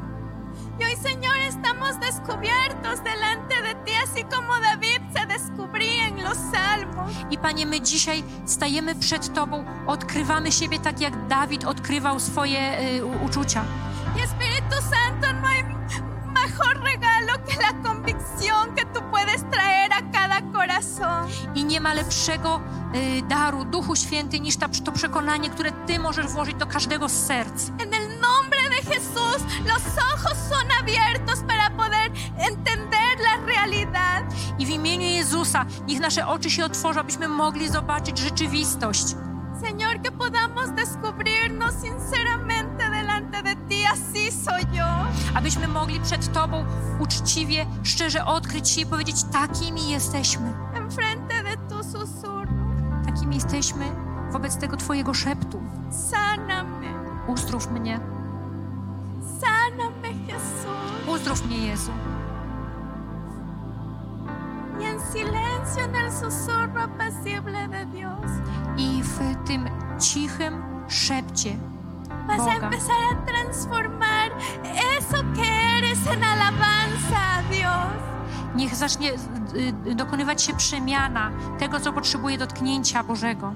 Y 0.80 0.84
hoy, 0.86 0.96
Señor, 1.04 1.36
estamos 1.50 2.00
descubiertos 2.00 3.00
delante 3.04 3.62
de 3.62 3.76
ti, 3.86 3.92
así 4.04 4.24
como 4.24 4.54
David 4.60 5.02
se 5.14 5.26
descubrí 5.26 6.00
en 6.00 6.24
los 6.24 6.38
salmos. 6.52 7.12
I 7.30 7.38
Panie, 7.38 7.66
my 7.66 7.82
dzisiaj 7.82 8.24
stajemy 8.46 8.96
przed 8.96 9.34
Tobą, 9.34 9.66
odkrywamy 9.88 10.52
siebie 10.52 10.80
tak, 10.80 11.00
jak 11.02 11.28
Dawid 11.28 11.66
odkrywał 11.66 12.20
swoje 12.20 12.80
y, 12.98 13.06
u- 13.06 13.26
uczucia. 13.26 13.64
Y 14.18 14.24
Espíritu 14.24 14.76
Santo, 14.90 15.28
no 15.42 15.48
hay 15.48 15.64
mejor 16.32 16.74
regalo 16.84 17.45
que 17.45 17.56
la 17.58 17.74
convicción 17.84 18.76
que 18.76 18.86
tú 18.86 18.99
puedes 19.12 19.49
traer 19.49 19.94
a 19.94 20.02
cada 20.12 20.41
corazón. 20.52 21.30
I 21.56 21.64
nie 21.64 21.80
ma 21.80 21.94
lepszego 21.94 22.62
y, 22.95 23.22
daru, 23.22 23.66
Duchu 23.66 23.95
Święty, 23.95 24.40
niż 24.40 24.58
ta, 24.58 24.70
to 24.86 24.91
przekonanie, 24.91 25.49
które 25.49 25.72
Ty 25.72 25.99
możesz 25.99 26.28
włożyć 26.28 26.56
do 26.56 26.68
każdego 26.68 27.10
z 27.10 27.26
serc. 27.26 27.72
En 27.80 27.94
el 27.94 28.20
nombre 28.20 28.60
de 28.70 28.82
Jesús, 28.94 29.40
los 29.66 29.84
ojos 30.14 30.38
son 30.49 30.68
abiertos 30.82 31.40
para 31.48 31.70
poder 31.70 32.12
entender 32.38 33.20
la 33.20 33.45
realidad. 33.45 34.24
I 34.60 34.66
w 34.66 34.70
imieniu 34.70 35.08
Jezusa 35.08 35.66
niech 35.88 35.99
nasze 35.99 36.28
oczy 36.28 36.49
się 36.49 36.66
otworzą, 36.66 36.99
abyśmy 36.99 37.28
mogli 37.28 37.70
zobaczyć 37.70 38.18
rzeczywistość. 38.18 39.16
Señor, 39.62 40.02
que 40.02 40.12
podamos 40.12 40.74
descubrirnos 40.76 41.74
sinceramente 41.82 42.90
delante 42.90 43.44
de 43.44 43.56
ti, 43.70 43.70
así 43.92 44.32
soy 44.32 44.62
yo. 44.78 44.86
Abyśmy 45.36 45.68
mogli 45.68 46.00
przed 46.00 46.34
Tobą 46.34 46.66
uczciwie, 47.00 47.66
szczerze 47.84 48.26
odkryć 48.26 48.70
się 48.70 48.82
i 48.82 48.86
powiedzieć: 48.86 49.16
takimi 49.32 49.90
jesteśmy. 49.90 50.54
enfrente 50.76 51.44
de 51.44 51.58
tu 51.70 51.84
susurro. 51.84 52.52
Takimi 53.06 53.36
jesteśmy 53.36 53.86
wobec 54.32 54.58
tego 54.58 54.78
Twojego 54.78 55.14
szeptu. 55.14 55.62
Sáname, 55.90 56.88
Uzdrów 57.28 57.72
mnie, 57.72 58.00
Jesús. 60.28 61.08
uzdrów 61.16 61.46
mnie 61.46 61.58
Jezu. 61.58 61.92
Y 64.80 64.84
en 64.84 65.00
silencio, 65.14 65.82
en 65.84 65.96
el 65.96 66.12
susurro 66.12 66.82
apacible 66.84 67.68
de 67.68 67.86
Dios, 67.86 68.32
I 68.78 69.04
w 69.04 69.20
tym 69.48 69.70
cichym 70.00 70.64
szepcie 70.88 71.58
vas 72.27 72.39
a 72.39 72.43
Boga 72.43 72.68
empezar 72.68 72.98
a 73.11 73.26
transformar 73.26 74.31
eso 74.99 75.18
que 75.35 75.77
eres 75.77 76.07
en 76.07 76.23
alabanza 76.23 77.38
a 77.38 77.41
Dios. 77.43 78.11
niech 78.56 78.76
zacznie 78.76 79.11
y, 79.11 79.89
y, 79.89 79.95
dokonywać 79.95 80.43
się 80.43 80.53
przemiana 80.53 81.31
tego, 81.60 81.80
co 81.80 81.93
potrzebuje 81.93 82.38
dotknięcia 82.38 83.03
Bożego. 83.03 83.53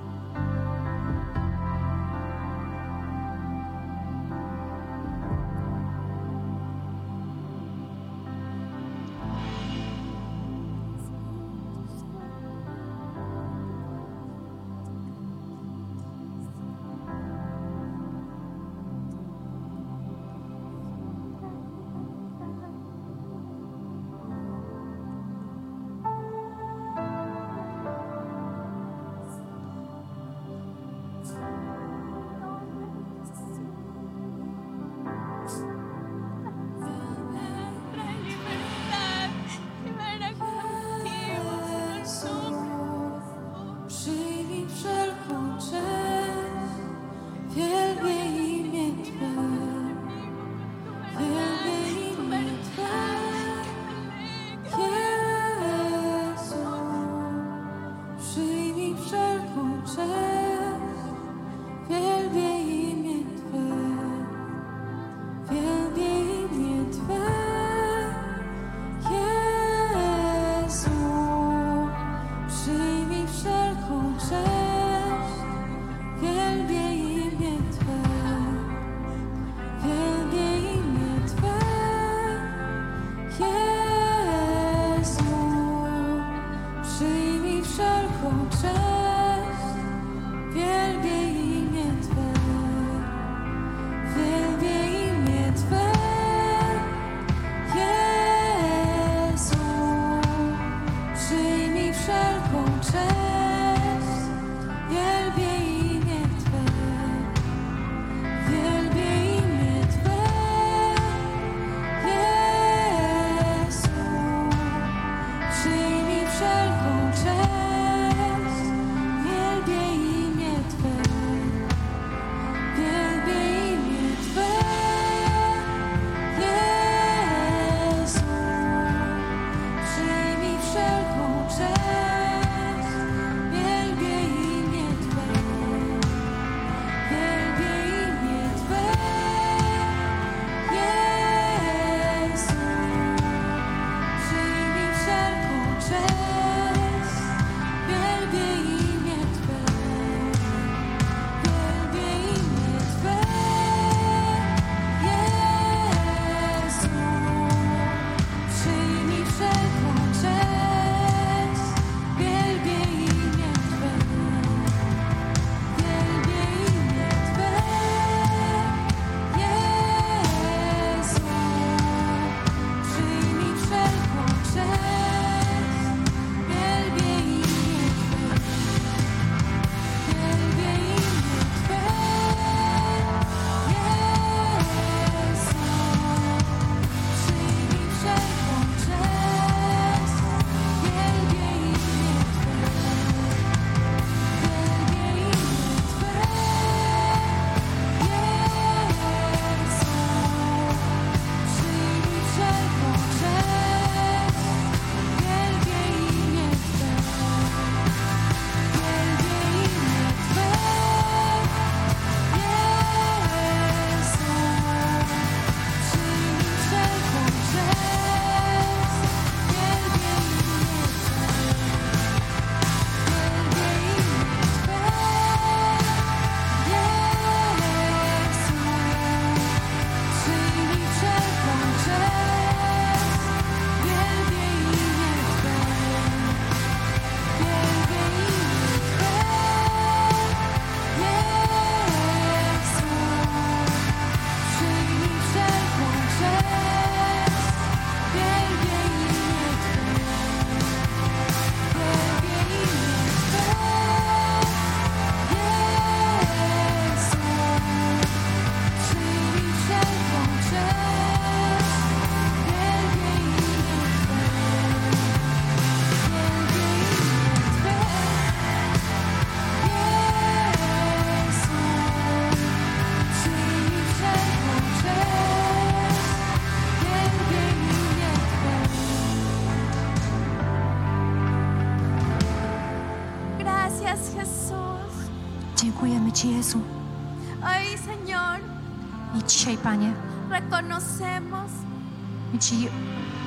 My 292.36 292.42
Ci 292.42 292.68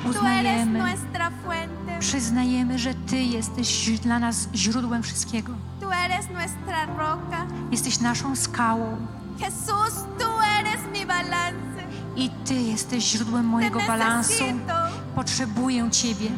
uznajemy, 0.09 0.83
przyznajemy, 1.99 2.79
że 2.79 2.93
Ty 2.93 3.17
jesteś 3.17 3.99
dla 3.99 4.19
nas 4.19 4.49
źródłem 4.55 5.03
wszystkiego. 5.03 5.53
Jesteś 7.71 7.99
naszą 7.99 8.35
skałą 8.35 8.97
Jesús, 9.39 9.93
tú 10.19 10.27
eres 10.59 10.81
mi 10.93 11.05
balance. 11.05 11.79
i 12.15 12.29
Ty 12.45 12.53
jesteś 12.53 13.03
źródłem 13.03 13.45
mojego 13.45 13.79
balansu. 13.87 14.43
Potrzebuję 15.15 15.91
Ciebie. 15.91 16.29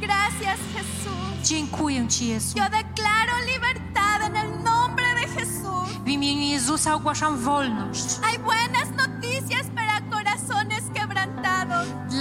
Gracias, 0.00 0.58
Jesús. 0.74 1.42
Dziękuję 1.44 2.08
Ci, 2.08 2.26
Jezu. 2.26 2.58
Yo 2.58 2.64
declaro 2.64 3.32
libertad 3.52 4.22
en 4.22 4.36
el 4.36 4.62
nombre 4.64 5.04
de 5.14 5.40
Jesús. 5.40 5.88
W 6.04 6.08
imieniu 6.08 6.42
Jezusa 6.42 6.94
ogłaszam 6.94 7.38
wolność 7.38 8.18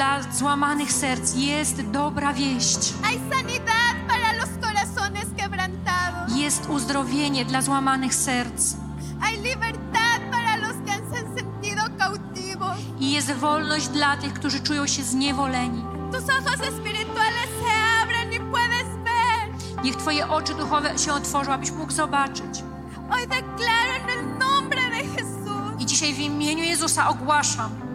dla 0.02 0.22
złamanych 0.32 0.92
serc. 0.92 1.36
Jest 1.36 1.82
dobra 1.82 2.34
wieść. 2.34 2.94
Hay 3.04 3.20
sanidad 3.32 3.96
para 4.08 4.34
los 4.34 4.50
corazones 4.62 5.26
quebrantados. 5.38 6.38
Jest 6.38 6.70
uzdrowienie 6.70 7.46
dla 7.46 7.62
złamanych 7.62 8.16
serc. 8.16 8.76
Hay 9.20 9.38
libertad 9.38 10.22
para 10.32 10.58
los 10.58 10.76
que 10.86 10.92
han 10.92 11.38
sentido 11.38 11.82
cautivos. 11.98 12.78
I 13.00 13.12
jest 13.12 13.32
wolność 13.34 13.88
dla 13.88 14.18
tych, 14.18 14.34
którzy 14.34 14.60
czują 14.60 14.88
się 14.88 15.04
zniewoleni. 15.04 15.84
Tus 16.12 16.30
ojos 16.30 16.62
espirituales 16.62 17.50
se 17.62 18.02
abren 18.02 18.34
y 18.34 18.40
puedes 18.40 18.88
ver. 19.04 19.84
Niech 19.84 19.96
Twoje 19.96 20.28
oczy 20.30 20.54
duchowe 20.54 20.98
się 20.98 21.14
otworzą, 21.14 21.52
abyś 21.54 21.72
mógł 21.72 21.92
zobaczyć. 21.92 22.64
Hoy 23.10 23.28
declaro 23.28 23.94
en 24.04 24.10
el 24.10 24.38
nombre 24.40 24.82
de 24.82 24.98
Jesús 24.98 25.82
I 25.82 25.86
dzisiaj 25.86 26.14
w 26.14 26.20
imieniu 26.20 26.64
Jezusa 26.64 27.10
ogłaszam, 27.10 27.91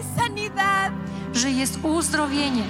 hay 0.00 0.04
sanidad, 0.18 0.92
że 1.34 1.50
jest 1.50 1.78
uzdrowienie 1.82 2.64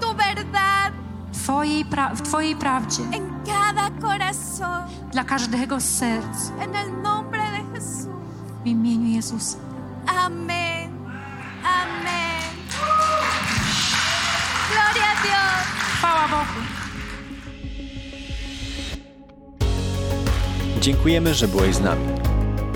tu 0.00 0.06
verdad 0.14 0.92
w 1.32 1.42
Twojej, 1.42 1.84
pra- 1.86 2.14
w 2.16 2.22
twojej 2.22 2.56
prawdzie 2.56 3.02
en 3.12 3.30
cada 3.46 3.90
corazón. 4.00 4.82
dla 5.12 5.24
każdego 5.24 5.80
z 5.80 5.84
serc. 5.84 6.50
En 6.60 6.74
el 6.76 7.02
nombre 7.02 7.38
de 7.40 7.78
Jesús. 7.78 8.08
W 8.64 8.66
imieniu 8.66 9.14
Jezusa. 9.16 9.58
Amén. 10.06 10.90
Amén. 11.64 12.52
Gloria 14.72 15.06
a 15.12 15.22
Dios. 15.22 15.66
Chwała 15.98 16.28
Bogu. 16.28 16.60
Dziękujemy, 20.80 21.34
że 21.34 21.48
byłeś 21.48 21.74
z 21.76 21.80
nami. 21.80 22.06